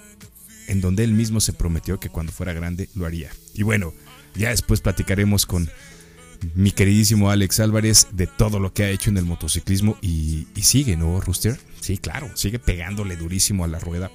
en 0.68 0.80
donde 0.80 1.04
él 1.04 1.12
mismo 1.12 1.42
se 1.42 1.52
prometió 1.52 2.00
que 2.00 2.08
cuando 2.08 2.32
fuera 2.32 2.54
grande 2.54 2.88
lo 2.94 3.04
haría. 3.04 3.30
Y 3.52 3.62
bueno, 3.62 3.92
ya 4.34 4.48
después 4.48 4.80
platicaremos 4.80 5.44
con 5.44 5.70
mi 6.54 6.72
queridísimo 6.72 7.30
Alex 7.30 7.60
Álvarez 7.60 8.08
de 8.12 8.26
todo 8.26 8.58
lo 8.58 8.72
que 8.72 8.84
ha 8.84 8.90
hecho 8.90 9.10
en 9.10 9.16
el 9.16 9.24
motociclismo 9.24 9.96
y, 10.00 10.46
sigue, 10.62 10.96
¿no, 10.96 11.20
Rooster? 11.20 11.58
Sí, 11.80 11.98
claro, 11.98 12.30
sigue 12.36 12.58
pegándole 12.58 13.16
durísimo 13.16 13.64
a 13.64 13.68
la 13.68 13.78
rueda. 13.78 14.10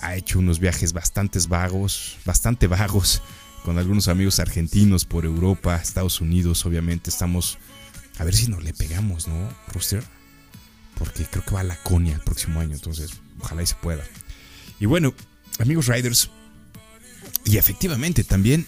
Ha 0.00 0.16
hecho 0.16 0.38
unos 0.38 0.58
viajes 0.58 0.92
bastante 0.92 1.38
vagos, 1.48 2.18
bastante 2.24 2.66
vagos, 2.66 3.22
con 3.64 3.78
algunos 3.78 4.08
amigos 4.08 4.38
argentinos 4.38 5.04
por 5.04 5.24
Europa, 5.24 5.76
Estados 5.76 6.20
Unidos, 6.20 6.64
obviamente. 6.66 7.10
Estamos 7.10 7.58
a 8.18 8.24
ver 8.24 8.34
si 8.34 8.48
nos 8.48 8.62
le 8.62 8.72
pegamos, 8.72 9.26
¿no, 9.28 9.48
Rooster? 9.72 10.04
Porque 10.98 11.24
creo 11.24 11.44
que 11.44 11.54
va 11.54 11.60
a 11.60 11.64
la 11.64 11.76
Conia 11.76 12.14
el 12.14 12.20
próximo 12.20 12.60
año, 12.60 12.74
entonces 12.74 13.10
ojalá 13.40 13.62
y 13.62 13.66
se 13.66 13.74
pueda. 13.74 14.04
Y 14.78 14.86
bueno, 14.86 15.14
amigos 15.58 15.86
Riders, 15.88 16.30
y 17.44 17.58
efectivamente 17.58 18.24
también 18.24 18.66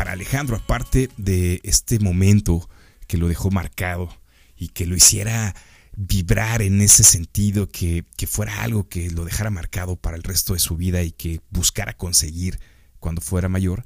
para 0.00 0.12
Alejandro, 0.12 0.56
aparte 0.56 1.10
de 1.18 1.60
este 1.62 1.98
momento 1.98 2.70
que 3.06 3.18
lo 3.18 3.28
dejó 3.28 3.50
marcado 3.50 4.08
y 4.56 4.68
que 4.68 4.86
lo 4.86 4.96
hiciera 4.96 5.54
vibrar 5.94 6.62
en 6.62 6.80
ese 6.80 7.04
sentido, 7.04 7.68
que, 7.68 8.06
que, 8.16 8.26
fuera 8.26 8.62
algo 8.62 8.88
que 8.88 9.10
lo 9.10 9.26
dejara 9.26 9.50
marcado 9.50 9.96
para 9.96 10.16
el 10.16 10.22
resto 10.22 10.54
de 10.54 10.58
su 10.58 10.78
vida 10.78 11.02
y 11.02 11.12
que 11.12 11.42
buscara 11.50 11.92
conseguir 11.92 12.58
cuando 12.98 13.20
fuera 13.20 13.50
mayor, 13.50 13.84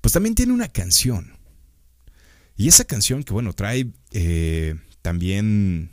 pues 0.00 0.12
también 0.12 0.36
tiene 0.36 0.52
una 0.52 0.68
canción. 0.68 1.36
Y 2.56 2.68
esa 2.68 2.84
canción 2.84 3.24
que, 3.24 3.32
bueno, 3.32 3.52
trae 3.52 3.90
eh, 4.12 4.76
también, 5.02 5.90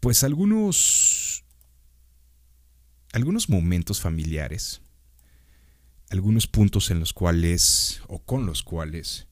pues 0.00 0.24
algunos, 0.24 1.44
algunos 3.12 3.48
momentos 3.48 4.00
familiares, 4.00 4.80
algunos 6.14 6.46
puntos 6.46 6.92
en 6.92 7.00
los 7.00 7.12
cuales, 7.12 8.00
o 8.06 8.20
con 8.20 8.46
los 8.46 8.62
cuales, 8.62 9.26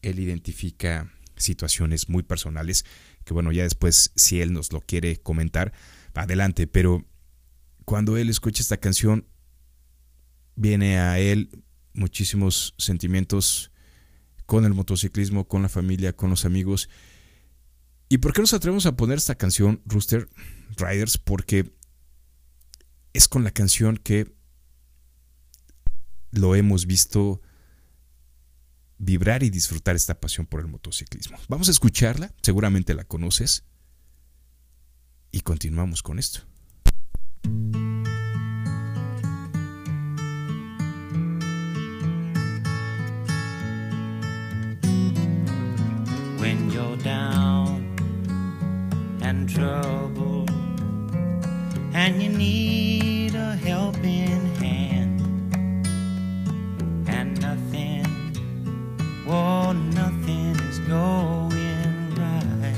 él 0.00 0.18
identifica 0.18 1.12
situaciones 1.36 2.08
muy 2.08 2.22
personales, 2.22 2.86
que 3.24 3.34
bueno, 3.34 3.52
ya 3.52 3.64
después, 3.64 4.10
si 4.16 4.40
él 4.40 4.54
nos 4.54 4.72
lo 4.72 4.80
quiere 4.80 5.18
comentar, 5.18 5.74
adelante, 6.14 6.66
pero 6.66 7.04
cuando 7.84 8.16
él 8.16 8.30
escucha 8.30 8.62
esta 8.62 8.78
canción, 8.78 9.26
viene 10.56 10.98
a 10.98 11.18
él 11.18 11.50
muchísimos 11.92 12.74
sentimientos 12.78 13.70
con 14.46 14.64
el 14.64 14.72
motociclismo, 14.72 15.46
con 15.46 15.60
la 15.60 15.68
familia, 15.68 16.16
con 16.16 16.30
los 16.30 16.46
amigos. 16.46 16.88
¿Y 18.08 18.18
por 18.18 18.32
qué 18.32 18.40
nos 18.40 18.54
atrevemos 18.54 18.86
a 18.86 18.96
poner 18.96 19.18
esta 19.18 19.34
canción, 19.34 19.82
Rooster 19.84 20.30
Riders? 20.78 21.18
Porque 21.18 21.74
es 23.12 23.28
con 23.28 23.44
la 23.44 23.50
canción 23.50 23.98
que 23.98 24.32
lo 26.34 26.54
hemos 26.54 26.86
visto 26.86 27.40
vibrar 28.98 29.42
y 29.42 29.50
disfrutar 29.50 29.96
esta 29.96 30.20
pasión 30.20 30.46
por 30.46 30.60
el 30.60 30.66
motociclismo. 30.66 31.38
Vamos 31.48 31.68
a 31.68 31.72
escucharla, 31.72 32.32
seguramente 32.42 32.94
la 32.94 33.04
conoces. 33.04 33.64
Y 35.30 35.40
continuamos 35.40 36.02
con 36.02 36.18
esto. 36.18 36.42
and 51.94 52.20
you 52.20 52.28
need 52.28 53.34
a 53.34 53.56
helping 53.56 54.33
oh 59.26 59.72
nothing 59.72 60.54
is 60.68 60.78
going 60.80 62.14
right 62.16 62.76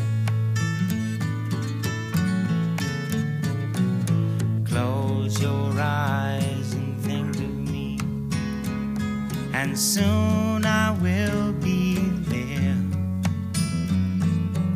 close 4.65 5.41
your 5.41 5.73
eyes 5.79 6.73
and 6.75 7.01
think 7.03 7.35
of 7.37 7.55
me 7.71 7.99
and 9.53 9.79
soon 9.79 10.65
I 10.65 10.93
will 11.01 11.53
be 11.53 11.95
there 12.29 12.77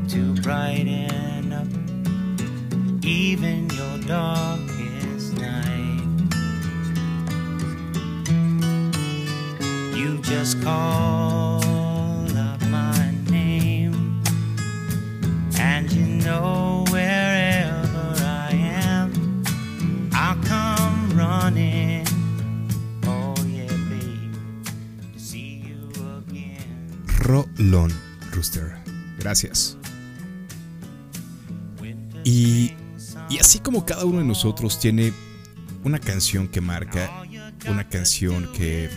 to 0.08 0.34
brighten 0.42 1.52
up 1.52 1.66
even 3.04 3.68
your 3.70 3.98
darkest 4.06 5.36
night. 5.38 6.06
You 9.96 10.18
just 10.22 10.62
call 10.62 11.19
Rolón, 27.60 27.92
Rooster. 28.32 28.72
Gracias. 29.18 29.76
Y, 32.24 32.72
y 33.28 33.38
así 33.38 33.58
como 33.58 33.84
cada 33.84 34.06
uno 34.06 34.18
de 34.18 34.24
nosotros 34.24 34.80
tiene 34.80 35.12
una 35.84 35.98
canción 35.98 36.48
que 36.48 36.62
marca, 36.62 37.10
una 37.68 37.86
canción 37.86 38.50
que, 38.54 38.88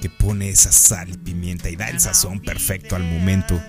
que 0.00 0.10
pone 0.10 0.50
esa 0.50 0.72
sal 0.72 1.10
y 1.10 1.16
pimienta 1.16 1.70
y 1.70 1.76
da 1.76 1.88
el 1.90 2.00
sazón 2.00 2.40
perfecto 2.40 2.96
al 2.96 3.04
momento. 3.04 3.60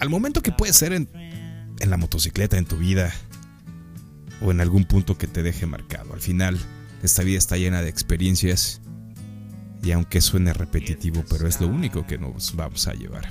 Al 0.00 0.08
momento 0.08 0.42
que 0.42 0.50
puede 0.50 0.72
ser 0.72 0.92
en, 0.92 1.08
en 1.14 1.90
la 1.90 1.96
motocicleta, 1.96 2.58
en 2.58 2.66
tu 2.66 2.78
vida, 2.78 3.14
o 4.40 4.50
en 4.50 4.60
algún 4.60 4.84
punto 4.86 5.16
que 5.16 5.28
te 5.28 5.44
deje 5.44 5.66
marcado. 5.66 6.14
Al 6.14 6.20
final, 6.20 6.58
esta 7.04 7.22
vida 7.22 7.38
está 7.38 7.56
llena 7.56 7.80
de 7.80 7.90
experiencias 7.90 8.80
y 9.84 9.92
aunque 9.92 10.20
suene 10.20 10.52
repetitivo, 10.52 11.24
pero 11.28 11.46
es 11.46 11.60
lo 11.60 11.68
único 11.68 12.06
que 12.06 12.16
nos 12.16 12.56
vamos 12.56 12.88
a 12.88 12.94
llevar. 12.94 13.28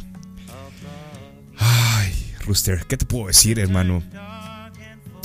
Ay, 1.58 2.36
Rooster, 2.46 2.86
¿qué 2.86 2.96
te 2.96 3.06
puedo 3.06 3.28
decir, 3.28 3.60
hermano? 3.60 4.04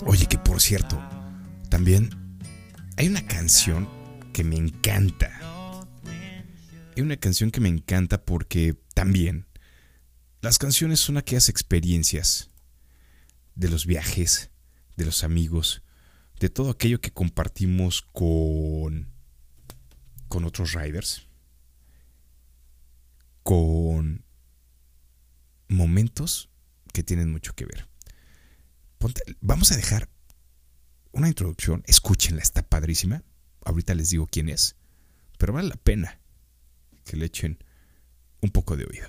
Oye, 0.06 0.26
que 0.26 0.38
por 0.38 0.60
cierto, 0.60 0.98
también 1.68 2.10
hay 2.96 3.08
una 3.08 3.26
canción 3.26 3.88
que 4.32 4.42
me 4.42 4.56
encanta. 4.56 5.30
Hay 6.96 7.02
una 7.02 7.16
canción 7.16 7.50
que 7.50 7.60
me 7.60 7.68
encanta 7.68 8.24
porque 8.24 8.76
también 8.94 9.46
las 10.40 10.58
canciones 10.58 11.00
son 11.00 11.18
aquellas 11.18 11.48
experiencias 11.48 12.50
de 13.54 13.68
los 13.68 13.86
viajes, 13.86 14.50
de 14.96 15.04
los 15.04 15.24
amigos, 15.24 15.82
de 16.40 16.48
todo 16.48 16.70
aquello 16.70 17.00
que 17.00 17.12
compartimos 17.12 18.02
con 18.02 19.17
con 20.28 20.44
otros 20.44 20.72
riders, 20.72 21.26
con 23.42 24.24
momentos 25.68 26.50
que 26.92 27.02
tienen 27.02 27.30
mucho 27.30 27.54
que 27.54 27.66
ver. 27.66 27.88
Ponte, 28.98 29.22
vamos 29.40 29.72
a 29.72 29.76
dejar 29.76 30.08
una 31.12 31.28
introducción, 31.28 31.82
escúchenla, 31.86 32.42
está 32.42 32.62
padrísima. 32.62 33.22
Ahorita 33.64 33.94
les 33.94 34.10
digo 34.10 34.26
quién 34.26 34.48
es, 34.48 34.76
pero 35.36 35.52
vale 35.52 35.68
la 35.68 35.76
pena 35.76 36.20
que 37.04 37.16
le 37.16 37.26
echen 37.26 37.58
un 38.40 38.50
poco 38.50 38.76
de 38.76 38.84
oído. 38.84 39.08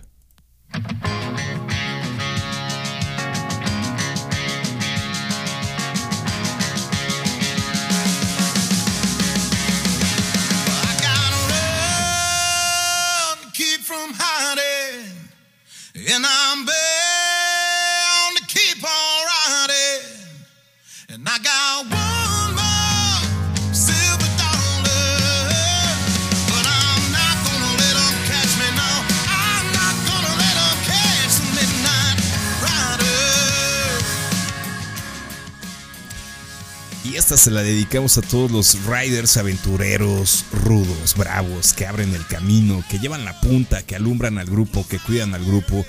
Se 37.39 37.51
la 37.51 37.63
dedicamos 37.63 38.17
a 38.17 38.21
todos 38.21 38.51
los 38.51 38.83
riders 38.83 39.37
aventureros, 39.37 40.43
rudos, 40.51 41.15
bravos, 41.15 41.71
que 41.71 41.87
abren 41.87 42.13
el 42.13 42.27
camino, 42.27 42.83
que 42.89 42.99
llevan 42.99 43.23
la 43.23 43.39
punta, 43.39 43.81
que 43.81 43.95
alumbran 43.95 44.37
al 44.37 44.47
grupo, 44.47 44.85
que 44.85 44.99
cuidan 44.99 45.33
al 45.33 45.45
grupo 45.45 45.85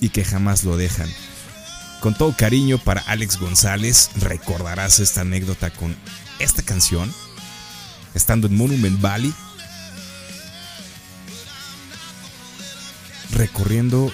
y 0.00 0.08
que 0.08 0.24
jamás 0.24 0.64
lo 0.64 0.78
dejan. 0.78 1.10
Con 2.00 2.16
todo 2.16 2.34
cariño 2.34 2.78
para 2.78 3.02
Alex 3.02 3.36
González, 3.36 4.08
recordarás 4.16 4.98
esta 4.98 5.20
anécdota 5.20 5.68
con 5.68 5.94
esta 6.38 6.62
canción, 6.62 7.12
estando 8.14 8.46
en 8.46 8.56
Monument 8.56 8.98
Valley, 8.98 9.34
recorriendo 13.32 14.10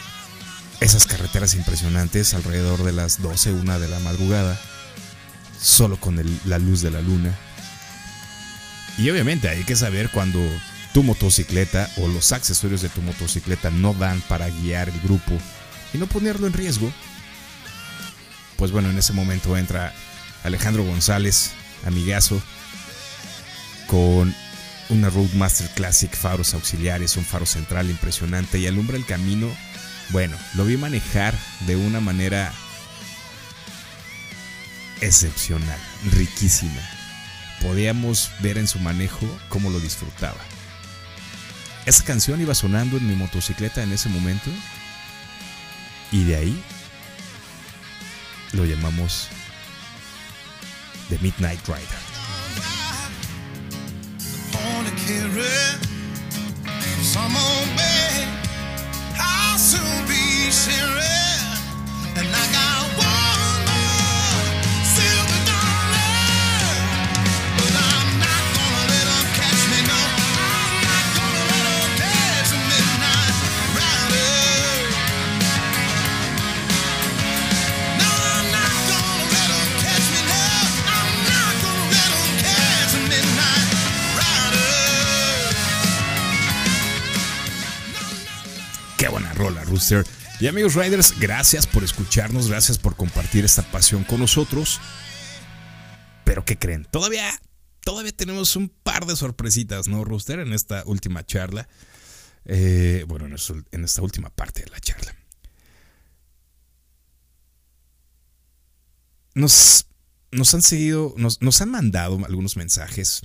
esas 0.81 1.07
carreteras 1.07 1.55
impresionantes 1.55 2.35
alrededor 2.35 2.83
de 2.83 2.93
las 2.93 3.23
12, 3.23 3.53
una 3.53 3.79
de 3.79 3.87
la 3.87 4.01
madrugada, 4.01 4.61
solo 5.65 5.97
con 5.97 6.23
la 6.45 6.59
luz 6.59 6.83
de 6.83 6.91
la 6.91 7.01
luna. 7.01 7.35
Y 8.99 9.09
obviamente 9.09 9.49
hay 9.49 9.65
que 9.65 9.75
saber 9.75 10.11
cuando 10.11 10.39
tu 10.93 11.03
motocicleta 11.03 11.91
o 11.97 12.07
los 12.07 12.33
accesorios 12.33 12.83
de 12.83 12.91
tu 12.91 13.01
motocicleta 13.01 13.71
no 13.71 13.95
dan 13.95 14.21
para 14.29 14.51
guiar 14.51 14.91
el 14.91 15.01
grupo 15.01 15.33
y 15.95 15.99
no 15.99 16.07
ponerlo 16.07 16.47
en 16.47 16.53
riesgo. 16.53 16.93
Pues 18.57 18.73
bueno, 18.73 18.91
en 18.91 18.99
ese 18.99 19.15
momento 19.15 19.57
entra 19.57 19.93
Alejandro 20.45 20.85
González, 20.85 21.53
amigazo, 21.87 22.41
con 23.87 24.35
una 24.91 25.09
Roadmaster 25.09 25.71
Classic, 25.71 26.15
faros 26.15 26.53
auxiliares, 26.53 27.17
un 27.17 27.25
faro 27.25 27.47
central 27.47 27.89
impresionante 27.89 28.59
y 28.59 28.67
alumbra 28.67 28.99
el 28.99 29.07
camino. 29.07 29.49
Bueno, 30.11 30.37
lo 30.55 30.67
vi 30.67 30.77
manejar 30.77 31.35
de 31.67 31.75
una 31.77 32.01
manera 32.01 32.53
excepcional, 35.01 35.79
riquísima. 36.13 36.81
Podíamos 37.61 38.31
ver 38.41 38.59
en 38.59 38.69
su 38.69 38.79
manejo 38.79 39.27
cómo 39.49 39.71
lo 39.71 39.81
disfrutaba. 39.81 40.41
Esa 41.87 42.05
canción 42.05 42.41
iba 42.41 42.55
sonando 42.55 42.97
en 42.97 43.07
mi 43.07 43.15
motocicleta 43.15 43.83
en 43.83 43.93
ese 43.93 44.09
momento 44.09 44.51
y 46.11 46.25
de 46.25 46.37
ahí 46.37 46.65
lo 48.53 48.65
llamamos 48.65 49.29
The 51.09 51.19
Midnight 51.19 51.61
Rider. 51.67 52.05
Y 90.41 90.47
amigos 90.47 90.75
Riders, 90.75 91.19
gracias 91.19 91.67
por 91.67 91.83
escucharnos, 91.83 92.49
gracias 92.49 92.79
por 92.79 92.95
compartir 92.95 93.45
esta 93.45 93.63
pasión 93.73 94.05
con 94.05 94.21
nosotros. 94.21 94.81
Pero 96.25 96.45
¿qué 96.45 96.57
creen? 96.57 96.85
Todavía, 96.85 97.29
todavía 97.81 98.13
tenemos 98.13 98.55
un 98.55 98.69
par 98.69 99.05
de 99.05 99.17
sorpresitas, 99.17 99.89
¿no, 99.89 100.05
Rooster? 100.05 100.39
En 100.39 100.53
esta 100.53 100.85
última 100.87 101.27
charla. 101.27 101.69
Eh, 102.45 103.05
bueno, 103.09 103.27
en 103.27 103.85
esta 103.85 104.03
última 104.03 104.31
parte 104.31 104.63
de 104.63 104.71
la 104.71 104.79
charla. 104.79 105.13
Nos, 109.35 109.89
nos 110.31 110.55
han 110.55 110.63
seguido, 110.63 111.15
nos, 111.17 111.43
nos 111.43 111.61
han 111.61 111.71
mandado 111.71 112.25
algunos 112.25 112.57
mensajes 112.57 113.23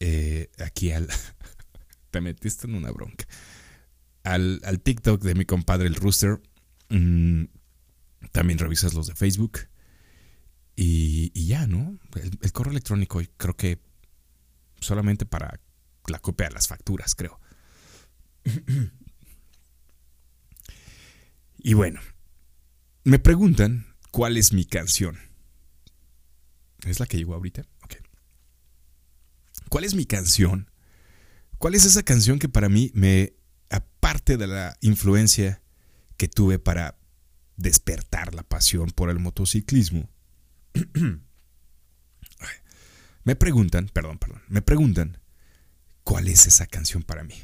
eh, 0.00 0.50
aquí 0.58 0.90
al... 0.90 1.08
Te 2.10 2.20
metiste 2.20 2.66
en 2.66 2.74
una 2.74 2.90
bronca 2.90 3.24
al, 4.24 4.60
al 4.64 4.80
TikTok 4.80 5.22
de 5.22 5.34
mi 5.34 5.44
compadre 5.44 5.86
el 5.86 5.94
Rooster. 5.94 6.40
Mm, 6.88 7.44
también 8.32 8.58
revisas 8.58 8.94
los 8.94 9.06
de 9.06 9.14
Facebook. 9.14 9.60
Y, 10.76 11.30
ya, 11.46 11.66
¿no? 11.68 11.96
El, 12.16 12.38
el 12.42 12.52
correo 12.52 12.72
electrónico 12.72 13.22
creo 13.36 13.56
que 13.56 13.78
solamente 14.80 15.24
para 15.24 15.60
la 16.08 16.18
copia 16.18 16.48
de 16.48 16.54
las 16.54 16.66
facturas, 16.66 17.14
creo. 17.14 17.38
y 21.58 21.74
bueno, 21.74 22.00
me 23.04 23.18
preguntan 23.18 23.86
cuál 24.10 24.36
es 24.36 24.52
mi 24.52 24.64
canción. 24.64 25.18
¿Es 26.84 27.00
la 27.00 27.06
que 27.06 27.16
llegó 27.16 27.34
ahorita? 27.34 27.62
Ok. 27.82 27.96
¿Cuál 29.68 29.84
es 29.84 29.94
mi 29.94 30.06
canción? 30.06 30.70
¿Cuál 31.58 31.74
es 31.74 31.84
esa 31.84 32.02
canción 32.02 32.38
que 32.38 32.48
para 32.48 32.68
mí 32.68 32.90
me 32.94 33.32
de 34.24 34.46
la 34.46 34.76
influencia 34.80 35.62
que 36.16 36.28
tuve 36.28 36.58
para 36.58 36.96
despertar 37.56 38.34
la 38.34 38.42
pasión 38.42 38.90
por 38.90 39.10
el 39.10 39.18
motociclismo, 39.18 40.08
me 43.24 43.36
preguntan, 43.36 43.88
perdón, 43.92 44.18
perdón, 44.18 44.42
me 44.48 44.62
preguntan, 44.62 45.18
¿cuál 46.02 46.28
es 46.28 46.46
esa 46.46 46.66
canción 46.66 47.02
para 47.02 47.22
mí? 47.22 47.34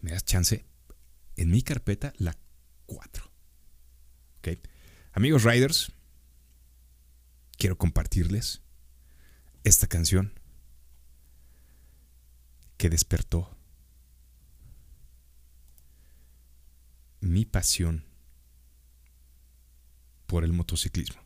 ¿Me 0.00 0.10
das 0.12 0.24
chance? 0.24 0.64
En 1.36 1.50
mi 1.50 1.62
carpeta, 1.62 2.12
la 2.16 2.36
4. 2.86 3.30
¿Ok? 4.38 4.48
Amigos 5.12 5.44
Riders, 5.44 5.92
quiero 7.56 7.76
compartirles 7.76 8.62
esta 9.62 9.86
canción 9.86 10.32
que 12.76 12.90
despertó 12.90 13.56
mi 17.22 17.44
pasión 17.44 18.04
por 20.26 20.44
el 20.44 20.52
motociclismo. 20.52 21.22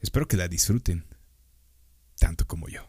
Espero 0.00 0.28
que 0.28 0.36
la 0.36 0.48
disfruten 0.48 1.06
tanto 2.18 2.46
como 2.46 2.68
yo. 2.68 2.86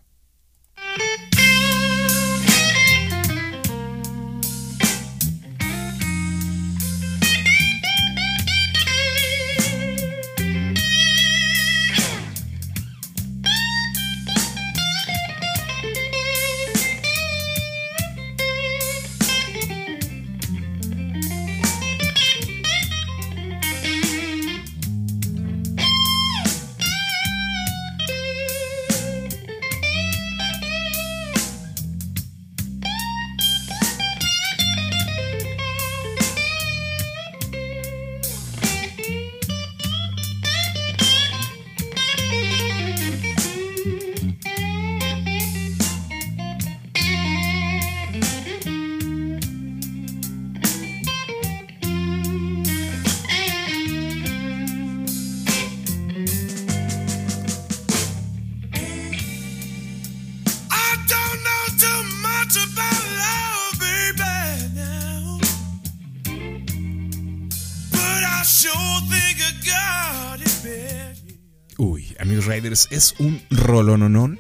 Uy, 71.78 72.16
amigos 72.20 72.46
Riders, 72.46 72.88
es 72.92 73.16
un 73.20 73.42
rolononón 73.50 74.40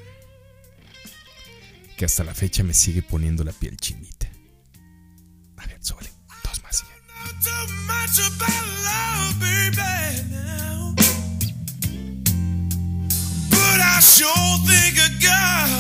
que 1.95 2.05
hasta 2.05 2.24
la 2.24 2.34
fecha 2.34 2.64
me 2.64 2.74
sigue 2.74 3.01
poniendo 3.01 3.43
la 3.43 3.53
piel 3.53 3.78
chinita. 3.78 4.30
A 5.57 5.66
ver, 5.66 5.78
súbele. 5.82 6.12
Dos 6.43 6.62
más. 6.64 6.84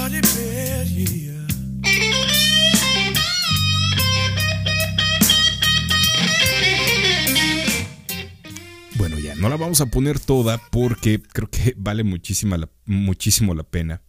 y 0.07 0.21
ya. 0.21 0.30
Vamos 9.57 9.81
a 9.81 9.85
poner 9.87 10.19
toda 10.19 10.57
porque 10.69 11.21
creo 11.21 11.49
que 11.49 11.73
vale 11.77 12.03
muchísima 12.03 12.57
muchísimo 12.85 13.53
la 13.53 13.63
pena 13.63 14.01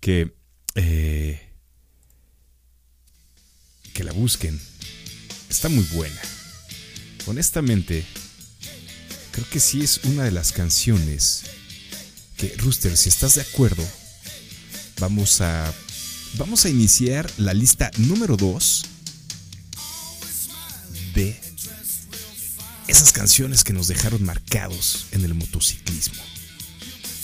que, 0.00 0.34
eh, 0.74 1.40
que 3.92 4.04
la 4.04 4.12
busquen. 4.12 4.60
Está 5.48 5.68
muy 5.68 5.84
buena. 5.92 6.20
Honestamente, 7.26 8.04
creo 9.32 9.46
que 9.50 9.60
sí 9.60 9.82
es 9.82 10.04
una 10.04 10.24
de 10.24 10.30
las 10.30 10.52
canciones 10.52 11.44
que, 12.36 12.54
Rooster, 12.58 12.96
si 12.96 13.08
estás 13.08 13.34
de 13.34 13.42
acuerdo, 13.42 13.84
vamos 15.00 15.40
a, 15.40 15.72
vamos 16.34 16.64
a 16.64 16.68
iniciar 16.68 17.28
la 17.38 17.54
lista 17.54 17.90
número 17.98 18.36
2 18.36 18.84
de 21.14 21.45
esas 22.88 23.12
canciones 23.12 23.64
que 23.64 23.72
nos 23.72 23.88
dejaron 23.88 24.24
marcados 24.24 25.06
en 25.12 25.24
el 25.24 25.34
motociclismo. 25.34 26.22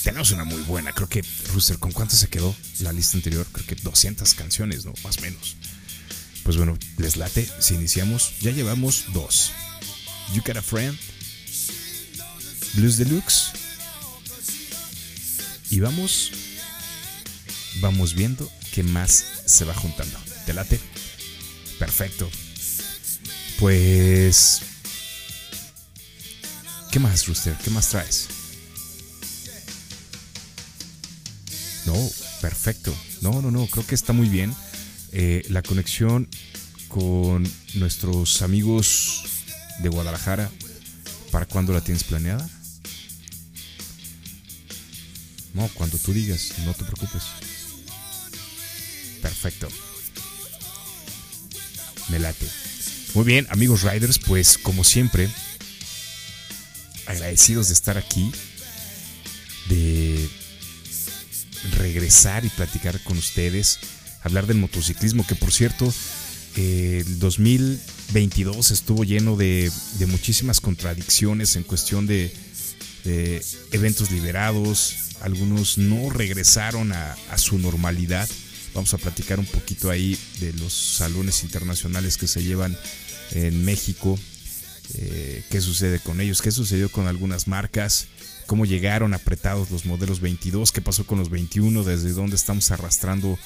Tenemos 0.02 0.32
una 0.32 0.44
muy 0.44 0.60
buena, 0.62 0.92
creo 0.92 1.08
que, 1.08 1.24
Rooster, 1.52 1.78
¿con 1.78 1.92
cuánto 1.92 2.16
se 2.16 2.28
quedó 2.28 2.54
la 2.80 2.92
lista 2.92 3.16
anterior? 3.16 3.46
Creo 3.52 3.66
que 3.66 3.76
200 3.76 4.34
canciones, 4.34 4.84
¿no? 4.84 4.92
Más 5.04 5.18
o 5.18 5.20
menos. 5.20 5.56
Pues 6.42 6.56
bueno, 6.56 6.76
les 6.98 7.16
late, 7.16 7.48
si 7.60 7.74
iniciamos, 7.74 8.32
ya 8.40 8.50
llevamos 8.50 9.04
dos. 9.12 9.52
You 10.34 10.42
Got 10.44 10.56
a 10.56 10.62
Friend, 10.62 10.98
Blues 12.74 12.96
Deluxe, 12.96 13.52
y 15.70 15.80
vamos, 15.80 16.32
vamos 17.80 18.14
viendo 18.14 18.50
qué 18.74 18.82
más 18.82 19.24
se 19.46 19.64
va 19.64 19.72
juntando. 19.72 20.18
¿Te 20.44 20.52
late? 20.52 20.80
Perfecto. 21.78 22.28
Pues... 23.58 24.72
¿Qué 26.93 26.99
más, 26.99 27.26
Rooster? 27.26 27.57
¿Qué 27.64 27.70
más 27.70 27.88
traes? 27.88 28.28
No, 31.86 31.95
perfecto. 32.43 32.95
No, 33.22 33.40
no, 33.40 33.51
no, 33.51 33.66
creo 33.66 33.86
que 33.86 33.95
está 33.95 34.12
muy 34.12 34.28
bien. 34.28 34.55
Eh, 35.11 35.43
la 35.49 35.62
conexión 35.62 36.28
con 36.88 37.51
nuestros 37.76 38.43
amigos 38.43 39.24
de 39.78 39.88
Guadalajara, 39.88 40.51
¿para 41.30 41.47
cuándo 41.47 41.72
la 41.72 41.80
tienes 41.80 42.05
planeada? 42.05 42.47
No, 45.55 45.68
cuando 45.72 45.97
tú 45.97 46.12
digas, 46.12 46.53
no 46.66 46.74
te 46.74 46.84
preocupes. 46.84 47.22
Perfecto. 49.22 49.66
Me 52.11 52.18
late. 52.18 52.47
Muy 53.14 53.24
bien, 53.24 53.47
amigos 53.49 53.80
riders, 53.82 54.18
pues 54.18 54.59
como 54.59 54.84
siempre, 54.84 55.30
agradecidos 57.12 57.68
de 57.68 57.74
estar 57.74 57.98
aquí, 57.98 58.32
de 59.68 60.28
regresar 61.78 62.44
y 62.44 62.48
platicar 62.48 63.00
con 63.02 63.18
ustedes, 63.18 63.78
hablar 64.22 64.46
del 64.46 64.58
motociclismo, 64.58 65.26
que 65.26 65.34
por 65.34 65.52
cierto, 65.52 65.92
eh, 66.56 67.04
el 67.06 67.18
2022 67.18 68.70
estuvo 68.70 69.04
lleno 69.04 69.36
de, 69.36 69.70
muchísimas 70.06 70.60
contradicciones 70.60 71.56
en 71.56 71.62
cuestión 71.62 72.06
de, 72.06 72.34
eventos 73.72 74.10
liberados, 74.10 74.94
algunos 75.20 75.78
no 75.78 76.10
regresaron 76.10 76.92
a 76.92 77.38
su 77.38 77.58
normalidad. 77.58 78.28
Vamos 78.74 78.94
a 78.94 78.98
platicar 78.98 79.38
un 79.38 79.46
poquito 79.46 79.90
ahí 79.90 80.16
de 80.40 80.52
los 80.54 80.72
salones 80.72 81.42
internacionales 81.42 82.16
que 82.16 82.26
se 82.26 82.42
llevan 82.42 82.76
en 83.32 83.64
México, 83.64 84.18
eh, 84.95 85.45
qué 85.51 85.61
sucede 85.61 85.99
con 86.01 86.20
ellos, 86.20 86.43
qué 86.43 86.51
sucedió 86.51 86.91
con 86.91 87.07
algunas 87.07 87.49
marcas, 87.49 88.07
cómo 88.47 88.66
llegaron 88.66 89.14
apretados 89.14 89.70
los 89.70 89.87
modelos 89.87 90.20
22, 90.20 90.72
qué 90.72 90.80
pasó 90.80 91.07
con 91.07 91.18
los 91.18 91.30
21, 91.30 91.85
desde 91.85 92.12
dónde 92.12 92.37
estamos 92.37 92.70
arrastrando 92.70 93.39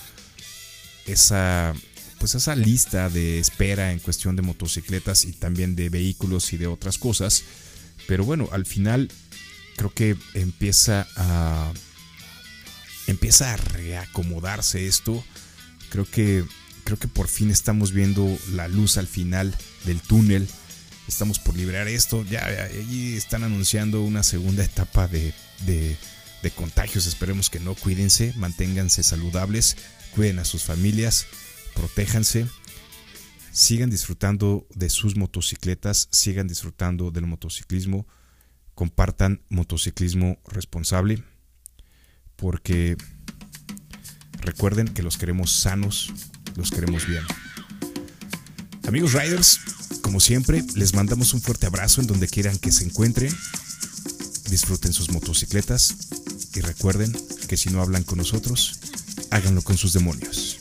esa 1.06 1.74
pues 2.18 2.34
esa 2.34 2.56
lista 2.56 3.10
de 3.10 3.38
espera 3.38 3.92
en 3.92 3.98
cuestión 3.98 4.36
de 4.36 4.42
motocicletas 4.42 5.24
y 5.24 5.32
también 5.32 5.76
de 5.76 5.90
vehículos 5.90 6.52
y 6.52 6.56
de 6.56 6.66
otras 6.66 6.98
cosas. 6.98 7.44
Pero 8.06 8.24
bueno, 8.24 8.48
al 8.52 8.64
final 8.64 9.10
creo 9.76 9.92
que 9.92 10.16
empieza 10.34 11.06
a 11.16 11.72
empieza 13.06 13.52
a 13.52 13.56
reacomodarse 13.56 14.86
esto. 14.86 15.22
Creo 15.90 16.06
que 16.10 16.44
creo 16.84 16.98
que 16.98 17.08
por 17.08 17.28
fin 17.28 17.50
estamos 17.50 17.92
viendo 17.92 18.26
la 18.52 18.68
luz 18.68 18.96
al 18.96 19.06
final 19.06 19.54
del 19.84 20.00
túnel. 20.00 20.48
Estamos 21.08 21.38
por 21.38 21.56
liberar 21.56 21.88
esto. 21.88 22.24
Ya 22.24 22.44
allí 22.44 23.14
están 23.16 23.44
anunciando 23.44 24.02
una 24.02 24.22
segunda 24.22 24.64
etapa 24.64 25.06
de, 25.08 25.32
de, 25.64 25.96
de 26.42 26.50
contagios. 26.50 27.06
Esperemos 27.06 27.50
que 27.50 27.60
no. 27.60 27.74
Cuídense, 27.74 28.32
manténganse 28.36 29.02
saludables, 29.02 29.76
cuiden 30.14 30.38
a 30.38 30.44
sus 30.44 30.64
familias, 30.64 31.26
protéjanse. 31.74 32.46
Sigan 33.52 33.88
disfrutando 33.88 34.66
de 34.74 34.90
sus 34.90 35.16
motocicletas, 35.16 36.08
sigan 36.10 36.46
disfrutando 36.46 37.10
del 37.10 37.26
motociclismo, 37.26 38.06
compartan 38.74 39.40
motociclismo 39.48 40.38
responsable, 40.46 41.24
porque 42.36 42.98
recuerden 44.40 44.88
que 44.88 45.02
los 45.02 45.16
queremos 45.16 45.52
sanos, 45.52 46.12
los 46.54 46.70
queremos 46.70 47.06
bien. 47.06 47.22
Amigos 48.86 49.14
riders, 49.14 49.58
como 50.02 50.20
siempre, 50.20 50.64
les 50.74 50.94
mandamos 50.94 51.34
un 51.34 51.40
fuerte 51.40 51.66
abrazo 51.66 52.00
en 52.00 52.06
donde 52.06 52.28
quieran 52.28 52.58
que 52.58 52.72
se 52.72 52.84
encuentren. 52.84 53.34
Disfruten 54.50 54.92
sus 54.92 55.10
motocicletas 55.10 55.94
y 56.54 56.60
recuerden 56.60 57.16
que 57.48 57.56
si 57.56 57.70
no 57.70 57.82
hablan 57.82 58.04
con 58.04 58.18
nosotros, 58.18 58.78
háganlo 59.30 59.62
con 59.62 59.76
sus 59.76 59.92
demonios. 59.92 60.55